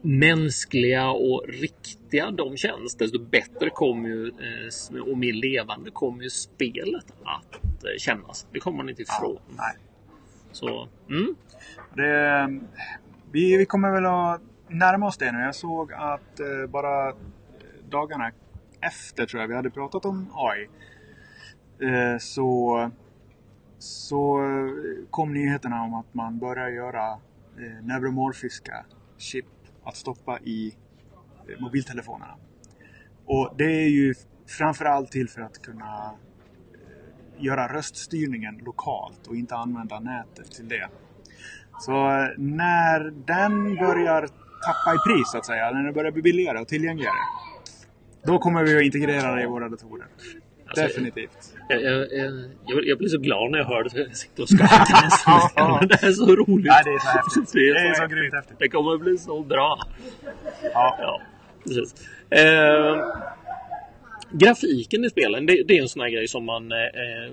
mänskliga 0.00 1.10
och 1.10 1.44
riktiga 1.48 2.30
de 2.30 2.56
känns, 2.56 2.94
desto 2.94 3.18
bättre 3.18 3.70
kommer 3.70 4.08
ju 4.08 4.26
eh, 4.26 5.00
och 5.00 5.18
mer 5.18 5.32
levande 5.32 5.90
kommer 5.90 6.22
ju 6.22 6.30
spelet 6.30 7.06
att 7.24 7.54
eh, 7.64 7.98
kännas. 7.98 8.46
Det 8.52 8.60
kommer 8.60 8.76
man 8.76 8.88
inte 8.88 9.02
ifrån. 9.02 9.38
Nej. 9.48 9.76
Så, 10.52 10.88
mm. 11.08 11.34
Det, 11.94 12.60
vi, 13.32 13.56
vi 13.56 13.66
kommer 13.66 13.90
väl 13.90 14.06
att 14.06 14.40
närma 14.68 15.06
oss 15.06 15.16
det 15.16 15.32
nu. 15.32 15.38
Jag 15.38 15.54
såg 15.54 15.92
att 15.92 16.40
eh, 16.40 16.70
bara 16.70 17.14
dagarna 17.90 18.30
efter 18.80 19.26
tror 19.26 19.40
jag 19.40 19.48
vi 19.48 19.54
hade 19.54 19.70
pratat 19.70 20.04
om 20.04 20.26
AI. 20.34 20.68
Eh, 21.88 22.18
så, 22.18 22.90
så 23.78 24.40
kom 25.10 25.34
nyheterna 25.34 25.82
om 25.82 25.94
att 25.94 26.14
man 26.14 26.38
börjar 26.38 26.68
göra 26.68 27.12
eh, 27.58 27.84
neuromorfiska 27.84 28.84
chip 29.18 29.46
att 29.84 29.96
stoppa 29.96 30.38
i 30.38 30.76
eh, 31.48 31.60
mobiltelefonerna. 31.60 32.34
Och 33.26 33.54
det 33.58 33.64
är 33.64 33.88
ju 33.88 34.14
framförallt 34.46 35.10
till 35.10 35.28
för 35.28 35.40
att 35.40 35.62
kunna 35.62 36.14
eh, 36.74 37.44
göra 37.44 37.72
röststyrningen 37.72 38.58
lokalt 38.58 39.26
och 39.26 39.36
inte 39.36 39.56
använda 39.56 40.00
nätet 40.00 40.50
till 40.50 40.68
det. 40.68 40.88
Så 41.80 41.92
eh, 41.92 42.28
när 42.38 43.10
den 43.10 43.76
börjar 43.76 44.28
tappa 44.66 44.94
i 44.94 44.98
pris 45.06 45.30
så 45.30 45.38
att 45.38 45.46
säga, 45.46 45.70
när 45.70 45.82
den 45.82 45.92
börjar 45.94 46.10
bli 46.12 46.22
billigare 46.22 46.58
och 46.58 46.68
tillgängligare. 46.68 47.14
Då 48.28 48.38
kommer 48.38 48.64
vi 48.64 48.76
att 48.76 48.82
integrera 48.82 49.34
det 49.34 49.42
i 49.42 49.46
våra 49.46 49.68
datorer. 49.68 50.06
Alltså, 50.66 50.82
Definitivt. 50.82 51.54
Jag, 51.68 51.82
jag, 51.82 51.98
jag, 52.66 52.84
jag 52.86 52.98
blir 52.98 53.08
så 53.08 53.18
glad 53.18 53.50
när 53.50 53.58
jag 53.58 53.64
hör 53.66 53.84
det. 53.84 53.98
Jag 54.00 54.16
sitter 54.16 54.42
och 54.42 54.48
skrattar 54.48 55.04
nästan. 55.04 55.88
Det 55.88 56.02
är 56.02 56.12
så 56.12 56.36
roligt. 56.36 56.66
Ja, 56.66 56.82
det 56.84 56.90
är 56.90 56.98
så 56.98 57.08
häftigt. 57.08 57.52
Det 57.52 57.58
är 57.68 57.74
Det 57.74 57.88
är 57.88 57.94
så 57.94 58.02
så 58.02 58.06
grymt 58.08 58.34
häftigt. 58.34 58.58
Det 58.58 58.68
kommer 58.68 58.94
att 58.94 59.00
bli 59.00 59.18
så 59.18 59.42
bra. 59.42 59.78
Ja. 60.62 60.98
Ja, 61.00 61.22
precis. 61.64 61.94
Eh, 62.30 62.96
grafiken 64.32 65.04
i 65.04 65.10
spelen, 65.10 65.46
det, 65.46 65.62
det 65.68 65.78
är 65.78 65.82
en 65.82 65.88
sån 65.88 66.02
här 66.02 66.10
grej 66.10 66.28
som 66.28 66.44
man 66.44 66.72
eh, 66.72 66.78
eh, 66.78 67.32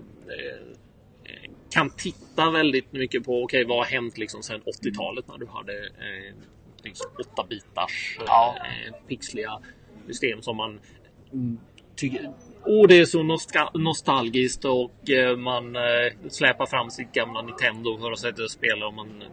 kan 1.73 1.89
titta 1.89 2.51
väldigt 2.51 2.91
mycket 2.91 3.23
på. 3.23 3.43
Okej, 3.43 3.65
vad 3.65 3.77
har 3.77 3.85
hänt 3.85 4.17
liksom 4.17 4.43
sedan 4.43 4.61
80-talet 4.61 5.27
när 5.27 5.37
du 5.37 5.47
hade 5.47 5.73
eh, 5.73 6.35
liksom 6.83 7.11
8-bitars 7.35 8.19
Ja. 8.27 8.55
eh, 8.57 8.93
pixliga 9.07 9.59
system 10.07 10.41
som 10.41 10.57
man 10.57 10.79
tycker 11.95 12.29
Åh, 12.67 12.87
det 12.87 12.99
är 12.99 13.05
så 13.05 13.19
nostal- 13.23 13.79
nostalgiskt 13.79 14.65
och 14.65 15.09
eh, 15.09 15.37
man 15.37 15.75
eh, 15.75 15.81
släpar 16.29 16.65
fram 16.65 16.89
sitt 16.89 17.11
gamla 17.11 17.41
Nintendo 17.41 17.97
för 17.97 18.11
att 18.11 18.19
sätta 18.19 18.43
och 18.43 18.51
spela 18.51 18.87
och 18.87 18.93
man 18.93 19.07
eh, 19.21 19.27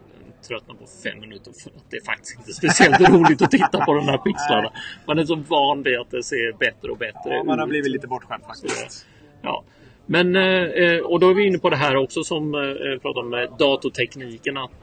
tröttnar 0.47 0.75
på 0.75 0.85
fem 1.03 1.19
minuter 1.19 1.51
för 1.63 1.69
att 1.69 1.85
det 1.89 1.97
är 1.97 2.05
faktiskt 2.05 2.37
inte 2.39 2.53
speciellt 2.53 2.99
roligt 3.09 3.41
att 3.41 3.51
titta 3.51 3.85
på 3.85 3.93
de 3.93 4.05
här 4.07 4.17
pixlarna. 4.17 4.71
Man 5.07 5.19
är 5.19 5.25
så 5.25 5.35
van 5.35 5.83
vid 5.83 5.99
att 5.99 6.11
det 6.11 6.23
ser 6.23 6.57
bättre 6.57 6.91
och 6.91 6.97
bättre 6.97 7.35
Ja, 7.35 7.43
man 7.43 7.59
har 7.59 7.65
ut. 7.65 7.69
blivit 7.69 7.91
lite 7.91 8.07
bortskämd 8.07 8.43
faktiskt. 8.43 9.05
Ja. 9.41 9.63
Men, 10.05 10.27
och 11.03 11.19
då 11.19 11.29
är 11.29 11.33
vi 11.33 11.47
inne 11.47 11.57
på 11.59 11.69
det 11.69 11.75
här 11.75 11.95
också 11.95 12.23
som 12.23 12.55
eh, 12.55 12.99
pratar 13.01 13.21
om 13.21 13.47
datortekniken 13.59 14.57
att 14.57 14.81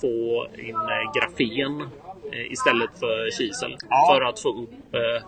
få 0.00 0.46
in 0.58 0.76
grafen 1.14 1.88
istället 2.32 2.90
för 3.00 3.30
kisel. 3.38 3.76
Ja. 3.90 4.14
För 4.14 4.24
att 4.28 4.40
få 4.40 4.62
upp 4.62 4.94
eh, 4.94 5.00
eh, 5.00 5.22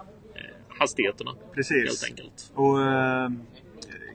hastigheterna. 0.68 1.30
Precis. 1.54 1.84
Helt 1.84 2.04
enkelt. 2.10 2.52
Och 2.54 2.82
eh, 2.82 3.30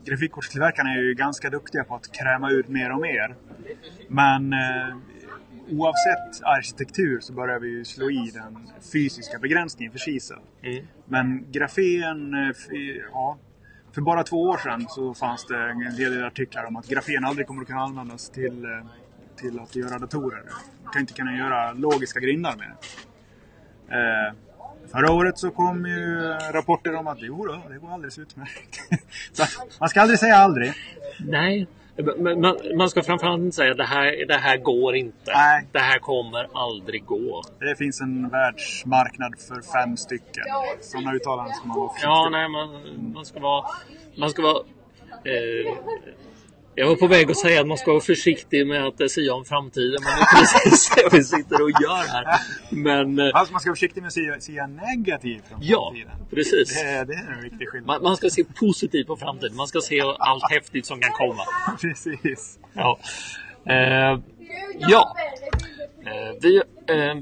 grafikkortstillverkarna 0.05 0.89
är 0.89 1.01
ju 1.01 1.13
ganska 1.13 1.49
duktiga 1.49 1.83
på 1.83 1.95
att 1.95 2.11
kräma 2.11 2.51
ut 2.51 2.67
mer 2.67 2.91
och 2.91 3.01
mer. 3.01 3.35
Men 4.07 4.53
eh, 4.53 4.95
oavsett 5.69 6.43
arkitektur 6.43 7.19
så 7.19 7.33
börjar 7.33 7.59
vi 7.59 7.69
ju 7.69 7.85
slå 7.85 8.11
i 8.11 8.31
den 8.33 8.67
fysiska 8.93 9.39
begränsningen 9.39 9.91
för 9.91 9.99
kisel. 9.99 10.39
Mm. 10.61 10.87
Men 11.05 11.51
grafen, 11.51 12.33
eh, 12.33 12.55
ja. 13.11 13.37
För 13.91 14.01
bara 14.01 14.23
två 14.23 14.41
år 14.41 14.57
sedan 14.57 14.85
så 14.89 15.13
fanns 15.13 15.45
det 15.45 15.69
en 15.69 15.81
hel 15.81 16.11
del 16.11 16.23
artiklar 16.23 16.65
om 16.65 16.75
att 16.75 16.87
grafen 16.87 17.25
aldrig 17.25 17.47
kommer 17.47 17.61
att 17.61 17.67
kunna 17.67 17.81
användas 17.81 18.29
till, 18.29 18.65
eh, 18.65 18.69
till 19.41 19.59
att 19.59 19.75
göra 19.75 19.99
datorer. 19.99 20.43
Man 20.83 20.93
kan 20.93 21.01
inte 21.01 21.13
kunna 21.13 21.37
göra 21.37 21.73
logiska 21.73 22.19
grindar 22.19 22.55
med 22.55 22.67
det. 22.67 23.95
Eh, 23.95 24.33
Förra 24.91 25.11
året 25.11 25.37
så 25.39 25.51
kom 25.51 25.85
ju 25.85 26.19
rapporter 26.53 26.95
om 26.95 27.07
att 27.07 27.17
jo 27.21 27.45
då, 27.45 27.61
det 27.69 27.77
går 27.77 27.93
alldeles 27.93 28.17
utmärkt. 28.17 28.79
så 29.33 29.43
man 29.79 29.89
ska 29.89 30.01
aldrig 30.01 30.19
säga 30.19 30.35
aldrig. 30.35 30.73
Nej, 31.19 31.67
men 32.17 32.41
man, 32.41 32.57
man 32.77 32.89
ska 32.89 33.03
framförallt 33.03 33.41
inte 33.41 33.55
säga 33.55 33.73
det 33.73 33.83
här, 33.83 34.25
det 34.27 34.37
här 34.37 34.57
går 34.57 34.95
inte. 34.95 35.31
Nej. 35.35 35.67
Det 35.71 35.79
här 35.79 35.99
kommer 35.99 36.47
aldrig 36.53 37.05
gå. 37.05 37.43
Det 37.59 37.75
finns 37.75 38.01
en 38.01 38.29
världsmarknad 38.29 39.33
för 39.39 39.61
fem 39.61 39.97
stycken. 39.97 40.43
Sådana 40.81 41.13
uttalanden 41.13 41.53
ska 41.55 41.67
man 41.67 41.77
vara 41.77 41.91
Ja, 42.01 42.29
nej, 42.31 42.49
man, 42.49 42.69
man 43.13 43.25
ska 43.25 43.39
vara... 43.39 43.65
Man 44.17 44.29
ska 44.29 44.41
vara 44.41 44.63
eh, 45.23 45.77
jag 46.75 46.87
var 46.87 46.95
på 46.95 47.07
väg 47.07 47.31
att 47.31 47.37
säga 47.37 47.61
att 47.61 47.67
man 47.67 47.77
ska 47.77 47.91
vara 47.91 48.01
försiktig 48.01 48.67
med 48.67 48.85
att 48.87 49.01
eh, 49.01 49.07
sia 49.07 49.33
om 49.33 49.45
framtiden, 49.45 49.97
men 50.03 50.11
det 50.13 50.21
är 50.21 50.39
precis 50.39 50.89
det 50.95 51.17
vi 51.17 51.23
sitter 51.23 51.61
och 51.61 51.69
gör 51.69 52.07
här. 52.07 52.25
Men 52.69 53.19
eh, 53.19 53.31
Alltså, 53.33 53.51
man 53.51 53.61
ska 53.61 53.69
vara 53.69 53.75
försiktig 53.75 54.01
med 54.01 54.07
att 54.07 54.13
säga, 54.13 54.39
säga 54.41 54.67
negativt 54.67 55.43
om 55.51 55.59
ja, 55.61 55.91
framtiden. 55.93 56.27
precis. 56.29 56.73
Det, 56.83 56.89
är- 56.89 57.05
det 57.05 57.13
är 57.13 57.33
en 57.37 57.41
viktig 57.43 57.69
skillnad. 57.69 57.87
Man, 57.87 58.03
man 58.03 58.17
ska 58.17 58.29
se 58.29 58.43
positivt 58.43 59.07
på 59.07 59.15
framtiden. 59.17 59.55
Man 59.55 59.67
ska 59.67 59.79
se 59.81 60.01
allt 60.19 60.51
häftigt 60.51 60.85
som 60.85 60.99
kan 60.99 61.11
komma. 61.11 61.43
Precis. 61.81 62.59
Ja. 62.73 62.99
Eh, 63.65 64.19
ja. 64.79 65.15
Eh, 66.05 66.35
vi, 66.41 66.55
eh, 66.87 67.15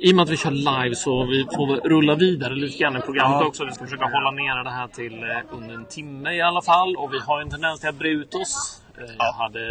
I 0.00 0.12
och 0.12 0.16
med 0.16 0.22
att 0.22 0.28
vi 0.30 0.36
kör 0.36 0.50
live 0.50 0.94
så 0.94 1.26
vi 1.26 1.44
får 1.56 1.88
rulla 1.88 2.14
vidare 2.14 2.54
lite 2.54 2.78
grann 2.78 2.96
i 2.96 3.00
programmet 3.00 3.40
Ja. 3.40 3.46
också. 3.46 3.64
Vi 3.64 3.72
ska 3.72 3.84
försöka 3.84 4.04
hålla 4.04 4.30
nere 4.30 4.62
det 4.64 4.70
här 4.70 4.88
till 4.88 5.22
eh, 5.22 5.28
under 5.50 5.74
en 5.74 5.84
timme 5.84 6.32
i 6.32 6.40
alla 6.40 6.62
fall. 6.62 6.96
Och 6.96 7.12
vi 7.14 7.18
har 7.18 7.40
en 7.40 7.50
tendens 7.50 7.80
till 7.80 7.88
att 7.88 7.98
ut 8.02 8.34
oss. 8.34 8.82
Eh, 8.98 9.14
jag 9.18 9.32
hade 9.32 9.70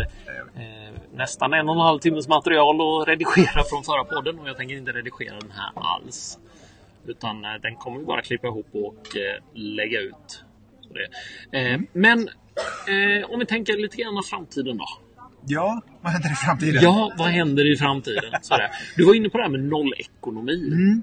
eh, 0.56 0.94
nästan 1.14 1.54
en 1.54 1.70
och 1.70 1.76
en 1.76 1.82
halv 1.82 2.00
timmes 2.00 2.28
material 2.28 2.76
att 3.02 3.08
redigera 3.08 3.64
från 3.70 3.84
förra 3.84 4.04
podden 4.04 4.40
och 4.40 4.48
jag 4.50 4.58
tänker 4.58 4.76
inte 4.76 4.92
redigera 4.92 5.40
den 5.40 5.52
här 5.52 5.72
alls. 5.76 6.40
Utan 7.08 7.46
eh, 7.46 7.52
den 7.62 7.76
kommer 7.76 8.00
vi 8.00 8.06
bara 8.06 8.22
klippa 8.22 8.48
ihop 8.48 8.68
och 8.74 9.18
eh, 9.18 9.44
lägga 9.54 10.00
ut. 10.00 10.44
Så 10.82 10.90
det. 10.94 11.08
Eh, 11.60 11.80
men 11.94 12.30
om 13.30 13.40
vi 13.40 13.46
tänker 13.46 13.78
lite 13.78 13.98
grann 13.98 14.18
framtiden 14.24 14.78
då. 14.78 14.86
Ja, 15.46 15.82
vad 16.02 16.12
händer 16.12 16.32
i 16.32 16.36
framtiden? 16.36 16.84
Ja, 16.84 17.14
vad 17.18 17.28
händer 17.28 17.74
i 17.74 17.78
framtiden? 17.78 18.24
Sådär. 18.42 18.70
Du 18.96 19.06
var 19.06 19.14
inne 19.14 19.30
på 19.30 19.38
det 19.38 19.44
här 19.44 19.52
med 19.52 19.64
nollekonomi. 19.64 21.02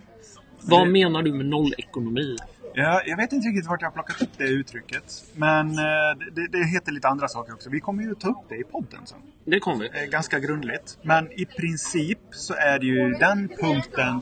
Vad 0.63 0.89
menar 0.89 1.23
du 1.23 1.33
med 1.33 1.47
nollekonomi? 1.47 2.37
Ja, 2.75 3.03
jag 3.07 3.17
vet 3.17 3.33
inte 3.33 3.49
riktigt 3.49 3.67
vart 3.67 3.81
jag 3.83 3.89
har 3.89 3.93
plockat 3.93 4.23
upp 4.23 4.29
det 4.39 4.45
uttrycket. 4.45 5.25
Men 5.35 5.71
eh, 5.71 5.85
det, 6.33 6.49
det 6.49 6.65
heter 6.65 6.93
lite 6.93 7.09
andra 7.09 7.29
saker 7.29 7.55
också. 7.55 7.71
Vi 7.71 7.81
kommer 7.81 8.03
ju 8.03 8.15
ta 8.15 8.29
upp 8.29 8.49
det 8.49 8.57
i 8.57 8.65
podden 8.65 9.07
sen. 9.07 9.19
Det 9.45 9.61
kommer 9.61 9.79
vi. 9.93 10.03
Eh, 10.05 10.11
Ganska 10.11 10.39
grundligt. 10.39 10.99
Men 11.03 11.33
i 11.33 11.45
princip 11.45 12.19
så 12.31 12.55
är 12.55 12.79
det 12.79 12.87
ju 12.87 13.11
den 13.11 13.49
punkten 13.61 14.21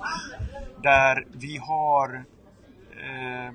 där 0.83 1.27
vi 1.33 1.57
har 1.57 2.15
eh, 2.91 3.55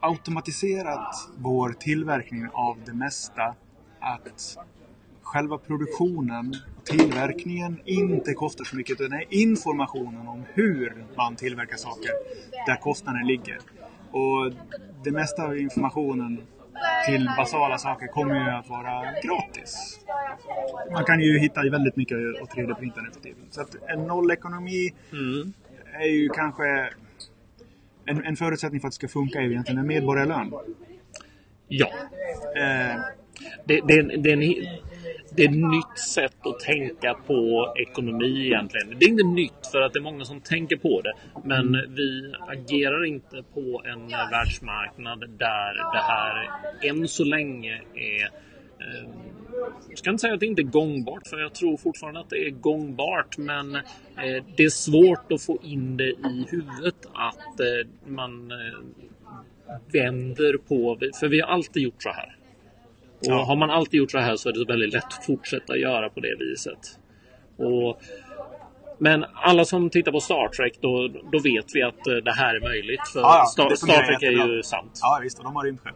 automatiserat 0.00 1.14
vår 1.36 1.72
tillverkning 1.72 2.48
av 2.52 2.78
det 2.86 2.92
mesta. 2.94 3.54
Att 4.00 4.56
själva 5.22 5.58
produktionen 5.58 6.54
tillverkningen 6.84 7.80
inte 7.84 8.34
kostar 8.34 8.64
så 8.64 8.76
mycket. 8.76 9.00
Utan 9.00 9.10
det 9.10 9.16
är 9.16 9.42
informationen 9.42 10.28
om 10.28 10.44
hur 10.54 11.04
man 11.16 11.36
tillverkar 11.36 11.76
saker 11.76 12.10
där 12.66 12.76
kostnaden 12.76 13.26
ligger. 13.26 13.58
Och 14.10 14.52
det 15.04 15.10
mesta 15.10 15.44
av 15.44 15.58
informationen 15.58 16.42
till 17.06 17.30
basala 17.36 17.78
saker 17.78 18.06
kommer 18.06 18.34
ju 18.34 18.50
att 18.50 18.68
vara 18.68 19.02
gratis. 19.22 20.00
Man 20.92 21.04
kan 21.04 21.20
ju 21.20 21.38
hitta 21.38 21.62
väldigt 21.70 21.96
mycket 21.96 22.18
att 22.42 22.54
3D-printa 22.54 23.00
nu 23.00 23.10
för 23.14 23.20
tiden. 23.20 23.46
Så 23.50 23.60
att 23.60 23.76
en 23.88 24.06
nollekonomi 24.06 24.94
Mm. 25.12 25.52
är 25.92 26.06
ju 26.06 26.28
kanske 26.28 26.90
en, 28.04 28.24
en 28.24 28.36
förutsättning 28.36 28.80
för 28.80 28.88
att 28.88 28.92
det 28.92 28.96
ska 28.96 29.08
funka 29.08 29.38
är 29.38 29.42
ju 29.42 29.50
egentligen 29.50 29.78
en 29.78 29.86
medborgarlön. 29.86 30.52
Ja, 31.68 31.88
Eh, 32.56 32.96
det, 33.64 33.80
det, 33.80 34.02
det, 34.16 34.30
är 34.30 34.32
en, 34.32 34.66
det 35.36 35.42
är 35.42 35.48
ett 35.48 35.56
nytt 35.56 35.98
sätt 35.98 36.46
att 36.46 36.60
tänka 36.60 37.14
på 37.14 37.72
ekonomi 37.76 38.46
egentligen. 38.46 38.98
Det 38.98 39.04
är 39.04 39.08
inte 39.08 39.26
nytt 39.26 39.66
för 39.72 39.80
att 39.80 39.92
det 39.92 39.98
är 39.98 40.02
många 40.02 40.24
som 40.24 40.40
tänker 40.40 40.76
på 40.76 41.00
det. 41.00 41.12
Men 41.44 41.72
vi 41.72 42.34
agerar 42.48 43.04
inte 43.04 43.42
på 43.54 43.82
en 43.84 44.08
världsmarknad 44.08 45.20
där 45.20 45.74
det 45.92 46.02
här 46.02 46.50
än 46.82 47.08
så 47.08 47.24
länge 47.24 47.82
är 47.94 48.22
eh, 48.80 49.08
jag 49.88 49.98
ska 49.98 50.10
inte 50.10 50.20
säga 50.20 50.34
att 50.34 50.40
det 50.40 50.46
inte 50.46 50.62
är 50.62 50.66
gångbart, 50.66 51.26
för 51.26 51.38
jag 51.38 51.54
tror 51.54 51.76
fortfarande 51.76 52.20
att 52.20 52.30
det 52.30 52.46
är 52.46 52.50
gångbart. 52.50 53.38
Men 53.38 53.74
eh, 53.74 54.44
det 54.56 54.64
är 54.64 54.70
svårt 54.70 55.32
att 55.32 55.42
få 55.42 55.58
in 55.62 55.96
det 55.96 56.10
i 56.10 56.46
huvudet 56.50 57.06
att 57.14 57.60
eh, 57.60 57.88
man 58.06 58.50
eh, 58.50 58.58
vänder 59.92 60.56
på... 60.56 60.98
För 61.20 61.28
vi 61.28 61.40
har 61.40 61.48
alltid 61.48 61.82
gjort 61.82 62.02
så 62.02 62.10
här. 62.10 62.36
Och 63.28 63.32
Ja. 63.32 63.44
har 63.44 63.56
man 63.56 63.70
alltid 63.70 63.98
gjort 64.00 64.10
så 64.10 64.18
här 64.18 64.36
så 64.36 64.48
är 64.48 64.52
det 64.52 64.64
väldigt 64.72 64.92
lätt 64.92 65.04
att 65.04 65.26
fortsätta 65.26 65.76
göra 65.76 66.08
på 66.10 66.20
det 66.20 66.36
viset. 66.38 66.78
Och, 67.56 68.00
men 68.98 69.24
alla 69.34 69.64
som 69.64 69.90
tittar 69.90 70.12
på 70.12 70.20
Star 70.20 70.48
Trek, 70.48 70.78
då, 70.80 71.08
då 71.32 71.38
vet 71.38 71.64
vi 71.74 71.82
att 71.82 72.06
eh, 72.06 72.14
det 72.14 72.32
här 72.32 72.54
är 72.54 72.60
möjligt. 72.60 73.08
För 73.12 73.20
Ja, 73.20 73.44
Star, 73.52 73.74
Star 73.74 74.02
Trek 74.02 74.22
är 74.22 74.30
ju 74.54 74.62
sant. 74.62 74.98
ja 75.02 75.20
visst, 75.22 75.38
och 75.38 75.44
de 75.44 75.56
har 75.56 75.64
rymdskepp. 75.64 75.94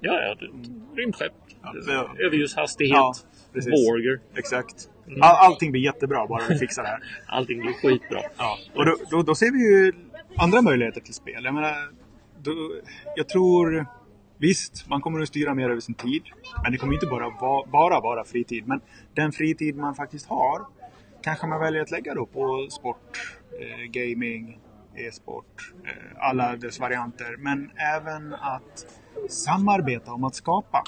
Ja, 0.00 0.20
ja. 0.22 0.34
det- 0.40 1.00
Rymdskepp. 1.00 1.32
Ja. 1.62 2.14
Överljushastighet. 2.18 2.96
Ja. 2.96 3.14
Borger. 3.54 4.20
Exakt. 4.36 4.88
All, 5.20 5.36
allting 5.46 5.72
blir 5.72 5.82
jättebra 5.82 6.26
bara 6.26 6.42
vi 6.48 6.58
fixar 6.58 6.82
det 6.82 6.88
här. 6.88 6.98
Allting 7.26 7.60
blir 7.60 7.72
skitbra. 7.72 8.20
Ja. 8.38 8.58
Och 8.74 8.86
då, 8.86 8.96
då, 9.10 9.22
då 9.22 9.34
ser 9.34 9.52
vi 9.52 9.58
ju 9.58 9.92
andra 10.36 10.62
möjligheter 10.62 11.00
till 11.00 11.14
spel. 11.14 11.44
Jag 11.44 11.54
menar, 11.54 11.74
då, 12.42 12.52
jag 13.16 13.28
tror 13.28 13.86
visst, 14.40 14.88
man 14.88 15.00
kommer 15.00 15.20
att 15.20 15.28
styra 15.28 15.54
mer 15.54 15.70
över 15.70 15.80
sin 15.80 15.94
tid. 15.94 16.22
Men 16.62 16.72
det 16.72 16.78
kommer 16.78 16.94
inte 16.94 17.06
bara 17.06 17.30
vara, 17.40 17.66
bara 17.66 18.00
vara 18.00 18.24
fritid. 18.24 18.66
Men 18.66 18.80
den 19.14 19.32
fritid 19.32 19.76
man 19.76 19.94
faktiskt 19.94 20.26
har 20.26 20.66
kanske 21.22 21.46
man 21.46 21.60
väljer 21.60 21.82
att 21.82 21.90
lägga 21.90 22.14
då 22.14 22.26
på 22.26 22.68
sport, 22.70 23.38
eh, 23.60 23.84
gaming, 23.90 24.58
e-sport, 24.94 25.72
eh, 25.84 26.28
alla 26.28 26.56
dess 26.56 26.80
varianter. 26.80 27.36
Men 27.38 27.70
även 27.96 28.34
att 28.34 28.86
samarbeta 29.28 30.12
om 30.12 30.24
att 30.24 30.34
skapa. 30.34 30.82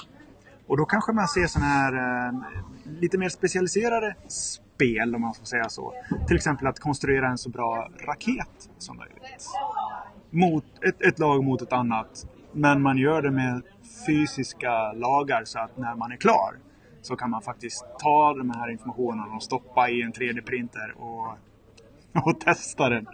Och 0.67 0.77
då 0.77 0.85
kanske 0.85 1.11
man 1.11 1.27
ser 1.27 1.47
sådana 1.47 1.71
här 1.71 1.93
eh, 2.27 2.33
lite 3.01 3.17
mer 3.17 3.29
specialiserade 3.29 4.15
spel 4.27 5.15
om 5.15 5.21
man 5.21 5.33
får 5.33 5.45
säga 5.45 5.69
så. 5.69 5.93
Till 6.27 6.35
exempel 6.35 6.67
att 6.67 6.79
konstruera 6.79 7.27
en 7.27 7.37
så 7.37 7.49
bra 7.49 7.89
raket 8.07 8.69
som 8.77 8.97
möjligt. 8.97 9.47
Mot 10.29 10.65
ett, 10.83 11.01
ett 11.01 11.19
lag 11.19 11.43
mot 11.43 11.61
ett 11.61 11.73
annat. 11.73 12.25
Men 12.53 12.81
man 12.81 12.97
gör 12.97 13.21
det 13.21 13.31
med 13.31 13.61
fysiska 14.07 14.93
lagar 14.93 15.43
så 15.45 15.59
att 15.59 15.77
när 15.77 15.95
man 15.95 16.11
är 16.11 16.17
klar 16.17 16.55
så 17.01 17.15
kan 17.15 17.29
man 17.29 17.41
faktiskt 17.41 17.85
ta 17.99 18.33
den 18.33 18.51
här 18.51 18.71
informationen 18.71 19.31
och 19.35 19.43
stoppa 19.43 19.89
i 19.89 20.01
en 20.01 20.13
3D-printer 20.13 20.93
och, 20.97 21.37
och 22.27 22.39
testa 22.39 22.89
den. 22.89 23.07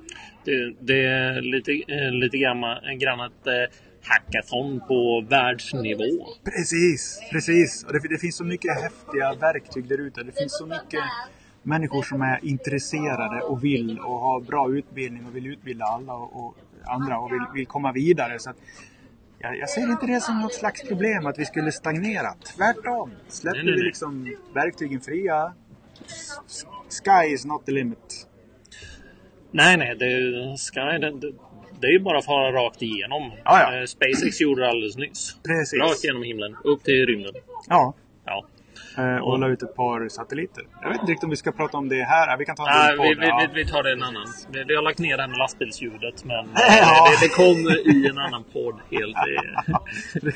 Det, 0.46 0.76
det 0.80 1.06
är 1.06 1.42
lite, 1.42 1.72
eh, 1.72 2.12
lite 2.12 2.38
grann, 2.38 2.62
grann 3.00 3.20
ett 3.20 3.48
eh, 3.48 3.78
hackathon 4.04 4.82
på 4.88 5.26
världsnivå. 5.30 6.28
Precis, 6.44 7.22
precis. 7.32 7.84
Och 7.84 7.94
det, 7.94 8.00
det 8.10 8.18
finns 8.18 8.38
så 8.38 8.44
mycket 8.44 8.82
häftiga 8.82 9.34
verktyg 9.34 9.88
där 9.88 9.98
ute. 9.98 10.24
Det 10.24 10.32
finns 10.32 10.58
så 10.58 10.66
mycket 10.66 11.04
människor 11.64 12.02
som 12.02 12.22
är 12.22 12.46
intresserade 12.46 13.42
och 13.42 13.64
vill 13.64 14.00
och 14.00 14.20
har 14.20 14.42
bra 14.42 14.72
utbildning 14.72 15.26
och 15.26 15.36
vill 15.36 15.48
utbilda 15.48 15.86
alla 15.86 16.14
och, 16.14 16.46
och 16.46 16.56
andra 16.86 17.20
och 17.20 17.32
vill, 17.32 17.46
vill 17.54 17.68
komma 17.68 17.92
vidare. 17.92 18.40
Så 18.40 18.54
jag, 19.40 19.58
jag 19.58 19.70
ser 19.70 19.82
inte 19.82 20.06
det 20.06 20.22
som 20.22 20.42
något 20.42 20.54
slags 20.54 20.88
problem 20.88 21.26
att 21.26 21.40
vi 21.40 21.46
skulle 21.46 21.72
stagnera. 21.72 22.34
Tvärtom. 22.56 23.12
Släpper 23.28 23.58
Nej, 23.58 23.66
nej, 23.66 23.76
vi 23.76 23.82
liksom 23.82 24.36
verktygen 24.54 25.02
fria. 25.02 25.54
Sky 26.90 27.34
is 27.34 27.46
not 27.46 27.66
the 27.66 27.72
limit. 27.72 28.28
Nej, 29.52 29.78
nej, 29.78 29.96
det, 29.96 30.08
Sky, 30.58 30.98
det, 31.00 31.20
det, 31.20 31.32
det 31.82 31.88
är 31.88 31.92
ju 31.92 32.00
bara 32.00 32.18
att 32.18 32.26
fara 32.26 32.52
rakt 32.52 32.82
igenom. 32.82 33.32
Ja, 33.44 33.60
ja. 33.62 33.80
Eh, 33.80 33.86
SpaceX 33.86 34.42
gjorde 34.42 34.62
det 34.62 34.70
alldeles 34.70 34.98
nyss. 34.98 35.36
Precis. 35.44 35.80
Rakt 35.82 36.04
genom 36.04 36.24
himlen, 36.24 36.56
upp 36.64 36.84
till 36.84 37.06
rymden. 37.06 37.34
Ja. 37.68 37.94
Eh, 39.00 39.18
Och 39.18 39.39
la 39.39 39.47
ut 39.47 39.64
ett 39.64 39.76
par 39.76 40.10
satelliter. 40.10 40.64
Jag 40.82 40.89
vet 40.89 41.00
inte 41.00 41.12
riktigt 41.12 41.24
om 41.24 41.30
vi 41.30 41.36
ska 41.36 41.52
prata 41.52 41.78
om 41.78 41.89
det 41.89 42.04
här. 42.04 42.38
Vi 42.38 42.45
kan 42.45 42.56
ta 42.56 42.66
Nej, 42.66 42.97
till 42.97 43.20
vi, 43.20 43.32
vi, 43.54 43.64
vi, 43.64 43.70
tar 43.70 43.84
det 43.84 43.91
en 43.91 44.04
annan. 44.04 44.28
Vi, 44.52 44.64
vi 44.64 44.76
har 44.76 44.84
lagt 44.84 45.00
ner 45.00 45.18
det 45.18 45.24
här 45.24 45.30
med 45.30 45.38
lastbilsljudet, 45.38 46.26
men 46.26 46.39
eh, 46.45 46.45
det, 46.45 47.18
det 47.22 47.30
kommer 47.30 47.88
i 47.95 48.08
en 48.10 48.18
annan 48.18 48.43
podd 48.54 48.76
helt. 48.91 49.18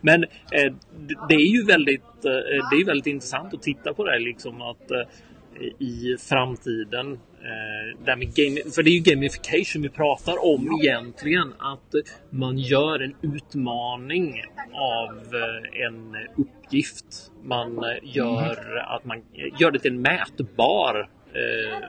Men 0.00 0.24
eh, 0.24 0.72
det, 0.96 1.14
det 1.28 1.34
är 1.34 1.52
ju 1.56 1.64
väldigt, 1.64 2.24
eh, 2.24 2.68
det 2.70 2.76
är 2.76 2.86
väldigt 2.86 3.06
intressant 3.06 3.54
att 3.54 3.62
titta 3.62 3.94
på 3.94 4.04
det 4.04 4.10
här, 4.10 4.20
liksom 4.20 4.62
att 4.62 4.90
eh, 4.90 5.06
i 5.78 6.16
framtiden. 6.28 7.18
Eh, 7.46 8.04
där 8.04 8.16
med 8.16 8.34
game, 8.34 8.70
för 8.74 8.82
det 8.82 8.90
är 8.90 8.92
ju 8.92 9.00
gamification 9.00 9.82
vi 9.82 9.88
pratar 9.88 10.44
om 10.44 10.80
egentligen. 10.82 11.54
Att 11.58 11.94
man 12.30 12.58
gör 12.58 13.02
en 13.02 13.14
utmaning 13.22 14.42
av 14.72 15.34
eh, 15.34 15.86
en 15.86 16.16
uppgift. 16.36 17.32
Man 17.42 17.78
eh, 17.78 17.98
gör, 18.02 18.70
mm. 18.70 18.84
att 18.86 19.04
man 19.04 19.22
gör 19.58 19.70
det 19.70 19.78
till 19.78 19.92
en 19.92 20.00
mätbar 20.02 21.08
eh, 21.32 21.88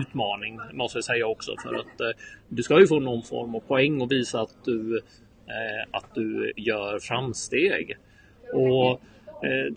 utmaning 0.00 0.58
måste 0.72 0.98
jag 0.98 1.04
säga 1.04 1.26
också. 1.26 1.54
För 1.62 1.74
att 1.74 2.00
eh, 2.00 2.10
du 2.48 2.62
ska 2.62 2.80
ju 2.80 2.86
få 2.86 3.00
någon 3.00 3.22
form 3.22 3.54
av 3.54 3.60
poäng 3.60 4.00
och 4.00 4.12
visa 4.12 4.40
att 4.40 4.64
du, 4.64 4.96
eh, 5.46 5.88
att 5.90 6.14
du 6.14 6.52
gör 6.56 6.98
framsteg. 6.98 7.96
Och 8.52 8.90
eh, 9.44 9.74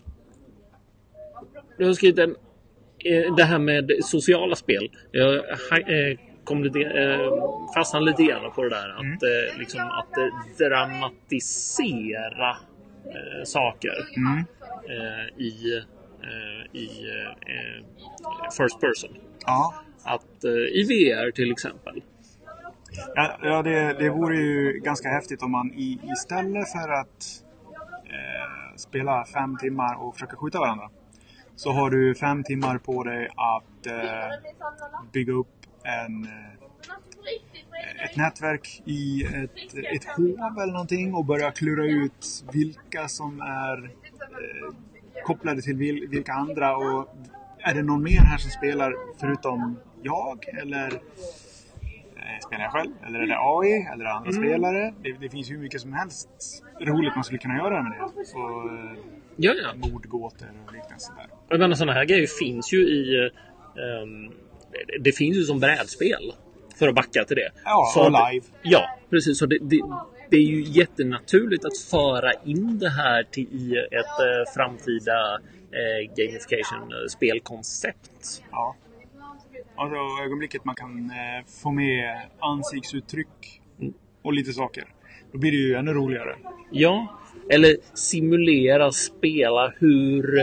jag 1.78 1.86
har 1.86 1.94
skrivit 1.94 2.18
en, 2.18 2.36
det 3.36 3.44
här 3.44 3.58
med 3.58 3.90
sociala 4.04 4.56
spel. 4.56 4.90
Jag 5.10 5.34
eh, 5.34 6.18
kom 6.44 6.64
lite, 6.64 6.80
eh, 6.80 7.18
fastnade 7.74 8.04
lite 8.04 8.22
grann 8.22 8.52
på 8.52 8.62
det 8.62 8.70
där 8.70 8.88
att, 8.88 9.22
eh, 9.22 9.58
liksom, 9.58 9.80
att 9.80 10.18
eh, 10.18 10.28
dramatisera 10.58 12.50
eh, 13.04 13.44
saker 13.44 13.94
Mm. 14.16 14.38
eh, 14.88 15.42
i, 15.42 15.82
eh, 16.22 16.80
i 16.80 16.88
eh, 17.46 17.84
first 18.58 18.80
person. 18.80 19.16
Ja. 19.46 19.74
Att, 20.04 20.44
eh, 20.44 20.50
I 20.50 20.82
VR 20.88 21.30
till 21.30 21.52
exempel. 21.52 22.02
Ja, 23.14 23.38
ja 23.42 23.62
det, 23.62 23.92
det 23.98 24.10
vore 24.10 24.36
ju 24.36 24.80
ganska 24.84 25.08
häftigt 25.08 25.42
om 25.42 25.50
man 25.52 25.72
i, 25.74 25.98
istället 26.12 26.72
för 26.72 26.88
att 27.00 27.42
eh, 28.04 28.76
spela 28.76 29.24
fem 29.24 29.56
timmar 29.58 30.02
och 30.06 30.14
försöka 30.14 30.36
skjuta 30.36 30.58
varandra. 30.58 30.90
Så 31.56 31.72
har 31.72 31.90
du 31.90 32.14
fem 32.14 32.42
timmar 32.44 32.78
på 32.78 33.04
dig 33.04 33.28
att 33.36 33.86
eh, 33.86 33.92
bygga 35.12 35.32
upp 35.32 35.48
en, 35.82 36.24
eh, 36.24 38.04
ett 38.04 38.16
nätverk 38.16 38.82
i 38.84 39.24
ett, 39.24 39.74
ett 39.74 40.04
hov 40.16 40.58
eller 40.62 40.72
någonting 40.72 41.14
och 41.14 41.24
börja 41.24 41.50
klura 41.50 41.84
ut 41.84 42.44
vilka 42.52 43.08
som 43.08 43.40
är 43.40 43.84
eh, 43.84 45.22
kopplade 45.24 45.62
till 45.62 45.76
vil, 45.76 46.06
vilka 46.10 46.32
andra. 46.32 46.76
Och 46.76 47.16
är 47.58 47.74
det 47.74 47.82
någon 47.82 48.02
mer 48.02 48.20
här 48.20 48.38
som 48.38 48.50
spelar 48.50 48.94
förutom 49.20 49.76
jag? 50.02 50.48
Eller 50.48 51.00
Eh, 52.16 52.46
Spelar 52.46 52.62
jag 52.62 52.72
själv? 52.72 52.90
Eller 53.06 53.18
är 53.20 53.26
det 53.26 53.36
AI? 53.38 53.72
Eller 53.92 54.04
är 54.04 54.08
det 54.08 54.12
andra 54.14 54.32
spelare? 54.32 54.94
Det, 55.02 55.12
det 55.20 55.28
finns 55.28 55.50
hur 55.50 55.58
mycket 55.58 55.80
som 55.80 55.92
helst 55.92 56.28
roligt 56.80 57.14
man 57.14 57.24
skulle 57.24 57.38
kunna 57.38 57.56
göra 57.56 57.82
med 57.82 57.92
det. 57.92 58.04
Och 58.38 58.70
Ja, 59.36 59.54
ja. 59.62 59.74
mordgåtor 59.74 60.48
och 60.66 60.72
liknande 60.72 60.98
sådär. 60.98 61.26
Jag 61.48 61.58
menar, 61.58 61.74
sådana 61.74 61.92
här 61.92 62.04
grejer 62.04 62.26
finns 62.26 62.72
ju 62.72 62.78
i... 62.78 63.30
ehm, 63.76 64.32
det 65.00 65.12
finns 65.12 65.36
ju 65.36 65.42
som 65.42 65.60
brädspel. 65.60 66.32
För 66.78 66.88
att 66.88 66.94
backa 66.94 67.24
till 67.24 67.36
det. 67.36 67.50
Ja, 67.64 67.90
Så 67.94 68.04
och 68.04 68.10
live. 68.10 68.46
Ja, 68.62 68.98
precis. 69.10 69.38
Så 69.38 69.46
det, 69.46 69.58
det, 69.60 69.80
det 70.30 70.36
är 70.36 70.40
ju 70.40 70.62
jättenaturligt 70.62 71.64
att 71.64 71.78
föra 71.78 72.32
in 72.32 72.78
det 72.78 72.88
här 72.88 73.22
till, 73.22 73.44
i 73.44 73.76
ett 73.90 74.04
eh, 74.04 74.52
framtida 74.54 75.38
eh, 75.72 76.12
gamification-spelkoncept. 76.16 78.42
Ja. 78.50 78.76
Alltså 79.76 79.96
ögonblicket 80.24 80.64
man 80.64 80.74
kan 80.74 81.10
eh, 81.10 81.44
få 81.62 81.70
med 81.70 82.20
ansiktsuttryck 82.38 83.60
och 84.22 84.32
lite 84.32 84.52
saker. 84.52 84.84
Då 85.32 85.38
blir 85.38 85.50
det 85.50 85.56
ju 85.58 85.74
ännu 85.74 85.92
roligare. 85.92 86.36
Ja, 86.70 87.18
eller 87.50 87.76
simulera, 87.94 88.92
spela 88.92 89.72
hur, 89.78 90.42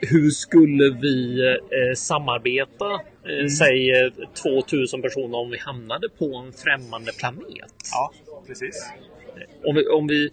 hur 0.00 0.30
skulle 0.30 0.98
vi 1.02 1.46
eh, 1.50 1.94
samarbeta, 1.94 2.92
eh, 2.92 3.46
säg 3.46 3.90
eh, 3.90 4.12
2000 4.42 5.02
personer 5.02 5.38
om 5.38 5.50
vi 5.50 5.58
hamnade 5.58 6.08
på 6.18 6.36
en 6.36 6.52
främmande 6.52 7.12
planet. 7.12 7.74
Ja, 7.92 8.12
precis. 8.46 8.90
om, 9.64 9.74
vi, 9.74 9.88
om 9.88 10.06
vi 10.06 10.30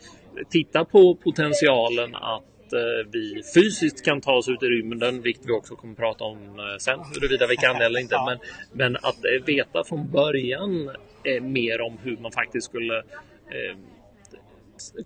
tittar 0.50 0.84
på 0.84 1.16
potentialen 1.16 2.16
att 2.16 2.74
eh, 2.74 3.12
vi 3.12 3.42
fysiskt 3.56 4.06
kan 4.06 4.22
ta 4.22 4.34
oss 4.34 4.50
ut 4.50 4.64
i 4.64 4.66
rymden, 4.66 5.22
vilket 5.22 5.46
vi 5.46 5.52
också 5.52 5.76
kommer 5.76 5.94
att 5.94 6.00
prata 6.00 6.24
om 6.24 6.60
eh, 6.60 6.78
sen, 6.80 7.00
huruvida 7.14 7.48
vi 7.48 7.56
kan 7.56 7.82
eller 7.82 8.00
inte. 8.00 8.16
Men, 8.26 8.38
men 8.72 8.96
att 8.96 9.26
eh, 9.26 9.46
veta 9.46 9.84
från 9.84 10.12
början 10.12 10.90
eh, 11.24 11.44
mer 11.44 11.82
om 11.82 11.98
hur 12.04 12.18
man 12.18 12.32
faktiskt 12.32 12.68
skulle 12.68 12.98
eh, 12.98 13.78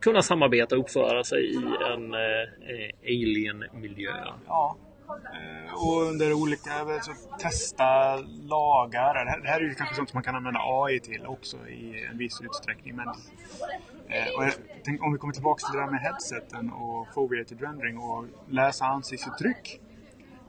kunna 0.01 0.21
samarbeta 0.21 0.75
och 0.75 0.81
uppföra 0.81 1.23
sig 1.23 1.51
i 1.53 1.57
en 1.93 2.13
eh, 2.13 2.19
eh 2.19 2.91
alien-miljö. 3.03 4.11
Ja. 4.47 4.77
Eh, 5.09 5.73
och 5.73 6.01
under 6.01 6.33
olika, 6.33 6.73
alltså, 6.73 7.11
testa 7.39 8.15
lagar. 8.41 9.25
Det 9.43 9.49
här, 9.49 9.59
är 9.59 9.63
ju 9.63 9.75
kanske 9.75 9.95
sånt 9.95 10.09
som 10.09 10.17
man 10.17 10.23
kan 10.23 10.35
använda 10.35 10.59
AI 10.63 10.99
till 10.99 11.25
också 11.25 11.57
i 11.67 12.07
en 12.11 12.17
viss 12.17 12.41
utsträckning. 12.41 12.95
Men, 12.95 13.07
eh, 13.07 14.33
och 14.37 14.53
tänk, 14.83 15.03
om 15.03 15.13
vi 15.13 15.19
kommer 15.19 15.33
tillbaka 15.33 15.67
till 15.67 15.79
det 15.79 15.85
där 15.85 15.91
med 15.91 16.01
headseten 16.01 16.71
och 16.71 17.07
foveated 17.13 17.61
rendering 17.61 17.97
och 17.97 18.25
läsa 18.49 18.85
ansiktsuttryck. 18.85 19.81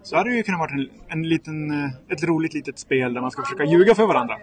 Så 0.02 0.16
hade 0.16 0.30
det 0.30 0.36
ju 0.36 0.42
kunnat 0.42 0.60
vara 0.60 0.70
en, 0.70 0.90
en 1.08 1.28
liten, 1.28 1.70
ett 2.08 2.22
roligt 2.22 2.54
litet 2.54 2.78
spel 2.78 3.14
där 3.14 3.20
man 3.20 3.30
ska 3.30 3.42
försöka 3.42 3.64
ljuga 3.64 3.94
för 3.94 4.06
varandra. 4.06 4.38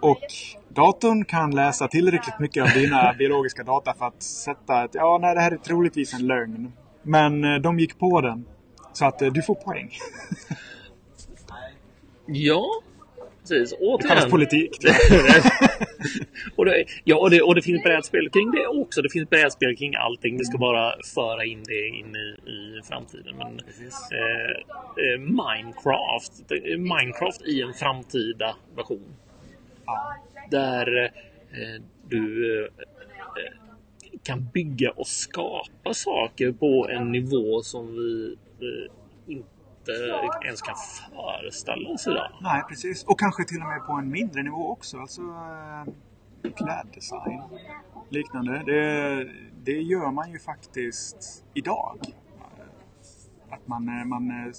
Och 0.00 0.26
datorn 0.74 1.24
kan 1.24 1.50
läsa 1.50 1.88
tillräckligt 1.88 2.38
mycket 2.38 2.62
av 2.62 2.68
dina 2.68 3.12
biologiska 3.18 3.62
data 3.62 3.94
för 3.98 4.06
att 4.06 4.22
sätta 4.22 4.74
att 4.74 4.94
ja, 4.94 5.18
nej, 5.22 5.34
det 5.34 5.40
här 5.40 5.52
är 5.52 5.56
troligtvis 5.56 6.14
en 6.14 6.26
lögn. 6.26 6.72
Men 7.02 7.44
eh, 7.44 7.60
de 7.60 7.78
gick 7.78 7.98
på 7.98 8.20
den. 8.20 8.44
Så 8.92 9.04
att 9.04 9.22
eh, 9.22 9.32
du 9.32 9.42
får 9.42 9.54
poäng. 9.54 9.90
Ja, 12.26 12.82
precis. 13.40 13.70
Det 13.70 14.08
kallas 14.08 14.24
Återigen. 14.24 14.30
politik. 14.30 14.70
och, 16.56 16.64
det, 16.64 16.84
ja, 17.04 17.16
och, 17.16 17.30
det, 17.30 17.42
och 17.42 17.54
det 17.54 17.62
finns 17.62 17.82
brädspel 17.82 18.30
kring 18.30 18.50
det 18.50 18.66
också. 18.66 19.02
Det 19.02 19.10
finns 19.12 19.30
brädspel 19.30 19.76
kring 19.76 19.94
allting. 19.94 20.38
Vi 20.38 20.44
ska 20.44 20.58
bara 20.58 20.92
föra 21.14 21.44
in 21.44 21.62
det 21.64 21.88
in 21.88 22.16
i, 22.16 22.50
i 22.50 22.82
framtiden. 22.88 23.36
Men, 23.36 23.60
eh, 24.18 24.50
eh, 25.04 25.18
Minecraft. 25.20 26.48
det 26.48 26.78
Minecraft 26.78 27.42
i 27.42 27.62
en 27.62 27.74
framtida 27.74 28.56
version. 28.76 29.16
Där 30.50 31.04
eh, 31.50 31.82
du 32.08 32.64
eh, 32.64 32.72
kan 34.22 34.48
bygga 34.54 34.90
och 34.90 35.06
skapa 35.06 35.94
saker 35.94 36.52
på 36.52 36.88
en 36.90 37.12
nivå 37.12 37.62
som 37.62 37.86
vi 37.86 38.36
eh, 38.60 38.92
inte 39.26 39.92
ens 40.44 40.62
kan 40.62 40.74
föreställa 41.10 41.90
oss 41.90 42.06
idag. 42.06 42.28
Nej, 42.40 42.62
precis. 42.68 43.04
Och 43.04 43.18
kanske 43.18 43.44
till 43.44 43.60
och 43.60 43.68
med 43.68 43.86
på 43.86 43.92
en 43.92 44.10
mindre 44.10 44.42
nivå 44.42 44.70
också. 44.70 44.98
Alltså 44.98 45.20
eh, 45.22 46.52
kläddesign. 46.52 47.42
Liknande. 48.08 48.62
Det, 48.66 49.28
det 49.64 49.82
gör 49.82 50.10
man 50.10 50.32
ju 50.32 50.38
faktiskt 50.38 51.44
idag. 51.54 51.98
Att 53.50 53.66
man, 53.66 53.88
eh, 53.88 54.04
man 54.04 54.30
eh, 54.30 54.52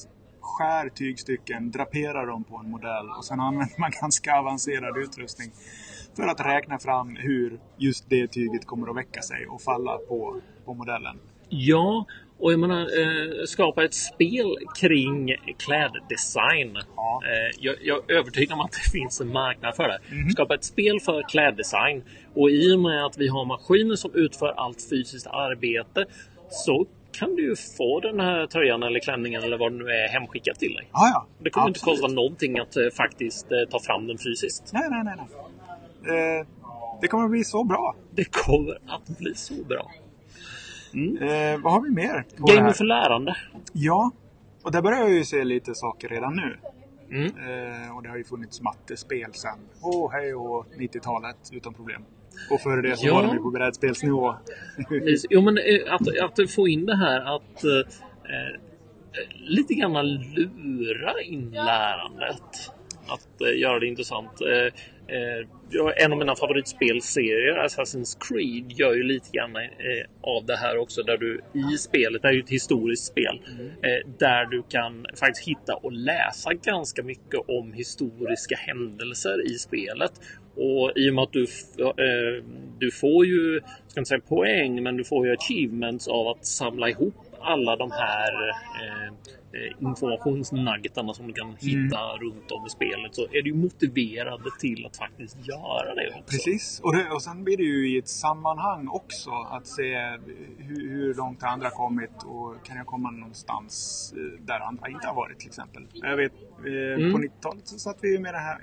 skär 0.44 0.90
tygstycken, 0.90 1.72
draperar 1.72 2.28
dem 2.28 2.44
på 2.44 2.58
en 2.58 2.72
modell 2.72 3.10
och 3.18 3.26
sen 3.26 3.40
använder 3.40 3.80
man 3.80 3.92
ganska 4.02 4.40
avancerad 4.40 4.98
utrustning 4.98 5.52
för 6.16 6.24
att 6.24 6.46
räkna 6.46 6.80
fram 6.80 7.16
hur 7.16 7.60
just 7.78 8.10
det 8.10 8.28
tyget 8.28 8.66
kommer 8.66 8.90
att 8.90 8.98
väcka 8.98 9.22
sig 9.22 9.48
och 9.48 9.62
falla 9.62 9.98
på, 9.98 10.42
på 10.66 10.74
modellen. 10.74 11.20
Ja, 11.50 12.06
och 12.40 12.52
jag 12.52 12.60
menar 12.60 12.82
eh, 12.82 13.46
skapa 13.46 13.84
ett 13.86 13.94
spel 13.94 14.56
kring 14.80 15.36
kläddesign. 15.58 16.78
Ja. 16.96 17.22
Eh, 17.26 17.60
jag, 17.60 17.76
jag 17.82 18.12
är 18.12 18.16
övertygad 18.16 18.54
om 18.54 18.60
att 18.60 18.72
det 18.72 18.90
finns 18.92 19.22
en 19.22 19.32
marknad 19.34 19.76
för 19.76 19.88
det. 19.88 20.00
Skapa 20.32 20.56
ett 20.56 20.64
spel 20.64 21.00
för 21.00 21.30
kläddesign. 21.30 22.04
Och 22.36 22.50
i 22.50 22.76
och 22.76 22.80
med 22.80 23.06
att 23.06 23.18
vi 23.18 23.28
har 23.28 23.46
maskiner 23.46 23.96
som 23.96 24.12
utför 24.14 24.48
allt 24.48 24.90
fysiskt 24.90 25.28
arbete 25.28 26.06
så 26.50 26.86
kan 27.14 27.36
du 27.36 27.50
ju 27.50 27.56
få 27.78 28.00
den 28.00 28.20
här 28.20 28.48
tröjan 28.48 28.84
eller 28.84 29.00
klänningen 29.00 29.44
eller 29.44 29.58
vad 29.58 29.72
det 29.72 29.78
nu 29.78 29.84
är 29.84 30.08
hemskickat 30.08 30.60
till 30.60 30.74
dig. 30.74 30.90
Ja, 30.94 31.10
ja. 31.14 31.28
Det 31.44 31.50
kommer 31.50 31.68
inte 31.68 31.80
Absolut. 31.80 32.02
kosta 32.02 32.14
någonting 32.14 32.60
att 32.60 32.76
eh, 32.76 32.90
faktiskt 32.98 33.52
eh, 33.52 33.58
ta 33.72 33.80
fram 33.80 34.08
den 34.08 34.18
fysiskt. 34.18 34.72
Nej, 34.74 34.88
nej, 34.90 35.04
nej. 35.04 35.16
nej. 35.18 36.40
Eh, 36.40 36.46
det 37.02 37.08
kommer 37.08 37.24
att 37.26 37.32
bli 37.32 37.44
så 37.44 37.64
bra. 37.64 37.96
Det 38.12 38.24
kommer 38.32 38.78
att 38.88 39.18
bli 39.18 39.36
så 39.36 39.54
bra. 39.54 39.92
Eh, 40.94 41.62
vad 41.62 41.74
har 41.74 41.82
vi 41.82 41.90
mer? 41.90 42.26
på 42.38 42.46
Gaming 42.46 42.74
för 42.74 42.84
lärande. 42.84 43.36
Ja, 43.74 44.12
och 44.64 44.72
där 44.72 44.82
börjar 44.82 45.00
jag 45.00 45.12
ju 45.12 45.26
se 45.26 45.44
lite 45.44 45.76
saker 45.76 46.10
redan 46.10 46.36
nu. 46.36 46.58
Mm. 47.12 47.26
Eh, 47.26 47.96
och 47.96 48.04
det 48.04 48.10
har 48.10 48.18
ju 48.18 48.24
funnits 48.24 48.62
mattespel 48.62 49.34
sen. 49.34 49.60
Åh, 49.82 50.12
hej 50.12 50.36
och 50.36 50.66
90-talet 50.78 51.38
utan 51.52 51.74
problem. 51.74 52.06
Och 52.52 52.62
före 52.62 52.82
det 52.82 52.98
så 52.98 53.08
Ja. 53.08 53.14
var 53.14 53.24
de 53.24 53.34
ju 53.36 53.40
på 53.40 53.50
brädspelsnivå. 53.52 54.36
Jo, 55.30 55.42
men 55.42 55.58
eh, 55.58 55.94
att, 55.94 56.40
att 56.42 56.52
få 56.52 56.68
in 56.68 56.86
det 56.86 56.96
här 56.96 57.36
att 57.36 57.64
eh, 57.64 57.80
eh, 57.80 58.60
lite 59.40 59.74
grann 59.74 59.94
lura 60.56 61.22
in 61.22 61.52
lärandet. 61.52 62.72
Att 63.08 63.42
eh, 63.42 63.60
göra 63.60 63.80
det 63.80 63.88
intressant. 63.88 64.42
Eh, 64.42 64.66
eh, 65.16 65.46
en 65.98 66.12
av 66.12 66.18
mina 66.18 66.36
favoritspelserier, 66.36 67.66
Assassin's 67.66 68.18
Creed, 68.20 68.72
gör 68.72 68.94
ju 68.94 69.04
lite 69.04 69.30
grann 69.32 69.56
av 70.22 70.46
det 70.46 70.56
här 70.56 70.78
också. 70.78 71.04
Där 71.04 71.18
du 71.18 71.42
i 71.54 71.78
spelet, 71.78 72.22
det 72.22 72.28
är 72.28 72.32
ju 72.32 72.40
ett 72.40 72.50
historiskt 72.50 73.06
spel, 73.06 73.42
eh, 73.60 74.10
där 74.20 74.46
du 74.46 74.64
kan 74.70 75.06
faktiskt 75.20 75.48
hitta 75.48 75.76
och 75.76 75.92
läsa 75.92 76.54
ganska 76.54 77.04
mycket 77.04 77.40
om 77.48 77.74
historiska 77.74 78.56
händelser 78.56 79.46
i 79.46 79.54
spelet. 79.54 80.12
Och 80.56 80.92
i 80.96 81.10
och 81.10 81.14
med 81.14 81.24
att 81.24 81.34
du, 81.34 81.48
du 82.80 82.92
får 82.92 83.26
ju, 83.26 83.62
ska 83.88 84.00
inte 84.00 84.10
säga 84.10 84.20
poäng, 84.20 84.84
men 84.84 84.98
du 84.98 85.04
får 85.04 85.28
ju 85.28 85.34
achievements 85.34 86.08
av 86.08 86.28
att 86.28 86.46
samla 86.46 86.90
ihop 86.90 87.16
alla 87.44 87.76
de 87.76 87.92
här 87.92 88.50
eh, 88.50 89.08
eh, 89.08 89.72
informationsnuggetarna 89.80 91.14
som 91.14 91.28
du 91.28 91.34
kan 91.34 91.56
hitta 91.60 92.18
runt 92.18 92.52
om 92.52 92.66
i 92.66 92.70
spelet. 92.70 93.16
Så 93.16 93.22
är 93.22 93.42
du 93.42 93.54
motiverad 93.54 94.42
till 94.60 94.86
att 94.86 94.98
faktiskt 94.98 95.48
göra 95.48 95.96
det 95.96 96.08
också. 96.10 96.24
Precis. 96.30 96.80
Och, 96.84 96.96
det, 96.96 97.10
och 97.10 97.22
sen 97.22 97.44
blir 97.44 97.58
det 97.58 97.64
ju 97.64 97.96
i 97.96 97.98
ett 97.98 98.08
sammanhang 98.08 98.88
också 98.88 99.32
att 99.32 99.68
se 99.68 99.96
hur, 100.58 100.90
hur 100.90 101.14
långt 101.14 101.42
har 101.42 101.50
andra 101.50 101.70
kommit 101.70 102.24
och 102.26 102.66
kan 102.66 102.78
jag 102.78 102.86
komma 102.86 103.12
någonstans 103.12 104.14
eh, 104.18 104.46
där 104.46 104.60
andra 104.60 104.90
inte 104.90 105.08
har 105.08 105.16
varit 105.16 105.40
till 105.40 105.50
exempel. 105.50 105.88
Jag 105.94 106.18
vet, 106.18 106.34
eh, 106.34 107.12
på 107.12 107.18
90-talet 107.18 107.68
så 107.68 107.80
satt 107.80 107.98
vi 108.02 108.12
ju 108.12 108.20
med 108.20 108.34
det 108.34 108.40
här 108.40 108.58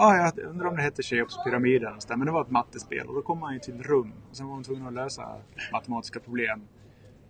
Ja, 0.00 0.16
jag 0.16 0.44
undrar 0.44 0.66
om 0.66 0.76
det 0.76 0.82
hette 0.82 1.02
Cheops-pyramiden. 1.02 1.98
Men 2.08 2.26
det 2.26 2.32
var 2.32 2.42
ett 2.42 2.50
mattespel 2.50 3.06
och 3.06 3.14
då 3.14 3.22
kom 3.22 3.38
man 3.38 3.54
ju 3.54 3.60
till 3.60 3.82
rum. 3.82 4.12
Och 4.30 4.36
sen 4.36 4.46
var 4.46 4.54
man 4.54 4.64
tvungen 4.64 4.86
att 4.86 4.92
lösa 4.92 5.36
matematiska 5.72 6.20
problem. 6.20 6.60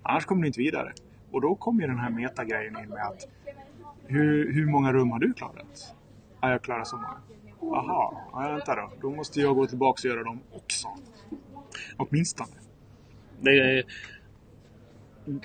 Annars 0.08 0.24
kom 0.24 0.40
du 0.40 0.46
inte 0.46 0.60
vidare. 0.60 0.92
Och 1.32 1.40
då 1.40 1.54
kom 1.54 1.80
ju 1.80 1.86
den 1.86 1.98
här 1.98 2.10
metagrejen 2.10 2.78
in 2.78 2.88
med 2.88 3.02
att 3.02 3.28
hur, 4.06 4.52
hur 4.52 4.66
många 4.66 4.92
rum 4.92 5.10
har 5.10 5.18
du 5.18 5.32
klarat? 5.32 5.94
Ja, 6.40 6.50
jag 6.50 6.62
klarar 6.62 6.84
så 6.84 6.96
många. 6.96 7.20
Jaha, 7.60 8.14
ja, 8.32 8.48
vänta 8.52 8.76
då. 8.76 8.92
Då 9.00 9.10
måste 9.10 9.40
jag 9.40 9.56
gå 9.56 9.66
tillbaka 9.66 10.08
och 10.08 10.14
göra 10.14 10.24
dem 10.24 10.40
också. 10.52 10.88
Åtminstone. 11.96 12.50
Det, 13.40 13.84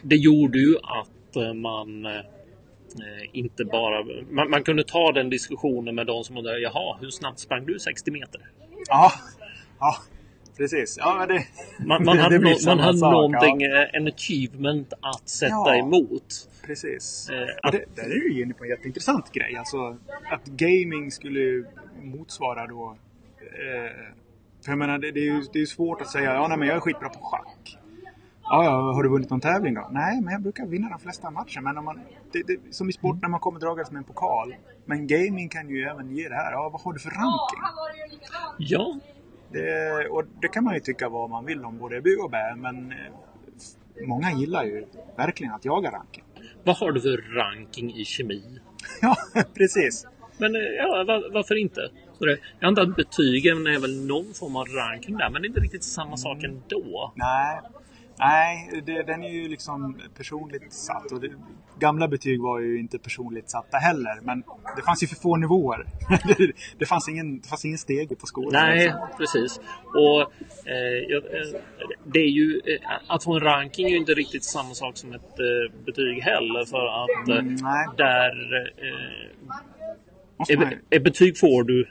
det 0.03 0.15
gjorde 0.15 0.59
ju 0.59 0.75
att 0.77 1.35
eh, 1.35 1.53
man 1.53 2.05
eh, 2.05 2.21
inte 3.31 3.65
bara... 3.65 4.05
Man, 4.29 4.49
man 4.49 4.63
kunde 4.63 4.83
ta 4.83 5.11
den 5.11 5.29
diskussionen 5.29 5.95
med 5.95 6.07
de 6.07 6.23
som 6.23 6.37
undrade 6.37 6.59
Jaha, 6.59 6.97
hur 7.01 7.09
snabbt 7.09 7.39
sprang 7.39 7.65
du 7.65 7.79
60 7.79 8.11
meter? 8.11 8.41
Ja, 8.87 9.11
ja 9.79 9.95
precis. 10.57 10.95
Ja, 10.99 11.15
men 11.19 11.27
det, 11.27 11.45
Man, 11.85 12.05
man 12.05 12.15
det- 12.17 12.21
hade, 12.23 12.39
nå- 12.39 12.55
man 12.65 12.79
hade 12.79 12.97
sak, 12.97 13.11
någonting, 13.11 13.61
Ja, 13.61 13.81
eh, 13.83 13.89
en 13.93 14.07
achievement 14.07 14.93
att 15.01 15.29
sätta 15.29 15.49
Ja. 15.55 15.75
emot. 15.75 16.49
precis. 16.65 17.29
Eh, 17.29 17.67
Och 17.67 17.71
det, 17.71 17.85
där 17.95 18.03
är 18.03 18.09
du 18.09 18.33
ju 18.33 18.41
inne 18.43 18.53
på 18.53 18.63
en 18.63 18.69
jätteintressant 18.69 19.31
grej. 19.31 19.55
Alltså 19.57 19.97
att 20.31 20.45
gaming 20.45 21.11
skulle 21.11 21.63
motsvara 22.01 22.67
då... 22.67 22.95
Eh, 23.41 23.91
för 24.65 24.71
jag 24.71 24.77
menar, 24.77 24.97
det, 24.97 25.11
det 25.11 25.19
är 25.19 25.23
ju 25.25 25.41
det 25.53 25.57
är 25.57 25.61
ju 25.61 25.65
svårt 25.67 26.01
att 26.01 26.09
säga 26.09 26.33
ja, 26.33 26.47
nej, 26.47 26.57
men 26.57 26.67
jag 26.67 26.77
är 26.77 26.81
skitbra 26.81 27.09
på 27.09 27.19
schack. 27.19 27.77
Ja, 28.45 28.63
ja, 28.63 28.71
har 28.93 29.03
du 29.03 29.09
vunnit 29.09 29.29
någon 29.29 29.41
tävling 29.41 29.73
då? 29.73 29.89
Nej, 29.91 30.21
men 30.21 30.33
jag 30.33 30.41
brukar 30.41 30.65
vinna 30.65 30.89
de 30.89 30.99
flesta 30.99 31.31
matcher. 31.31 31.59
Men 31.61 31.77
om 31.77 31.85
man, 31.85 31.99
det, 32.31 32.43
det, 32.47 32.73
som 32.73 32.89
i 32.89 32.93
sport 32.93 33.21
när 33.21 33.29
man 33.29 33.39
kommer 33.39 33.59
dragandes 33.59 33.91
med 33.91 33.97
en 33.97 34.03
pokal. 34.03 34.55
Men 34.85 35.07
gaming 35.07 35.49
kan 35.49 35.69
ju 35.69 35.81
även 35.83 36.15
ge 36.15 36.29
det 36.29 36.35
här. 36.35 36.51
Ja, 36.51 36.69
vad 36.69 36.81
har 36.81 36.93
du 36.93 36.99
för 36.99 37.09
ranking? 37.09 37.59
Ja, 38.57 38.97
Det, 39.53 40.07
och 40.09 40.23
det 40.41 40.47
kan 40.47 40.63
man 40.63 40.73
ju 40.73 40.79
tycka 40.79 41.09
vad 41.09 41.29
man 41.29 41.45
vill 41.45 41.65
om 41.65 41.77
både 41.77 42.01
bu 42.01 42.15
och 42.15 42.31
bä, 42.31 42.55
men 42.55 42.91
eh, 42.91 42.97
många 44.07 44.31
gillar 44.31 44.63
ju 44.63 44.85
verkligen 45.17 45.53
att 45.53 45.65
jaga 45.65 45.91
ranking. 45.91 46.23
vad 46.63 46.77
har 46.77 46.91
du 46.91 47.01
för 47.01 47.35
ranking 47.35 47.93
i 47.95 48.05
kemi? 48.05 48.43
Ja, 49.01 49.15
precis. 49.53 50.07
Men 50.37 50.55
eh, 50.55 50.61
ja, 50.61 51.03
var, 51.07 51.33
varför 51.33 51.55
inte? 51.55 51.81
Så 52.17 52.25
det, 52.25 52.37
jag 52.59 52.67
antar 52.67 52.81
att 52.81 52.95
betygen 52.95 53.67
är 53.67 53.79
väl 53.79 54.05
någon 54.05 54.33
form 54.33 54.55
av 54.55 54.65
ranking 54.65 55.17
där, 55.17 55.29
men 55.29 55.41
det 55.41 55.45
är 55.45 55.49
inte 55.49 55.59
riktigt 55.59 55.83
samma 55.83 56.17
sak 56.17 56.43
ändå. 56.43 57.13
Nej, 57.15 57.61
Nej, 58.19 58.81
det, 58.85 59.03
den 59.03 59.23
är 59.23 59.29
ju 59.29 59.47
liksom 59.47 59.99
personligt 60.17 60.73
satt. 60.73 61.11
Och 61.11 61.21
det, 61.21 61.29
gamla 61.79 62.07
betyg 62.07 62.41
var 62.41 62.59
ju 62.59 62.79
inte 62.79 62.99
personligt 62.99 63.49
satta 63.49 63.77
heller. 63.77 64.19
Men 64.21 64.43
det 64.75 64.81
fanns 64.81 65.03
ju 65.03 65.07
för 65.07 65.15
få 65.15 65.35
nivåer. 65.35 65.85
det, 66.27 66.51
det, 66.79 66.85
fanns 66.85 67.09
ingen, 67.09 67.39
det 67.39 67.47
fanns 67.47 67.65
ingen 67.65 67.77
steg 67.77 68.19
på 68.19 68.25
skolan. 68.25 68.51
Nej, 68.53 68.83
liksom. 68.83 69.07
precis. 69.17 69.59
Och 69.95 70.21
eh, 70.67 71.15
eh, 71.15 71.61
det 72.03 72.19
är 72.19 72.29
ju 72.29 72.61
eh, 72.65 72.91
att 73.07 73.23
få 73.23 73.33
en 73.33 73.39
ranking 73.39 73.85
är 73.85 73.89
ju 73.89 73.97
inte 73.97 74.13
riktigt 74.13 74.43
samma 74.43 74.73
sak 74.73 74.97
som 74.97 75.13
ett 75.13 75.39
eh, 75.39 75.83
betyg 75.85 76.21
heller 76.21 76.65
för 76.65 77.03
att 77.03 77.29
eh, 77.29 77.37
Mm, 77.37 77.55
där 77.97 78.55
eh, 78.77 80.73
ett, 80.89 81.03
betyg 81.03 81.37
får 81.37 81.63
du 81.63 81.89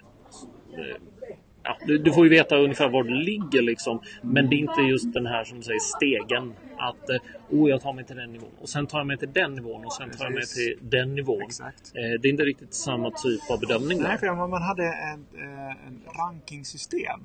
Ja, 1.65 1.79
du, 1.87 1.99
du 1.99 2.13
får 2.13 2.25
ju 2.25 2.31
veta 2.31 2.57
ungefär 2.57 2.89
var 2.89 3.03
du 3.03 3.15
ligger 3.15 3.63
liksom. 3.63 4.01
Men 4.23 4.51
det 4.51 4.57
är 4.57 4.59
inte 4.59 4.81
just 4.81 5.13
den 5.13 5.27
här 5.27 5.45
som 5.45 5.59
du 5.59 5.65
säger 5.65 5.81
stegen. 5.81 6.55
Att 6.79 7.11
eh, 7.11 7.17
oh, 7.51 7.71
jag 7.71 7.81
tar 7.81 7.93
mig 7.93 8.05
till 8.05 8.17
den 8.17 8.33
nivån 8.33 8.51
och 8.61 8.69
sen 8.69 8.87
tar 8.87 8.99
jag 8.99 9.07
mig 9.07 9.19
till 9.19 9.33
den 9.33 9.55
nivån 9.55 9.85
och 9.85 9.93
sen 9.93 10.11
tar 10.11 10.25
jag 10.25 10.35
mig 10.35 10.47
till 10.47 10.79
den 10.81 11.15
nivån. 11.15 11.43
Exakt. 11.43 11.93
Eh, 11.95 12.21
det 12.21 12.29
är 12.29 12.31
inte 12.31 12.43
riktigt 12.43 12.75
samma 12.75 13.11
typ 13.11 13.51
av 13.51 13.61
bedömning 13.61 14.03
Nej, 14.03 14.19
för 14.19 14.29
om 14.29 14.51
man 14.51 14.63
hade 14.63 14.85
en, 14.85 15.27
eh, 15.35 15.87
en 15.87 16.03
rankingsystem 16.19 17.21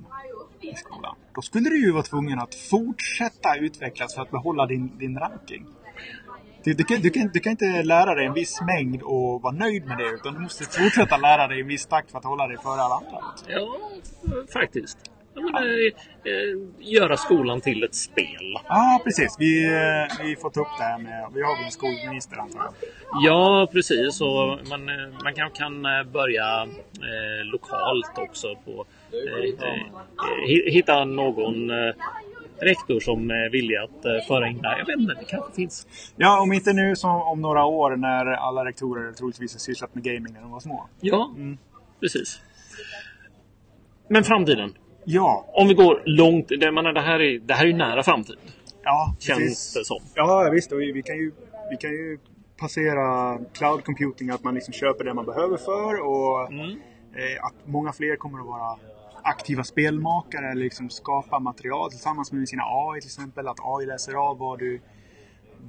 i 0.60 0.74
skolan. 0.74 1.16
Då 1.34 1.42
skulle 1.42 1.70
du 1.70 1.80
ju 1.84 1.92
vara 1.92 2.02
tvungen 2.02 2.38
att 2.38 2.54
fortsätta 2.54 3.56
utvecklas 3.56 4.14
för 4.14 4.22
att 4.22 4.30
behålla 4.30 4.66
din, 4.66 4.98
din 4.98 5.18
ranking. 5.18 5.66
Du, 6.64 6.72
du, 6.74 6.84
kan, 6.84 7.00
du, 7.00 7.10
kan, 7.10 7.30
du 7.34 7.40
kan 7.40 7.50
inte 7.50 7.82
lära 7.82 8.14
dig 8.14 8.26
en 8.26 8.32
viss 8.34 8.60
mängd 8.62 9.02
och 9.02 9.42
vara 9.42 9.52
nöjd 9.54 9.86
med 9.86 9.98
det. 9.98 10.04
Utan 10.14 10.34
du 10.34 10.40
måste 10.40 10.64
fortsätta 10.64 11.16
lära 11.16 11.46
dig 11.48 11.60
en 11.60 11.66
viss 11.68 11.86
takt 11.86 12.10
för 12.10 12.18
att 12.18 12.24
hålla 12.24 12.46
dig 12.46 12.56
före 12.62 12.80
alla 12.80 12.94
andra. 12.94 13.20
Ja, 13.48 13.78
faktiskt. 14.52 14.98
Ja, 15.34 15.42
men, 15.42 15.54
eh, 15.54 16.32
eh, 16.32 16.58
göra 16.78 17.16
skolan 17.16 17.60
till 17.60 17.84
ett 17.84 17.94
spel. 17.94 18.56
Ja, 18.68 19.00
precis. 19.04 19.36
Vi, 19.38 19.66
eh, 19.66 20.24
vi 20.26 20.36
får 20.36 20.50
ta 20.50 20.60
upp 20.60 20.66
det 20.78 20.84
här 20.84 20.98
med... 20.98 21.28
Vi 21.34 21.42
har 21.42 21.56
väl 21.56 21.64
en 21.64 21.70
skolminister 21.70 22.36
antar 22.36 22.60
jag. 22.60 22.72
Ja, 23.22 23.68
precis. 23.72 24.20
Och 24.20 24.58
man, 24.68 24.88
eh, 24.88 25.22
man 25.24 25.34
kanske 25.34 25.58
kan 25.58 25.84
eh, 25.86 26.04
börja 26.12 26.62
eh, 26.62 27.44
lokalt 27.52 28.18
också. 28.18 28.54
på 28.64 28.84
hi- 30.46 30.70
Hitta 30.70 31.04
någon 31.04 31.70
rektor 32.60 33.00
som 33.00 33.30
är 33.30 33.50
villig 33.50 33.76
att 33.76 34.04
eh, 34.04 34.26
föra 34.28 34.48
in 34.48 34.58
det 34.62 34.68
här. 34.68 34.78
Jag 34.78 34.86
vet 34.86 34.98
inte, 34.98 35.14
det 35.14 35.24
kanske 35.24 35.52
finns. 35.52 35.86
Ja, 36.16 36.40
om 36.40 36.52
inte 36.52 36.72
nu 36.72 36.96
så 36.96 37.08
om 37.08 37.40
några 37.40 37.64
år 37.64 37.96
när 37.96 38.26
alla 38.26 38.64
rektorer 38.64 39.12
troligtvis 39.12 39.54
har 39.54 39.58
sysslat 39.58 39.94
med 39.94 40.04
gaming 40.04 40.32
när 40.32 40.40
de 40.40 40.50
var 40.50 40.60
små. 40.60 40.88
Ja, 41.00 41.30
precis. 42.00 42.40
Men 44.08 44.24
framtiden. 44.24 44.74
Ja, 45.04 45.44
Om 45.48 45.68
vi 45.68 45.74
går 45.74 46.02
långt. 46.06 46.48
Det, 46.48 46.72
menar, 46.72 46.92
det, 46.92 47.00
här 47.00 47.20
är, 47.20 47.38
det 47.38 47.54
här 47.54 47.62
är 47.64 47.66
ju 47.68 47.76
nära 47.76 48.02
framtid. 48.02 48.36
ja 48.84 49.16
Känns 49.20 49.38
precis. 49.38 49.74
det 49.74 49.84
som. 49.84 49.98
Ja, 50.14 50.50
visst. 50.52 50.72
Och 50.72 50.80
vi, 50.80 50.92
vi, 50.92 51.02
kan 51.02 51.16
ju, 51.16 51.32
vi 51.70 51.76
kan 51.76 51.90
ju 51.90 52.18
passera 52.56 53.38
cloud 53.52 53.84
computing, 53.84 54.30
att 54.30 54.44
man 54.44 54.54
liksom 54.54 54.72
köper 54.74 55.04
det 55.04 55.14
man 55.14 55.24
behöver 55.26 55.56
för 55.56 56.00
och 56.00 56.52
Mm. 56.52 56.70
eh, 56.70 57.44
att 57.46 57.54
många 57.66 57.92
fler 57.92 58.16
kommer 58.16 58.40
att 58.40 58.46
vara 58.46 58.78
aktiva 59.28 59.64
spelmakare, 59.64 60.54
liksom 60.54 60.90
skapa 60.90 61.38
material 61.38 61.90
tillsammans 61.90 62.32
med 62.32 62.48
sina 62.48 62.62
AI 62.62 63.00
till 63.00 63.08
exempel. 63.08 63.48
Att 63.48 63.58
AI 63.60 63.86
läser 63.86 64.14
av 64.14 64.38
vad 64.38 64.58
du, 64.58 64.80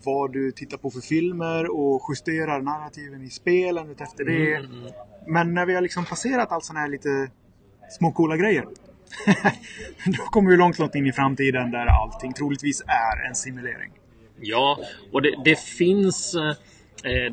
vad 0.03 0.33
du 0.33 0.51
tittar 0.51 0.77
på 0.77 0.91
för 0.91 1.01
filmer 1.01 1.77
och 1.79 2.01
justerar 2.09 2.61
narrativen 2.61 3.23
i 3.23 3.29
spelen 3.29 3.89
utefter 3.89 4.25
det. 4.25 4.55
Mm. 4.55 4.91
Men 5.27 5.53
när 5.53 5.65
vi 5.65 5.73
har 5.75 5.81
liksom 5.81 6.05
passerat 6.05 6.51
allt 6.51 6.65
sådana 6.65 6.79
här 6.79 6.89
lite 6.89 7.31
små 7.89 8.11
coola 8.11 8.37
grejer. 8.37 8.65
då 10.05 10.23
kommer 10.23 10.51
vi 10.51 10.57
långt, 10.57 10.79
långt 10.79 10.95
in 10.95 11.07
i 11.07 11.11
framtiden 11.11 11.71
där 11.71 11.85
allting 11.85 12.33
troligtvis 12.33 12.81
är 12.81 13.27
en 13.29 13.35
simulering. 13.35 13.91
Ja, 14.41 14.79
och 15.11 15.21
det, 15.21 15.35
det 15.45 15.59
finns 15.59 16.35
eh, 16.35 16.53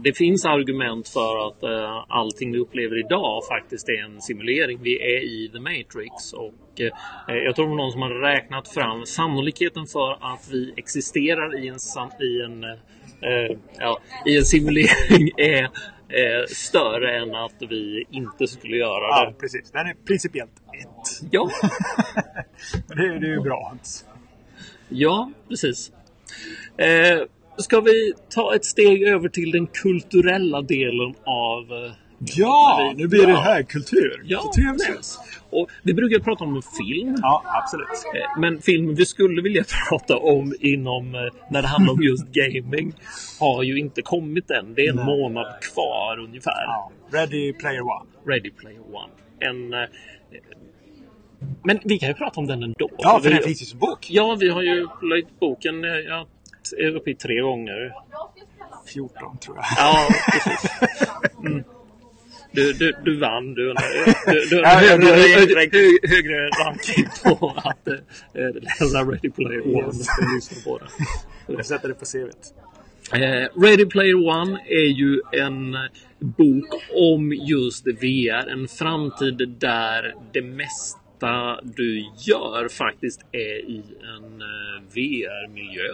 det 0.02 0.16
finns 0.16 0.44
argument 0.44 1.08
för 1.08 1.46
att 1.48 1.62
eh, 1.62 2.04
allting 2.08 2.52
vi 2.52 2.58
upplever 2.58 2.98
idag 2.98 3.42
faktiskt 3.48 3.88
är 3.88 4.04
en 4.04 4.20
simulering. 4.20 4.78
Vi 4.82 5.02
är 5.02 5.20
i 5.24 5.50
The 5.52 5.60
Matrix 5.60 6.32
och 6.32 6.80
eh, 6.80 7.34
jag 7.34 7.56
tror 7.56 7.76
någon 7.76 7.92
som 7.92 8.02
har 8.02 8.10
räknat 8.10 8.68
fram 8.68 9.06
sannolikheten 9.06 9.86
för 9.86 10.12
att 10.34 10.48
vi 10.52 10.74
existerar 10.76 11.64
i 11.64 11.68
en, 11.68 11.76
i 12.20 12.42
en, 12.44 12.64
eh, 12.64 13.56
ja, 13.78 14.00
i 14.26 14.36
en 14.36 14.44
simulering 14.44 15.30
är 15.36 15.62
eh, 15.62 16.44
större 16.48 17.18
än 17.18 17.34
att 17.34 17.54
vi 17.70 18.04
inte 18.10 18.46
skulle 18.46 18.76
göra 18.76 19.08
Ja, 19.10 19.26
det. 19.30 19.40
precis. 19.40 19.70
Den 19.70 19.86
är 19.86 19.94
principiellt 20.06 20.52
ett. 20.80 21.28
Ja, 21.30 21.50
Det, 22.88 23.18
det 23.18 23.26
är 23.26 23.30
ju 23.30 23.40
bra 23.40 23.76
ja 24.88 25.30
precis. 25.48 25.92
Eh, 26.76 27.18
ska 27.59 27.80
vi 27.80 28.12
ta 28.34 28.54
ett 28.54 28.64
steg 28.64 29.02
över 29.02 29.28
till 29.28 29.50
den 29.50 29.66
kulturella 29.66 30.62
delen 30.62 31.14
av 31.24 31.84
eh, 31.84 31.92
Ja, 32.36 32.92
nu 32.96 33.09
blir 33.09 33.26
det 33.26 33.32
Ja. 33.32 33.40
högkultur. 33.40 34.22
Ja, 34.24 34.40
Så 34.40 34.52
trevligt. 34.52 35.18
Och 35.50 35.68
vi 35.82 35.94
brukar 35.94 36.18
prata 36.18 36.44
om 36.44 36.62
film. 36.62 37.16
Ja, 37.22 37.42
absolut. 37.62 37.86
eh, 37.88 38.40
Men 38.40 38.61
film 38.61 38.94
vi 38.94 39.07
skulle 39.07 39.42
vilja 39.42 39.64
prata 39.88 40.16
om 40.16 40.54
inom 40.61 41.14
eh, 41.14 41.20
när 41.50 41.62
det 41.62 41.68
handlar 41.68 41.92
om 41.92 42.02
just 42.02 42.26
gaming 42.32 42.92
har 43.40 43.62
ju 43.62 43.78
inte 43.78 44.02
kommit 44.02 44.50
än. 44.50 44.74
Det 44.74 44.86
är 44.86 44.90
en 44.90 44.96
Nej. 44.96 45.04
månad 45.04 45.46
kvar 45.74 46.18
ungefär. 46.18 46.62
Ja. 46.66 46.90
Ready 47.12 47.52
Player 47.52 47.80
One. 47.82 48.11
Ready 48.26 48.50
Player 48.50 48.80
One. 48.80 49.12
En, 49.40 49.88
men 51.64 51.78
vi 51.84 51.98
kan 51.98 52.09
ju 52.09 52.14
prata 52.14 52.40
om 52.40 52.46
den 52.46 52.62
ändå. 52.62 52.90
Ja, 52.98 53.20
för 53.22 53.28
vi, 53.28 53.34
den 53.34 53.42
finns 53.44 53.62
ju 53.62 53.66
som 53.66 53.78
bok. 53.78 54.07
Ja, 54.11 54.36
vi 54.40 54.48
har 54.48 54.62
ju 54.62 54.86
plöjt 55.00 55.40
boken. 55.40 55.82
Jag 55.82 56.26
är 56.72 56.96
uppe 56.96 57.10
i 57.10 57.14
tre 57.14 57.40
gånger. 57.40 57.92
14 58.92 59.38
tror 59.38 59.56
jag. 59.56 59.64
Ja, 59.76 60.08
precis. 60.32 60.70
Mm. 61.46 61.64
Du, 62.52 62.72
du, 62.72 62.92
du 63.04 63.18
vann. 63.20 63.54
Du, 63.54 63.74
du, 64.26 64.46
du, 64.50 64.56
Ja, 64.60 64.80
du 64.80 64.86
jag- 64.86 65.02
högre, 66.08 66.48
ranking 66.48 67.06
på 67.24 67.52
att 67.56 67.88
äh, 67.88 67.94
läsa 68.34 69.02
Ready 69.04 69.30
Player 69.30 69.76
One. 69.76 69.92
Yes. 70.36 70.64
på 70.64 70.78
det. 70.78 70.84
Jag 71.52 71.66
sätter 71.66 71.88
det 71.88 71.94
på 71.94 72.04
CVt. 72.04 72.54
Eh, 73.12 73.60
Ready 73.62 73.86
Player 73.86 74.14
One 74.28 74.60
är 74.68 74.86
ju 74.88 75.20
en 75.32 75.74
eh, 75.74 75.80
bok 76.18 76.82
om 76.94 77.32
just 77.32 77.86
VR. 77.86 78.48
En 78.52 78.68
framtid 78.68 79.56
där 79.58 80.14
det 80.32 80.42
mesta 80.42 80.98
du 81.62 81.98
gör 82.16 82.68
faktiskt 82.68 83.20
är 83.32 83.70
i 83.70 83.82
en 84.16 84.40
eh, 84.40 84.82
VR-miljö. 84.94 85.88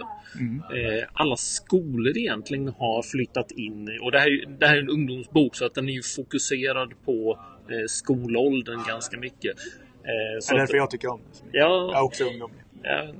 Eh, 0.77 1.07
alla 1.13 1.35
skolor 1.35 2.17
egentligen 2.17 2.67
har 2.67 3.03
flyttat 3.03 3.51
in 3.51 3.99
och 4.01 4.11
det 4.11 4.19
här, 4.19 4.57
det 4.59 4.67
här 4.67 4.75
är 4.75 4.81
en 4.81 4.89
ungdomsbok 4.89 5.55
så 5.55 5.65
att 5.65 5.73
den 5.73 5.89
är 5.89 5.93
ju 5.93 6.01
fokuserad 6.15 6.93
på 7.05 7.39
eh, 7.69 7.85
skolåldern 7.87 8.83
ganska 8.87 9.17
mycket. 9.17 9.57
Eh, 10.03 10.35
Det 10.35 10.41
så 10.41 10.53
är 10.53 10.59
därför 10.59 10.77
jag 10.77 10.89
tycker 10.89 11.11
om 11.11 11.19
så 11.31 11.45
mycket. 11.45 11.59
Jag 11.59 11.89
är 11.89 11.93
ja, 11.93 12.03
också 12.03 12.23
ungdomlig. 12.23 12.61
ja, 12.83 13.13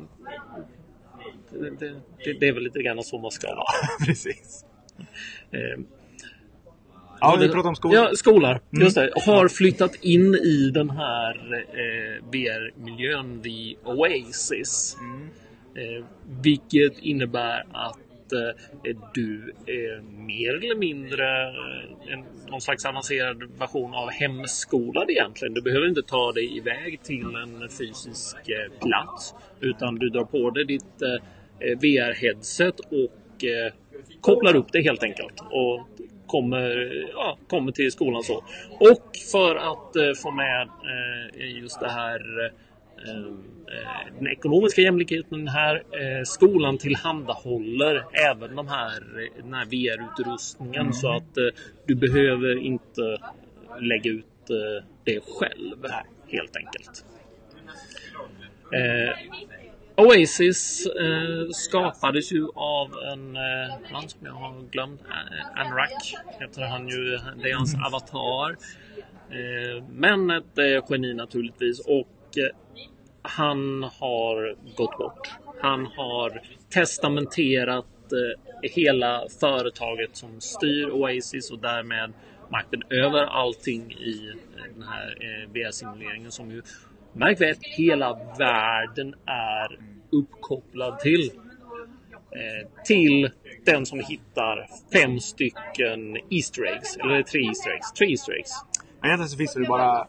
det, 1.52 1.70
det, 2.26 2.34
det, 2.40 2.48
är 2.48 2.54
väl 2.54 2.64
lite 2.64 2.84
grann 2.84 3.04
så 3.04 3.18
man 3.18 3.32
ska 3.32 3.56
vara. 3.56 3.66
Precis. 4.06 4.66
Eh, 7.24 7.30
Ja, 7.30 7.38
vi 7.42 7.50
pratar 7.50 7.70
om 7.70 7.76
skolan. 7.76 8.04
Ja, 8.04 8.16
skolor. 8.16 8.60
Just 8.72 8.96
det. 8.96 9.10
Har 9.26 9.48
flyttat 9.48 9.96
in 10.02 10.36
i 10.36 10.72
den 10.74 10.90
här 10.90 11.36
eh, 11.54 12.24
VR-miljön, 12.32 13.42
The 13.44 13.76
Oasis. 13.90 14.98
Eh, 15.76 16.06
vilket 16.42 17.00
innebär 17.00 17.60
att 17.72 18.34
eh, 18.34 18.96
du 19.14 19.54
är 19.66 20.02
mer 20.28 20.56
eller 20.56 20.76
mindre 20.76 21.24
eh, 21.48 22.14
en, 22.14 22.24
någon 22.52 22.62
slags 22.62 22.86
avancerad 22.86 23.44
version 23.60 23.94
av 23.94 24.10
hemskolad 24.12 25.10
egentligen. 25.10 25.54
Du 25.54 25.62
behöver 25.62 25.88
inte 25.88 26.02
ta 26.02 26.32
dig 26.32 26.58
iväg 26.58 27.00
till 27.04 27.36
en 27.36 27.70
fysisk 27.70 28.36
eh, 28.50 28.88
plats. 28.88 29.34
Utan 29.60 29.96
du 29.96 30.10
drar 30.10 30.26
på 30.26 30.50
dig 30.50 30.66
ditt 30.66 31.02
eh, 31.02 31.78
VR-headset 31.80 32.80
och 32.80 33.44
eh, 33.44 33.74
kopplar 34.22 34.56
upp 34.56 34.72
det 34.72 34.82
helt 34.82 35.04
enkelt. 35.04 35.40
Och 35.40 35.88
kommer, 36.28 37.04
ja, 37.14 37.38
kommer 37.48 37.72
till 37.72 37.92
skolan 37.92 38.24
så. 38.24 38.44
Och 38.80 39.18
för 39.32 39.56
att 39.56 39.96
eh, 39.96 40.14
få 40.24 40.32
med 40.32 40.62
eh, 40.62 41.58
just 41.62 41.80
det 41.80 41.90
här 41.90 42.46
eh, 42.46 43.32
den 44.20 44.28
ekonomiska 44.28 44.82
jämlikheten 44.82 45.48
här. 45.48 45.84
Skolan 46.26 46.78
tillhandahåller 46.78 48.06
även 48.32 48.56
de 48.56 48.68
här, 48.68 49.04
den 49.42 49.54
här 49.54 49.66
VR-utrustningen 49.66 50.94
så 50.94 51.16
att 51.16 51.38
du 51.86 51.96
behöver 51.96 52.66
inte 52.66 53.18
lägga 53.80 54.12
ut 54.12 54.26
det 55.04 55.20
själv 55.24 55.86
helt 56.28 56.56
enkelt. 56.56 57.06
Oasis 59.96 60.86
eh, 60.86 61.50
skapades 61.52 62.32
ju 62.32 62.48
av 62.56 62.92
en 63.14 63.36
eh, 63.36 63.92
man 63.92 64.10
som 64.10 64.20
jag 64.26 64.34
har 64.34 64.62
glömt. 64.72 65.02
Anrak 65.56 66.16
heter 66.40 66.62
han 66.62 66.88
ju. 66.88 67.20
Det 67.44 67.52
är 67.52 67.56
hans 67.56 67.76
avatar. 67.86 68.58
Eh, 69.30 69.84
men 69.90 70.30
ett 70.30 70.58
eh, 70.58 70.86
geni 70.90 71.14
naturligtvis. 71.14 71.80
Och 71.80 72.38
eh, 72.38 72.56
han 73.22 73.84
har 73.84 74.56
gått 74.76 74.98
bort 74.98 75.32
Han 75.62 75.86
har 75.86 76.42
testamenterat 76.70 77.86
eh, 78.12 78.72
hela 78.72 79.28
företaget 79.40 80.16
som 80.16 80.42
styr 80.42 80.90
Oasis 80.90 81.52
och 81.52 81.60
därmed 81.60 82.14
makten 82.50 82.84
över 82.90 83.26
allting 83.26 83.92
i 83.92 84.34
den 84.74 84.84
här 84.84 85.18
eh, 85.22 85.50
VR-simuleringen 85.50 86.32
som 86.32 86.52
ju 86.52 86.62
Märk 87.14 87.42
väl, 87.42 87.56
hela 87.62 88.20
världen 88.40 89.16
är 89.26 89.80
uppkopplad 90.12 91.00
till. 91.00 91.32
Eh, 92.36 92.84
till 92.86 93.30
den 93.66 93.86
som 93.86 94.00
hittar 94.00 94.68
fem 94.94 95.20
stycken 95.20 96.18
Easter 96.30 96.64
eggs. 96.76 96.98
Eller 96.98 97.16
det 97.18 97.24
tre 97.24 97.42
Easter 97.48 97.72
eggs? 97.72 97.92
Tre 97.94 98.08
Easter 98.12 98.34
eggs. 98.38 98.52
Men 99.02 99.10
Egentligen 99.10 99.30
så 99.30 99.38
finns 99.38 99.54
det 99.54 99.62
bara 99.68 100.02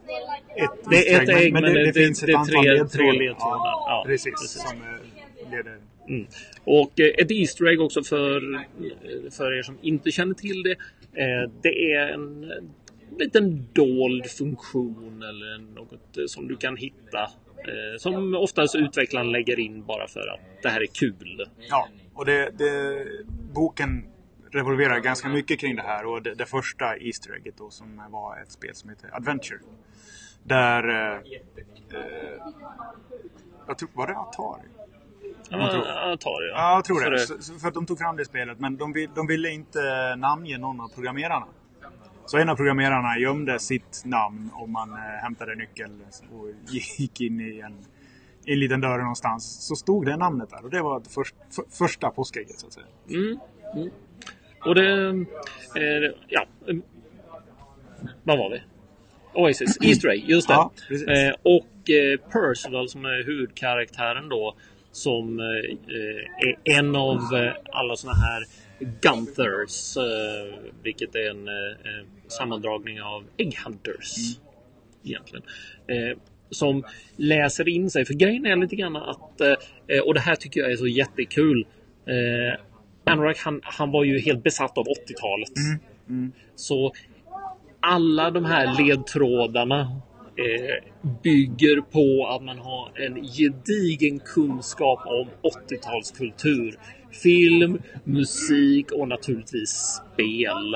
ett 0.56 0.70
Det 0.90 1.12
är 1.14 1.22
ett 1.22 1.28
ägg, 1.28 1.52
men 1.52 1.62
det- 1.62 1.84
det- 1.84 1.92
finns 1.92 2.22
ett 2.22 2.26
det 2.26 2.32
är 2.32 2.36
antal 2.36 2.62
tre- 2.64 2.72
ledtrådar. 2.72 3.12
ledtrådar. 3.12 3.72
Ja, 3.86 4.02
precis. 4.06 4.32
precis. 4.42 4.62
Som 4.70 4.78
eh, 4.82 5.50
leder... 5.50 5.78
Mm. 6.08 6.26
Och 6.64 7.00
eh, 7.00 7.06
ett 7.18 7.30
Easter 7.30 7.68
egg 7.72 7.80
också 7.80 8.02
för, 8.02 8.40
för 9.30 9.58
er 9.58 9.62
som 9.62 9.78
inte 9.82 10.10
känner 10.10 10.34
till 10.34 10.62
det. 10.62 10.76
Det 11.62 11.92
är 11.92 12.06
en 12.08 12.50
liten 13.18 13.66
dold 13.72 14.26
funktion 14.30 15.22
eller 15.22 15.74
något 15.74 16.16
eh, 16.16 16.24
som 16.26 16.48
du 16.48 16.56
kan 16.56 16.76
hitta. 16.76 17.22
eh, 17.58 17.98
Som 17.98 18.34
oftast 18.34 18.74
utvecklaren 18.74 19.32
lägger 19.32 19.58
in 19.60 19.84
bara 19.84 20.08
för 20.08 20.20
att 20.34 20.40
det 20.62 20.68
här 20.68 20.80
är 20.80 20.86
kul. 20.86 21.44
Ja, 21.68 21.88
och 22.14 22.24
det, 22.24 22.50
det, 22.58 23.06
boken 23.54 24.06
revolverar 24.52 24.98
ganska 24.98 25.28
mycket 25.28 25.60
kring 25.60 25.76
det 25.76 25.82
här 25.82 26.06
och 26.06 26.22
det, 26.22 26.34
det 26.34 26.46
första 26.46 26.96
Easter 26.96 27.34
egget 27.34 27.56
då 27.58 27.70
som 27.70 28.02
var 28.10 28.42
ett 28.42 28.52
spel 28.52 28.74
som 28.74 28.90
heter 28.90 29.16
Adventure. 29.16 29.58
Där... 30.42 30.88
Eh, 30.88 31.14
eh, 31.14 32.02
jag 33.66 33.78
tror, 33.78 33.88
var 33.94 34.06
det 34.06 34.16
Atari? 34.16 34.62
Ja, 35.50 36.16
tar 36.20 36.42
det. 36.46 36.50
Ja, 36.50 36.74
jag 36.74 36.84
tror 36.84 37.10
det. 37.10 37.18
Så, 37.18 37.58
för 37.58 37.68
att 37.68 37.74
de 37.74 37.86
tog 37.86 37.98
fram 37.98 38.16
det 38.16 38.24
spelet, 38.24 38.60
men 38.60 38.76
de, 38.76 39.08
de 39.14 39.26
ville 39.26 39.50
inte 39.50 40.16
namnge 40.16 40.58
någon 40.58 40.80
av 40.80 40.88
programmerarna. 40.88 41.46
Så 42.26 42.38
en 42.38 42.48
av 42.48 42.56
programmerarna 42.56 43.18
gömde 43.18 43.58
sitt 43.58 44.02
namn 44.04 44.50
och 44.52 44.68
man 44.68 44.92
eh, 44.92 44.98
hämtade 44.98 45.54
nyckeln 45.54 46.02
och 46.32 46.48
gick 46.98 47.20
in 47.20 47.40
i 47.40 47.60
en, 47.60 47.72
i 48.44 48.52
en 48.52 48.58
liten 48.58 48.80
dörr 48.80 48.98
någonstans. 48.98 49.66
Så 49.66 49.76
stod 49.76 50.06
det 50.06 50.16
namnet 50.16 50.50
där 50.50 50.64
och 50.64 50.70
det 50.70 50.82
var 50.82 51.00
det 51.00 51.08
först, 51.10 51.34
för, 51.50 51.64
första 51.70 52.10
påskägget 52.10 52.58
så 52.58 52.66
att 52.66 52.72
säga. 52.72 52.86
Mm. 53.08 53.38
Mm. 53.74 53.90
Och 54.64 54.74
det... 54.74 55.08
Eh, 55.76 56.12
ja. 56.28 56.46
Vad 58.22 58.38
var 58.38 58.50
vi? 58.50 58.62
Oasis. 59.34 59.76
Easter 59.82 60.08
egg, 60.08 60.24
just 60.28 60.48
det. 60.48 60.54
Ja, 60.54 60.72
eh, 60.90 61.34
och 61.42 61.90
eh, 61.90 62.18
Percival 62.30 62.88
som 62.88 63.04
är 63.04 63.24
huvudkaraktären 63.24 64.28
då. 64.28 64.54
Som 64.92 65.40
eh, 65.40 65.44
är 66.48 66.78
en 66.78 66.96
av 66.96 67.16
eh, 67.16 67.52
alla 67.72 67.96
såna 67.96 68.14
här 68.14 68.44
Gunthers. 68.78 69.96
Eh, 69.96 70.58
vilket 70.82 71.14
är 71.14 71.30
en 71.30 71.48
sammandragning 72.28 73.02
av 73.02 73.24
Egghunters. 73.36 74.38
Egentligen. 75.04 75.44
Eh, 75.86 76.18
som 76.50 76.84
läser 77.16 77.68
in 77.68 77.90
sig. 77.90 78.04
För 78.04 78.14
grejen 78.14 78.46
är 78.46 78.56
lite 78.56 78.76
grann 78.76 78.96
att, 78.96 79.40
eh, 79.40 80.00
och 80.04 80.14
det 80.14 80.20
här 80.20 80.34
tycker 80.34 80.60
jag 80.60 80.72
är 80.72 80.76
så 80.76 80.86
jättekul. 80.86 81.66
Eh, 82.06 82.60
Anorak 83.12 83.38
han, 83.38 83.60
han 83.62 83.90
var 83.90 84.04
ju 84.04 84.18
helt 84.18 84.42
besatt 84.42 84.78
av 84.78 84.84
80-talet. 84.84 85.52
Så 86.56 86.92
alla 87.80 88.30
de 88.30 88.44
här 88.44 88.84
ledtrådarna 88.84 89.80
eh, 90.36 90.90
bygger 91.22 91.80
på 91.80 92.26
att 92.28 92.42
man 92.42 92.58
har 92.58 92.92
en 92.94 93.24
gedigen 93.24 94.18
kunskap 94.18 95.00
om 95.06 95.28
80-talskultur. 95.42 96.78
Film, 97.22 97.82
musik 98.04 98.92
och 98.92 99.08
naturligtvis 99.08 100.00
spel. 100.14 100.74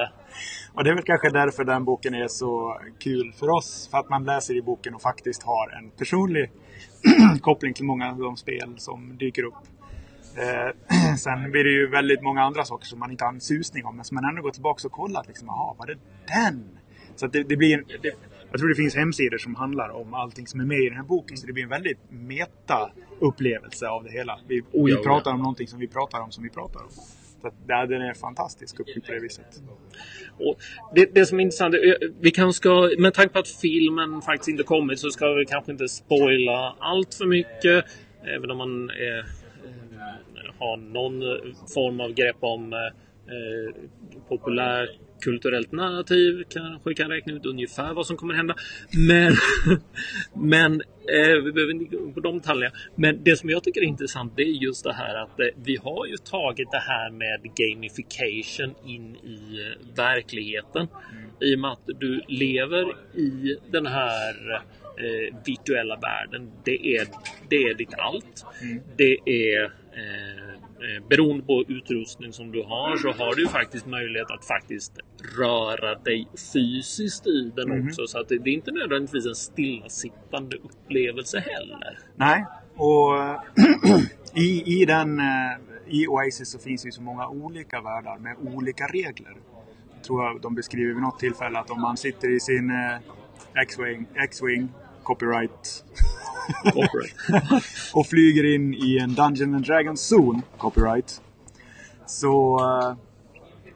Och 0.78 0.84
det 0.84 0.90
är 0.90 0.94
väl 0.94 1.04
kanske 1.04 1.30
därför 1.30 1.64
den 1.64 1.84
boken 1.84 2.14
är 2.14 2.28
så 2.28 2.80
kul 2.98 3.32
för 3.32 3.48
oss. 3.48 3.88
För 3.90 3.98
att 3.98 4.08
man 4.08 4.24
läser 4.24 4.54
i 4.54 4.62
boken 4.62 4.94
och 4.94 5.02
faktiskt 5.02 5.42
har 5.42 5.78
en 5.78 5.90
personlig 5.90 6.50
koppling 7.40 7.74
till 7.74 7.84
många 7.84 8.10
av 8.10 8.18
de 8.18 8.36
spel 8.36 8.74
som 8.76 9.16
dyker 9.18 9.42
upp. 9.42 9.54
Eh, 10.36 11.14
sen 11.18 11.50
blir 11.50 11.64
det 11.64 11.70
ju 11.70 11.90
väldigt 11.90 12.22
många 12.22 12.42
andra 12.42 12.64
saker 12.64 12.86
som 12.86 12.98
man 12.98 13.10
inte 13.10 13.24
har 13.24 13.32
en 13.32 13.40
susning 13.40 13.86
om. 13.86 13.96
Men 13.96 14.04
som 14.04 14.14
man 14.14 14.24
ändå 14.24 14.42
går 14.42 14.50
tillbaka 14.50 14.86
och 14.86 14.92
kollat. 14.92 15.26
Liksom, 15.28 15.46
Jaha, 15.46 15.74
var 15.78 15.86
det 15.86 15.96
den? 16.26 16.78
Så 17.16 17.26
att 17.26 17.32
det, 17.32 17.42
det 17.42 17.56
blir 17.56 17.78
en, 17.78 17.84
det, 18.02 18.12
jag 18.50 18.60
tror 18.60 18.68
det 18.68 18.74
finns 18.74 18.96
hemsidor 18.96 19.38
som 19.38 19.54
handlar 19.54 19.88
om 19.88 20.14
allting 20.14 20.46
som 20.46 20.60
är 20.60 20.64
med 20.64 20.80
i 20.80 20.88
den 20.88 20.96
här 20.96 21.04
boken. 21.04 21.36
Så 21.36 21.46
det 21.46 21.52
blir 21.52 21.64
en 21.64 21.70
väldigt 21.70 21.98
meta-upplevelse 22.08 23.88
av 23.88 24.04
det 24.04 24.10
hela. 24.10 24.38
Vi, 24.48 24.62
vi 24.72 24.96
pratar 24.96 25.32
om 25.32 25.38
någonting 25.38 25.66
som 25.66 25.78
vi 25.78 25.88
pratar 25.88 26.20
om 26.20 26.30
som 26.30 26.44
vi 26.44 26.50
pratar 26.50 26.80
om. 26.80 26.90
Så 27.40 27.48
att, 27.48 27.54
ja, 27.66 27.86
den 27.86 28.02
är 28.02 28.14
fantastisk 28.14 28.80
uppbyggd 28.80 29.06
på 29.06 29.12
det 29.12 29.20
viset. 29.20 29.62
Och 30.38 30.58
det, 30.94 31.14
det 31.14 31.26
som 31.26 31.38
är 31.38 31.42
intressant, 31.42 31.74
eh, 31.74 32.08
vi 32.20 32.30
kanske 32.30 32.56
ska, 32.56 32.90
med 32.98 33.14
tanke 33.14 33.32
på 33.32 33.38
att 33.38 33.48
filmen 33.48 34.22
faktiskt 34.22 34.48
inte 34.48 34.62
kommit 34.62 34.98
så 34.98 35.10
ska 35.10 35.32
vi 35.32 35.46
kanske 35.46 35.72
inte 35.72 35.88
spoila 35.88 36.76
allt 36.78 37.14
för 37.14 37.26
mycket. 37.26 37.84
Även 38.36 38.50
om 38.50 38.58
man 38.58 38.90
är, 38.90 39.18
eh, 39.18 39.24
har 40.58 40.76
någon 40.76 41.20
form 41.74 42.00
av 42.00 42.12
grepp 42.12 42.36
om 42.40 42.72
eh, 42.72 42.78
eh, 43.28 43.74
populärkulturellt 44.28 45.72
narrativ. 45.72 46.44
Kanske 46.48 46.94
kan 46.94 47.10
räkna 47.10 47.32
ut 47.32 47.46
ungefär 47.46 47.94
vad 47.94 48.06
som 48.06 48.16
kommer 48.16 48.34
hända. 48.34 48.54
Men, 49.08 49.32
men 50.34 50.72
eh, 51.08 51.42
vi 51.44 51.52
behöver 51.52 51.72
inte 51.72 51.96
gå 51.96 52.12
på 52.12 52.20
de 52.20 52.38
detaljerna. 52.38 52.74
Men 52.94 53.24
det 53.24 53.36
som 53.36 53.50
jag 53.50 53.64
tycker 53.64 53.80
är 53.80 53.84
intressant 53.84 54.32
det 54.36 54.42
är 54.42 54.64
just 54.64 54.84
det 54.84 54.92
här 54.92 55.14
att 55.14 55.40
eh, 55.40 55.46
vi 55.64 55.76
har 55.76 56.06
ju 56.06 56.16
tagit 56.16 56.70
det 56.70 56.82
här 56.86 57.10
med 57.10 57.40
gamification 57.56 58.74
in 58.86 59.16
i 59.16 59.60
eh, 59.60 59.96
verkligheten. 59.96 60.88
I 61.40 61.54
och 61.54 61.58
med 61.58 61.70
att 61.70 61.86
du 61.86 62.20
lever 62.28 62.84
i 63.14 63.56
den 63.70 63.86
här 63.86 64.54
eh, 64.98 65.36
virtuella 65.46 65.96
världen. 65.96 66.50
Det 66.64 66.96
är, 66.96 67.06
det 67.48 67.56
är 67.56 67.74
ditt 67.74 67.94
allt. 67.98 68.46
Det 68.96 69.18
är 69.24 69.64
eh, 69.64 70.57
beroende 71.08 71.44
på 71.44 71.64
utrustning 71.68 72.32
som 72.32 72.52
du 72.52 72.62
har 72.62 72.96
så 72.96 73.08
har 73.12 73.34
du 73.34 73.48
faktiskt 73.48 73.86
möjlighet 73.86 74.30
att 74.30 74.44
faktiskt 74.44 74.92
röra 75.38 75.94
dig 75.94 76.28
fysiskt 76.52 77.26
i 77.26 77.52
den 77.56 77.88
också. 77.88 78.06
Så 78.06 78.20
att 78.20 78.28
det, 78.28 78.38
det 78.38 78.50
är 78.50 78.54
inte 78.54 78.70
nödvändigtvis 78.70 79.26
en 79.26 79.34
stillasittande 79.34 80.56
upplevelse 80.56 81.38
heller. 81.38 81.98
Nej, 82.16 82.44
och 82.76 83.14
i, 84.34 84.80
i, 84.80 84.84
den, 84.84 85.18
eh, 85.18 85.24
i 85.86 86.06
Oasis 86.06 86.50
så 86.50 86.58
finns 86.58 86.82
det 86.82 86.88
ju 86.88 86.92
så 86.92 87.02
många 87.02 87.28
olika 87.28 87.80
världar 87.80 88.18
med 88.18 88.36
olika 88.54 88.86
regler. 88.86 89.36
Jag 89.94 90.04
tror 90.04 90.24
jag 90.24 90.40
de 90.40 90.54
beskriver 90.54 90.94
vid 90.94 91.02
något 91.02 91.18
tillfälle 91.18 91.58
att 91.58 91.70
om 91.70 91.80
man 91.80 91.96
sitter 91.96 92.36
i 92.36 92.40
sin 92.40 92.70
eh, 92.70 93.62
X-Wing, 93.62 94.68
Copyright, 95.08 95.84
Corporate. 96.62 97.62
och 97.94 98.06
flyger 98.06 98.54
in 98.54 98.74
i 98.74 98.98
en 98.98 99.14
Dungeon 99.14 99.54
and 99.54 99.64
Dragons 99.64 100.00
zon, 100.08 100.42
copyright, 100.58 101.20
så, 102.06 102.58
eh, 102.60 102.96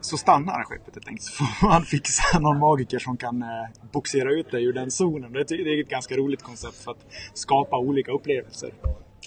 så 0.00 0.16
stannar 0.16 0.64
skeppet 0.64 0.94
helt 0.94 1.08
enkelt. 1.08 1.22
Så 1.26 1.44
får 1.44 1.68
man 1.68 1.82
fixa 1.82 2.38
någon 2.38 2.58
magiker 2.58 2.98
som 2.98 3.16
kan 3.16 3.42
eh, 3.42 3.48
boxera 3.92 4.32
ut 4.32 4.50
dig 4.50 4.64
ur 4.64 4.72
den 4.72 4.90
zonen. 4.90 5.32
Det 5.32 5.50
är 5.50 5.80
ett 5.80 5.88
ganska 5.88 6.16
roligt 6.16 6.42
koncept 6.42 6.84
för 6.84 6.90
att 6.90 7.06
skapa 7.34 7.78
olika 7.78 8.12
upplevelser. 8.12 8.70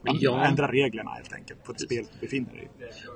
Man 0.04 0.18
Ja. 0.20 0.46
ändrar 0.46 0.68
reglerna 0.72 1.10
helt 1.12 1.34
enkelt 1.34 1.64
på 1.64 1.72
ett 1.72 1.80
spel 1.82 2.04
du 2.14 2.20
befinner 2.20 2.50
dig 2.54 2.64
i. 2.64 2.68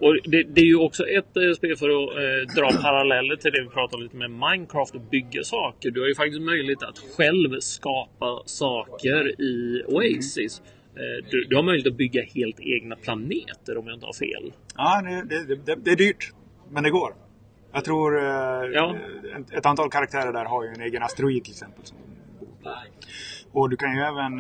Och 0.05 0.15
det, 0.31 0.43
det 0.43 0.61
är 0.61 0.65
ju 0.65 0.75
också 0.75 1.03
ett 1.07 1.37
eh, 1.37 1.51
spel 1.57 1.75
för 1.77 1.89
att 1.89 2.09
eh, 2.17 2.55
dra 2.55 2.81
paralleller 2.81 3.35
till 3.35 3.51
det 3.51 3.61
vi 3.61 3.69
pratade 3.69 4.03
lite 4.03 4.15
med 4.17 4.31
Minecraft 4.31 4.95
och 4.95 5.01
bygga 5.01 5.43
saker. 5.43 5.91
Du 5.91 6.01
har 6.01 6.07
ju 6.07 6.15
faktiskt 6.15 6.41
möjlighet 6.41 6.83
att 6.83 6.97
själv 7.17 7.59
skapa 7.59 8.41
saker 8.45 9.41
i 9.41 9.83
Oasis. 9.87 10.61
Eh, 10.95 11.25
du, 11.31 11.45
du 11.49 11.55
har 11.55 11.63
möjlighet 11.63 11.91
att 11.91 11.97
bygga 11.97 12.21
helt 12.35 12.59
egna 12.59 12.95
planeter 12.95 13.77
om 13.77 13.87
jag 13.87 13.93
inte 13.95 14.05
har 14.05 14.13
fel. 14.13 14.53
Ja, 14.77 15.01
det, 15.29 15.55
det, 15.65 15.75
det, 15.75 15.91
är 15.91 15.95
dyrt, 15.95 16.31
men 16.71 16.83
det 16.83 16.89
går. 16.89 17.13
Jag 17.73 17.83
tror 17.85 18.17
eh, 18.17 18.23
Ja. 18.73 18.95
ett, 19.39 19.53
ett 19.53 19.65
antal 19.65 19.89
karaktärer 19.89 20.33
där 20.33 20.45
har 20.45 20.63
ju 20.63 20.69
en 20.69 20.81
egen 20.81 21.03
asteroid 21.03 21.43
till 21.43 21.53
exempel. 21.53 21.85
Som 21.85 21.97
bor 22.39 22.47
på. 22.63 23.59
Och 23.59 23.69
du 23.69 23.75
kan 23.77 23.95
ju 23.95 24.01
även... 24.01 24.33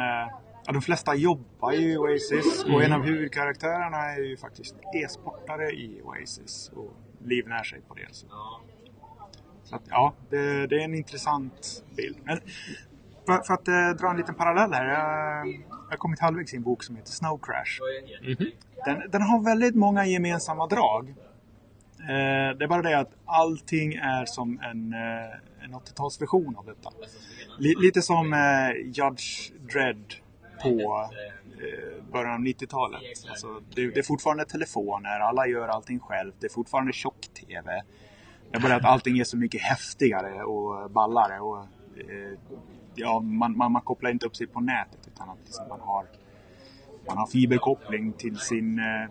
Ja, 0.69 0.73
de 0.73 0.81
flesta 0.81 1.15
jobbar 1.15 1.71
ju 1.71 1.91
i 1.91 1.97
Oasis 1.97 2.63
och 2.63 2.83
en 2.83 2.93
av 2.93 3.01
huvudkaraktärerna 3.01 3.97
är 3.97 4.21
ju 4.21 4.37
faktiskt 4.37 4.75
e-sportare 4.95 5.69
i 5.71 6.01
Oasis 6.03 6.71
och 6.75 6.93
livnär 7.25 7.63
sig 7.63 7.81
på 7.87 7.93
det. 7.93 8.07
Så, 8.11 8.27
så 9.63 9.75
att, 9.75 9.81
ja, 9.89 10.13
det, 10.29 10.67
det 10.67 10.75
är 10.75 10.83
en 10.83 10.95
intressant 10.95 11.83
bild. 11.95 12.17
Men 12.23 12.39
för, 13.25 13.43
för 13.43 13.53
att 13.53 13.67
eh, 13.67 13.89
dra 14.01 14.09
en 14.09 14.17
liten 14.17 14.35
parallell 14.35 14.73
här. 14.73 14.85
Jag, 14.85 15.47
jag 15.47 15.89
har 15.89 15.97
kommit 15.97 16.19
halvvägs 16.19 16.53
i 16.53 16.57
en 16.57 16.63
bok 16.63 16.83
som 16.83 16.95
heter 16.95 17.11
Snow 17.11 17.39
Crash. 17.41 17.79
Mhm. 18.21 18.51
Den, 18.85 19.11
den 19.11 19.21
har 19.21 19.43
väldigt 19.43 19.75
många 19.75 20.05
gemensamma 20.05 20.67
drag. 20.67 21.09
Eh, 21.99 22.57
det 22.57 22.63
är 22.63 22.67
bara 22.67 22.81
det 22.81 22.99
att 22.99 23.11
allting 23.25 23.93
är 23.93 24.25
som 24.25 24.59
en, 24.59 24.93
eh, 24.93 25.65
en 25.65 25.73
80-talsversion 25.73 26.57
av 26.57 26.65
detta. 26.65 26.89
Li, 27.57 27.75
lite 27.81 28.01
som 28.01 28.33
eh, 28.33 28.71
Judge 28.85 29.51
Dredd 29.73 30.13
på 30.63 31.09
eh, 31.59 32.03
början 32.11 32.33
av 32.33 32.39
90-talet. 32.39 33.01
Alltså, 33.29 33.61
det, 33.75 33.91
det 33.91 33.99
är 33.99 34.03
fortfarande 34.03 34.45
telefoner, 34.45 35.19
alla 35.19 35.47
gör 35.47 35.67
allting 35.67 35.99
själv. 35.99 36.33
Det 36.39 36.45
är 36.45 36.51
fortfarande 36.51 36.93
tjock-TV. 36.93 37.83
Det 38.51 38.57
är 38.57 38.61
bara 38.61 38.75
att 38.75 38.85
allting 38.85 39.19
är 39.19 39.23
så 39.23 39.37
mycket 39.37 39.61
häftigare 39.61 40.43
och 40.43 40.91
ballare. 40.91 41.39
Och, 41.39 41.57
eh, 41.97 42.39
ja, 42.95 43.19
man, 43.19 43.57
man, 43.57 43.71
man 43.71 43.81
kopplar 43.81 44.11
inte 44.11 44.25
upp 44.25 44.35
sig 44.35 44.47
på 44.47 44.59
nätet 44.59 45.07
utan 45.07 45.29
att 45.29 45.37
liksom 45.45 45.67
man, 45.69 45.79
har, 45.79 46.05
man 47.07 47.17
har 47.17 47.27
fiberkoppling 47.27 48.13
till 48.13 48.37
sin 48.37 48.79
eh, 48.79 49.03
eh, 49.03 49.09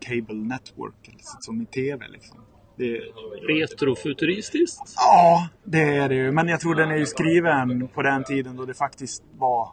cable 0.00 0.34
network, 0.34 1.08
liksom, 1.08 1.40
som 1.40 1.62
i 1.62 1.66
TV. 1.66 2.08
Liksom. 2.08 2.38
Det, 2.76 3.00
Retrofuturistiskt. 3.48 4.94
Ja, 4.96 5.48
det 5.64 5.82
är 5.96 6.08
det 6.08 6.14
ju. 6.14 6.32
Men 6.32 6.48
jag 6.48 6.60
tror 6.60 6.74
den 6.74 6.90
är 6.90 6.96
ju 6.96 7.06
skriven 7.06 7.88
på 7.88 8.02
den 8.02 8.24
tiden 8.24 8.56
då 8.56 8.64
det 8.64 8.74
faktiskt 8.74 9.22
var 9.38 9.70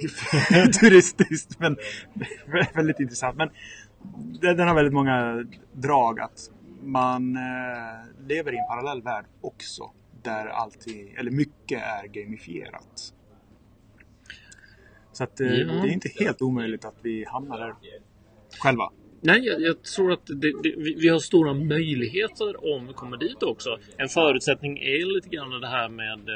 turistiskt. 0.80 1.58
Men 1.58 1.76
väldigt 2.74 3.00
intressant. 3.00 3.36
Men 3.36 3.50
den 4.40 4.68
har 4.68 4.74
väldigt 4.74 4.94
många 4.94 5.44
drag. 5.72 6.20
Att 6.20 6.50
man 6.82 7.36
eh, 7.36 8.26
lever 8.28 8.52
i 8.52 8.56
en 8.58 8.66
parallell 8.68 9.02
värld 9.02 9.24
också. 9.40 9.90
Där 10.22 10.46
alltid, 10.46 11.18
eller 11.18 11.30
mycket 11.30 11.82
är 11.82 12.06
gamifierat. 12.06 13.14
Så 15.12 15.24
att 15.24 15.32
Ja. 15.40 15.46
det 15.46 15.88
är 15.88 15.92
inte 15.92 16.08
helt 16.18 16.42
omöjligt 16.42 16.84
att 16.84 16.96
vi 17.02 17.24
hamnar 17.28 17.58
där 17.58 17.74
själva. 18.62 18.90
Nej, 19.20 19.40
jag, 19.46 19.60
jag 19.62 19.82
tror 19.82 20.12
att 20.12 20.26
det, 20.26 20.62
det, 20.62 20.74
vi, 20.76 20.94
vi 20.94 21.08
har 21.08 21.18
stora 21.18 21.54
möjligheter 21.54 22.74
om 22.74 22.86
vi 22.86 22.92
kommer 22.92 23.16
dit 23.16 23.42
också. 23.42 23.78
En 23.96 24.08
förutsättning 24.08 24.78
är 24.78 25.14
lite 25.14 25.28
grann 25.28 25.60
det 25.60 25.66
här 25.68 25.88
med 25.88 26.28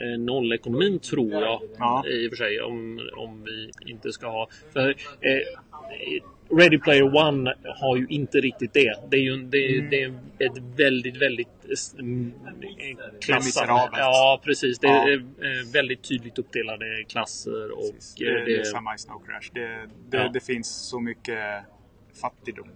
eh, 0.00 0.18
nollekonomin 0.18 0.98
tror 0.98 1.32
jag. 1.32 1.60
Ja. 1.78 2.04
I 2.06 2.26
och 2.26 2.30
för 2.30 2.36
sig. 2.36 2.60
Om, 2.60 3.00
om 3.16 3.44
vi 3.44 3.70
inte 3.90 4.12
ska 4.12 4.26
ha... 4.28 4.48
För, 4.72 4.88
eh, 5.20 5.40
Ready 6.58 6.78
Player 6.78 7.16
One 7.16 7.54
har 7.80 7.96
ju 7.96 8.06
inte 8.08 8.38
riktigt 8.38 8.72
det. 8.72 8.94
Det 9.10 9.16
är 9.16 9.20
ju 9.20 9.36
det, 9.36 9.74
Mm. 9.78 9.90
det 9.90 10.44
är 10.44 10.50
ett 10.50 10.58
väldigt, 10.78 11.16
väldigt 11.22 11.48
eh, 11.68 13.18
klassat. 13.20 13.64
Ja, 13.92 14.40
precis. 14.44 14.78
Det 14.78 14.86
Ja. 14.86 15.08
är 15.08 15.16
eh, 15.16 15.72
väldigt 15.72 16.02
tydligt 16.08 16.38
uppdelade 16.38 17.04
klasser 17.08 17.70
och 17.70 17.94
Det, 18.18 18.26
eh, 18.38 18.44
det 18.44 18.56
är 18.56 18.64
samma 18.64 18.94
i 18.94 18.98
Snow 18.98 19.22
Crash. 19.26 19.50
Det, 19.54 19.88
det, 20.10 20.16
Ja. 20.16 20.30
det 20.34 20.40
finns 20.44 20.88
så 20.88 21.00
mycket 21.00 21.38
fattigdom. 22.20 22.68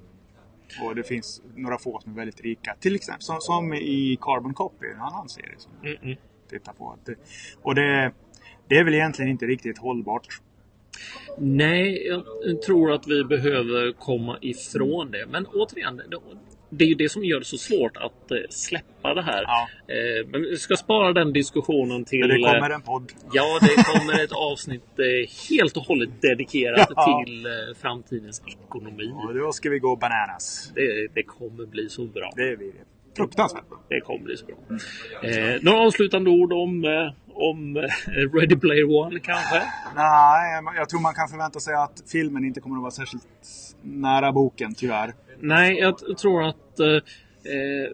Och 0.83 0.95
det 0.95 1.03
finns 1.03 1.43
några 1.55 1.79
få 1.79 2.01
som 2.01 2.13
är 2.13 2.17
väldigt 2.17 2.41
rika. 2.41 2.77
Till 2.81 2.95
exempel 2.95 3.23
som, 3.23 3.41
som 3.41 3.75
i 3.75 4.19
Carbon 4.21 4.55
Copy, 4.55 4.87
en 4.87 5.01
annan 5.01 5.29
serie 5.29 5.55
som 5.59 5.73
Mm, 5.83 5.97
mm. 6.03 6.17
tittar 6.51 6.73
på. 6.73 6.97
Det, 7.05 7.15
och 7.63 7.75
det, 7.75 8.13
det 8.69 8.79
är 8.79 8.85
väl 8.85 8.95
egentligen 8.95 9.31
inte 9.31 9.47
riktigt 9.47 9.79
hållbart. 9.79 10.27
Nej, 11.39 12.07
jag 12.45 12.63
tror 12.63 12.93
att 12.93 13.07
vi 13.07 13.25
behöver 13.25 13.93
komma 13.93 14.39
ifrån 14.41 15.11
det. 15.11 15.27
Men 15.31 15.47
återigen, 15.47 16.03
det- 16.77 16.85
är 16.85 16.89
ju 16.89 16.95
det 16.95 17.09
som 17.09 17.25
gör 17.25 17.39
det 17.39 17.45
så 17.45 17.59
svårt 17.59 17.97
att 17.97 18.31
eh, 18.31 18.37
släppa 18.51 19.15
det 19.15 19.23
här. 19.23 19.43
Ja. 19.43 19.69
Eh, 19.89 20.27
Men 20.27 20.43
vi 20.43 20.57
ska 20.57 20.75
spara 20.77 21.13
den 21.13 21.33
diskussionen 21.33 22.05
till... 22.05 22.21
Men 22.21 22.29
det 22.29 22.37
kommer 22.53 22.71
eh, 22.71 22.75
en 22.77 22.83
podd. 22.83 23.13
Ja, 23.33 23.59
det 23.61 23.85
kommer 23.85 24.25
ett 24.25 24.33
avsnitt 24.33 24.83
helt 25.51 25.77
och 25.77 25.83
hållet 25.83 26.11
dedikerat 26.23 26.89
Ja. 26.97 27.25
till 27.27 27.47
framtidens 27.83 28.43
ekonomi. 28.67 29.11
Och 29.29 29.35
då 29.35 29.53
ska 29.53 29.71
vi 29.71 29.79
gå 29.79 29.97
bananas. 29.97 30.73
Det, 30.75 31.09
det 31.15 31.23
kommer 31.23 31.67
bli 31.67 31.89
så 31.89 32.05
bra. 32.05 32.31
Det 32.37 32.57
blir 32.59 32.73
fruktansvärt 33.17 33.69
bra. 33.69 33.79
Det 33.89 34.01
kommer 34.01 34.25
bli 34.25 34.37
så 34.37 34.47
bra. 34.47 34.57
Eh, 35.31 35.57
några 35.63 35.81
avslutande 35.81 36.31
ord 36.31 36.53
om, 36.53 36.85
eh, 36.85 37.13
om 37.35 37.77
eh, 37.77 37.83
Ready 38.39 38.57
Player 38.57 38.91
One 38.97 39.21
kanske? 39.21 39.63
Nej, 39.97 40.63
jag 40.77 40.89
tror 40.89 41.01
man 41.01 41.15
kan 41.15 41.29
förvänta 41.29 41.61
sig 41.61 41.75
att 41.75 42.03
filmen 42.13 42.45
inte 42.45 42.61
kommer 42.61 42.77
att 42.77 42.83
vara 42.83 42.91
särskilt 42.91 43.27
nära 43.83 44.33
boken, 44.33 44.75
tyvärr. 44.75 45.13
Nej, 45.41 45.79
jag 45.79 46.19
tror 46.19 46.43
att 46.49 46.81
eh, 46.81 46.87
eh, 46.97 47.91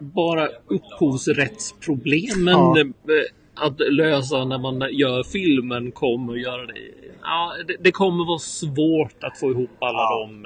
bara 0.00 0.48
upphovsrättsproblemen 0.66 2.54
Ja. 2.54 2.76
att 3.66 3.76
lösa 3.90 4.44
när 4.44 4.58
man 4.58 4.88
gör 4.92 5.22
filmen 5.22 5.92
kommer 5.92 6.32
att 6.32 6.40
göra 6.40 6.66
det. 6.66 6.72
Ja, 7.22 7.52
det, 7.66 7.76
det 7.80 7.92
kommer 7.92 8.26
vara 8.26 8.38
svårt 8.38 9.24
att 9.24 9.38
få 9.38 9.50
ihop 9.50 9.70
alla 9.80 9.98
Ja. 9.98 10.28
de 10.32 10.44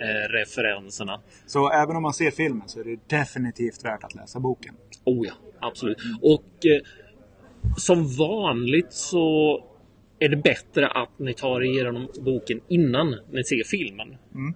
eh, 0.00 0.32
referenserna. 0.32 1.20
Så 1.46 1.70
även 1.70 1.96
om 1.96 2.02
man 2.02 2.14
ser 2.14 2.30
filmen 2.30 2.68
så 2.68 2.80
är 2.80 2.84
det 2.84 3.16
definitivt 3.16 3.84
värt 3.84 4.04
att 4.04 4.14
läsa 4.14 4.40
boken. 4.40 4.74
Oh 5.04 5.26
ja, 5.26 5.32
absolut. 5.60 5.98
Och 6.22 6.66
eh, 6.66 6.82
som 7.76 8.16
vanligt 8.16 8.92
så 8.92 9.58
är 10.18 10.28
det 10.28 10.36
bättre 10.36 10.88
att 10.88 11.18
ni 11.18 11.34
tar 11.34 11.64
igenom 11.64 12.08
boken 12.20 12.60
innan 12.68 13.16
ni 13.30 13.44
ser 13.44 13.64
filmen. 13.64 14.16
Mm. 14.34 14.54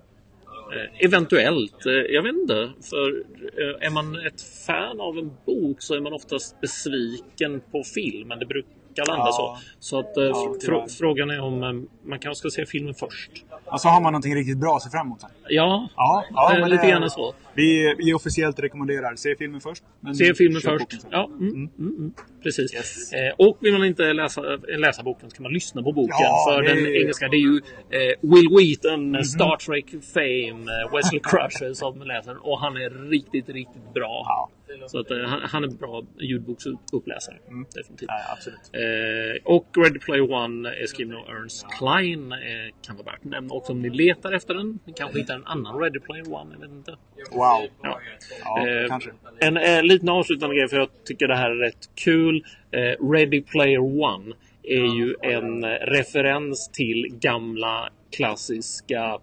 Eh, 0.74 1.05
eventuellt, 1.05 1.86
eh, 1.86 1.92
jag 1.92 2.22
vet 2.22 2.34
inte. 2.34 2.70
För 2.90 3.24
eh, 3.61 3.86
är 3.86 3.90
man 3.90 4.26
ett 4.26 4.42
fan 4.66 5.01
av 5.01 5.18
en 5.18 5.30
bok 5.47 5.82
så 5.82 5.95
är 5.95 6.01
man 6.01 6.12
oftast 6.12 6.61
besviken 6.61 7.61
på 7.72 7.82
filmen. 7.95 8.38
Det 8.38 8.47
brukar 8.47 8.70
landa 9.03 9.24
Ja. 9.26 9.32
så. 9.32 9.59
Så 9.80 9.99
att 9.99 10.16
eh, 10.16 10.22
Ja, 10.24 10.55
fr- 10.66 10.88
frågan 10.99 11.30
är 11.30 11.40
om 11.40 11.62
eh, 11.62 11.72
man 12.09 12.18
kanske 12.18 12.34
ska 12.34 12.51
se 12.51 12.66
filmen 12.66 12.95
först. 12.95 13.30
Och 13.64 13.80
så 13.80 13.88
har 13.88 14.01
man 14.01 14.12
någonting 14.12 14.34
riktigt 14.34 14.59
bra 14.59 14.76
att 14.76 14.82
se 14.82 14.90
fram 14.90 15.07
emot. 15.07 15.20
sen. 15.20 15.30
Ja, 15.49 15.88
Ja, 15.97 16.24
ja 16.30 16.59
eh, 16.59 16.68
lite 16.68 16.82
det- 16.82 16.90
grann 16.90 17.11
så. 17.11 17.34
Vi, 17.55 17.95
vi 17.99 18.14
officiellt 18.14 18.59
rekommenderar 18.59 19.16
se 19.16 19.36
filmen 19.36 19.61
först. 19.61 19.84
Se 20.18 20.34
filmen 20.34 20.61
först. 20.61 21.07
Ja, 21.11 21.26
mm, 21.32 21.49
mm, 21.55 21.70
mm, 21.78 22.12
precis. 22.45 22.74
Yes. 22.74 23.12
Eh, 23.12 23.32
och 23.38 23.57
vill 23.61 23.72
man 23.72 23.84
inte 23.84 24.12
läsa, 24.12 24.42
läsa 24.78 25.03
boken 25.03 25.30
så 25.30 25.36
kan 25.36 25.42
man 25.42 25.53
lyssna 25.53 25.82
på 25.82 25.92
boken. 25.92 26.16
Ja, 26.20 26.47
för 26.49 26.62
den 26.62 26.86
engelska, 26.97 27.28
det 27.28 27.36
är 27.36 27.47
ju 27.51 27.57
eh, 27.90 28.14
Will 28.20 28.49
Wheaton, 28.57 29.24
Star 29.24 29.57
Trek 29.57 29.86
Fame, 30.14 30.72
eh, 30.72 30.92
Wesley 30.97 31.20
Crusher 31.30 31.72
som 31.74 32.03
läser. 32.03 32.47
Och 32.47 32.61
han 32.61 32.76
är 32.76 32.90
riktigt, 33.11 33.49
riktigt 33.49 33.95
bra. 33.95 34.22
Ja, 34.26 34.51
Så 34.88 34.99
att, 35.01 35.11
eh, 35.11 35.18
han, 35.18 35.40
han 35.42 35.64
är 35.64 35.68
bra 35.68 36.03
ljudboksuppläsare. 36.20 37.36
Definitivt. 37.74 38.09
nej, 38.09 38.22
absolut. 38.32 38.61
Eh, 38.72 39.53
och 39.55 39.66
Ready 39.76 39.99
Player 39.99 40.32
One 40.32 40.68
är 40.68 40.86
skriven 40.86 41.16
av 41.16 41.28
Ernst 41.28 41.66
Klein. 41.78 42.32
Eh, 42.32 42.38
kan 42.86 42.97
vara 42.97 43.05
värt 43.05 43.18
att 43.18 43.24
nämna 43.24 43.55
också 43.55 43.72
om 43.72 43.82
ni 43.82 43.90
letar 43.90 44.32
efter 44.32 44.55
den. 44.55 44.78
Ni 44.84 44.92
kanske 44.92 45.18
hittar 45.18 45.34
en 45.34 45.47
annan 45.47 45.80
Ready 45.80 46.01
Player 46.01 46.32
One, 46.34 46.51
jag 46.55 46.61
vet 46.61 46.70
inte. 46.70 46.90
Wow. 47.30 47.38
Ja. 47.82 48.01
Ja, 48.45 48.68
Eh, 48.68 48.88
kanske. 48.88 49.11
En 49.40 49.57
eh, 49.57 49.82
liten 49.82 50.09
avslutande 50.09 50.57
grej 50.57 50.68
för 50.68 50.76
jag 50.76 50.88
tycker 51.05 51.28
det 51.28 51.36
här 51.36 51.51
är 51.51 51.55
rätt 51.57 51.88
kul. 51.95 52.34
Eh, 52.70 53.11
Ready 53.11 53.43
Player 53.43 53.80
One 53.80 54.35
är 54.62 54.97
ju 54.97 55.14
en 55.22 55.64
eh, 55.64 55.68
referens 55.70 56.68
till 56.68 57.07
gamla 57.20 57.91
klassiska 58.16 59.18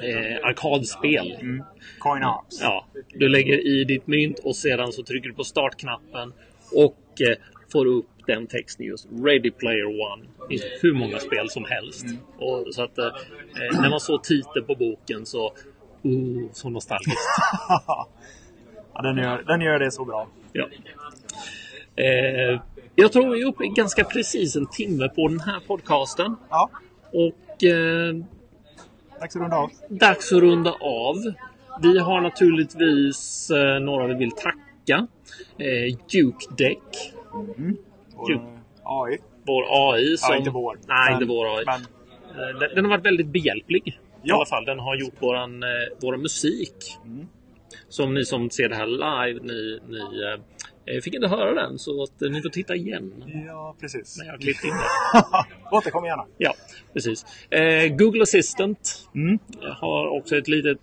eh, 0.00 0.46
arkadspel. 0.46 1.36
Coin 1.98 2.24
Ops. 2.24 2.60
Ja, 2.60 2.86
du 3.08 3.28
lägger 3.28 3.66
i 3.66 3.84
ditt 3.84 4.06
mynt 4.06 4.38
och 4.38 4.56
sedan 4.56 4.92
så 4.92 5.02
trycker 5.02 5.28
du 5.28 5.34
på 5.34 5.44
startknappen 5.44 6.32
och 6.74 7.20
eh, 7.20 7.36
får 7.72 7.86
upp 7.86 8.06
den 8.26 8.46
texten 8.46 8.86
just 8.86 9.08
Ready 9.24 9.50
Player 9.50 9.86
One. 9.86 10.24
Det 10.40 10.48
finns 10.48 10.62
hur 10.82 10.92
många 10.92 11.18
spel 11.18 11.50
som 11.50 11.64
helst. 11.64 12.06
Och, 12.38 12.74
så 12.74 12.82
att 12.82 12.98
eh, 12.98 13.06
eh, 13.06 13.80
när 13.80 13.90
man 13.90 14.00
såg 14.00 14.24
titeln 14.24 14.66
på 14.66 14.74
boken 14.74 15.26
så, 15.26 15.52
oh, 16.02 16.52
så 16.52 16.70
nostalgiskt. 16.70 17.18
ja, 18.94 19.02
den, 19.02 19.16
gör, 19.16 19.42
den 19.42 19.60
gör 19.60 19.78
det 19.78 19.90
så 19.90 20.04
bra. 20.04 20.28
Ja. 20.52 20.68
Eh, 21.96 22.60
jag 22.94 23.12
tror 23.12 23.34
vi 23.34 23.42
är 23.42 23.46
uppe 23.46 23.64
i 23.64 23.68
ganska 23.68 24.04
precis 24.04 24.56
en 24.56 24.66
timme 24.66 25.08
på 25.08 25.28
den 25.28 25.40
här 25.40 25.60
podcasten. 25.66 26.36
Ja, 26.50 26.70
Och 27.12 27.64
eh, 27.64 28.14
dags 29.20 29.36
att 29.36 29.42
runda 29.42 29.56
av. 29.56 29.70
dags 29.88 30.32
att 30.32 30.40
runda 30.40 30.70
av. 30.80 31.16
Vi 31.82 31.98
har 31.98 32.20
naturligtvis 32.20 33.50
eh, 33.50 33.80
några 33.80 34.06
vi 34.06 34.14
vill 34.14 34.30
tacka. 34.30 35.06
Eh, 35.58 35.96
Duke 36.12 36.46
Deck, 36.58 37.12
Vår 38.16 38.26
Kul. 38.26 38.36
eh, 38.36 38.42
AI. 38.84 39.18
vår 39.46 39.64
AI. 39.94 40.16
Som, 40.16 40.28
Ja, 40.32 40.38
inte 40.38 40.50
vår. 40.50 40.74
Nej, 40.88 41.04
Men- 41.04 41.12
inte 41.22 41.24
vår 41.34 41.58
AI. 41.58 41.64
Men 41.66 41.80
Eh, 42.34 42.58
Den, 42.58 42.74
den 42.74 42.84
har 42.84 42.90
varit 42.90 43.06
väldigt 43.06 43.26
behjälplig. 43.26 43.82
I 43.88 43.92
Ja. 44.22 44.34
alla 44.36 44.46
fall. 44.46 44.64
Den 44.64 44.78
har 44.78 44.96
gjort 44.96 45.22
våran, 45.22 45.62
eh, 45.62 45.68
våran 46.02 46.20
musik. 46.22 46.98
Mm. 47.04 47.26
Som 47.88 48.14
ni 48.14 48.24
som 48.24 48.50
ser 48.50 48.68
det 48.68 48.74
här 48.74 48.86
live, 48.86 49.40
ni, 49.42 49.80
ni 49.88 50.00
eh, 50.86 51.00
fick 51.02 51.14
inte 51.14 51.28
höra 51.28 51.54
den. 51.54 51.78
Så 51.78 52.02
att, 52.02 52.22
eh, 52.22 52.30
ni 52.30 52.42
får 52.42 52.48
titta 52.48 52.74
igen. 52.74 53.24
ja, 53.46 53.76
precis. 53.80 54.18
När 54.18 54.26
jag 54.26 54.40
klippt 54.40 54.64
in 54.64 54.70
det. 54.70 55.26
Återkom 55.76 56.04
gärna. 56.04 56.24
Ja, 56.38 56.54
precis. 56.92 57.24
Eh, 57.50 57.88
Google 57.96 58.22
Assistant 58.22 59.08
Mm. 59.14 59.38
har 59.80 60.08
också 60.18 60.36
ett 60.36 60.48
litet 60.48 60.78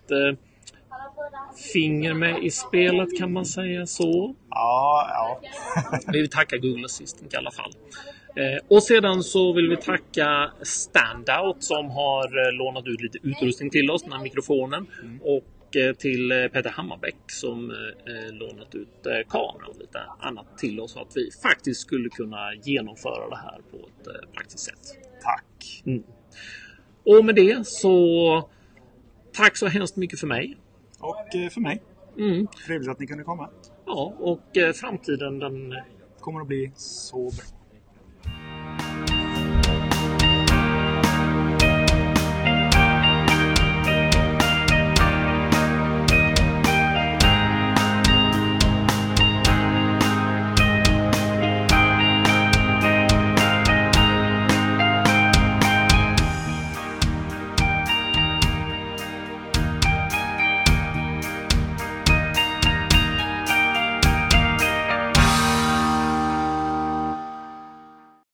finger 1.72 2.14
med 2.14 2.44
i 2.44 2.50
spelet 2.50 3.18
kan 3.18 3.32
man 3.32 3.46
säga 3.46 3.86
så. 3.86 4.34
Ja, 4.50 5.06
ja. 5.08 5.40
Vi 6.12 6.20
vill 6.20 6.30
tacka 6.30 6.56
Google 6.56 6.84
Assistant 6.84 7.34
i 7.34 7.36
alla 7.36 7.50
fall. 7.50 7.72
Eh, 8.36 8.64
och 8.68 8.82
sedan 8.82 9.22
så 9.22 9.52
vill 9.52 9.68
vi 9.68 9.76
tacka 9.76 10.50
Standout 10.62 11.62
som 11.64 11.90
har 11.90 12.46
eh, 12.46 12.52
lånat 12.52 12.86
ut 12.86 13.00
lite 13.00 13.18
utrustning 13.22 13.70
till 13.70 13.90
oss, 13.90 14.02
den 14.02 14.12
här 14.12 14.22
mikrofonen. 14.22 14.86
Och 15.22 15.44
tack 15.70 15.76
eh, 15.76 15.92
till 15.92 16.32
eh, 16.32 16.48
Peter 16.48 16.70
Hammarbäck 16.70 17.16
som 17.26 17.70
eh, 17.70 18.34
lånat 18.34 18.74
ut 18.74 19.06
kameran 19.28 19.68
och 19.68 19.78
lite 19.78 20.00
annat 20.20 20.58
till 20.58 20.80
oss 20.80 20.92
så 20.92 21.00
att 21.00 21.12
vi 21.16 21.30
faktiskt 21.42 21.80
skulle 21.80 22.08
kunna 22.08 22.54
genomföra 22.62 23.28
det 23.28 23.36
här 23.36 23.60
på 23.70 23.76
ett 23.76 24.32
praktiskt 24.32 24.64
sätt. 24.64 24.98
Tack! 25.22 25.82
Och 27.04 27.24
med 27.24 27.34
det 27.34 27.66
så 27.66 28.50
tack 29.32 29.56
så 29.56 29.66
hemskt 29.66 29.96
mycket 29.96 30.20
för 30.20 30.26
mig. 30.26 30.56
Och 30.98 31.52
för 31.52 31.60
mig. 31.60 31.82
Mm. 32.18 32.46
Trevligt 32.66 32.90
att 32.90 32.98
ni 32.98 33.06
kunde 33.06 33.24
komma. 33.24 33.48
Ja, 33.86 34.14
och 34.18 34.74
framtiden 34.74 35.38
den 35.38 35.74
Kommer 36.20 36.40
att 36.40 36.46
bli 36.46 36.72
så 36.76 37.16
bra. 37.16 37.59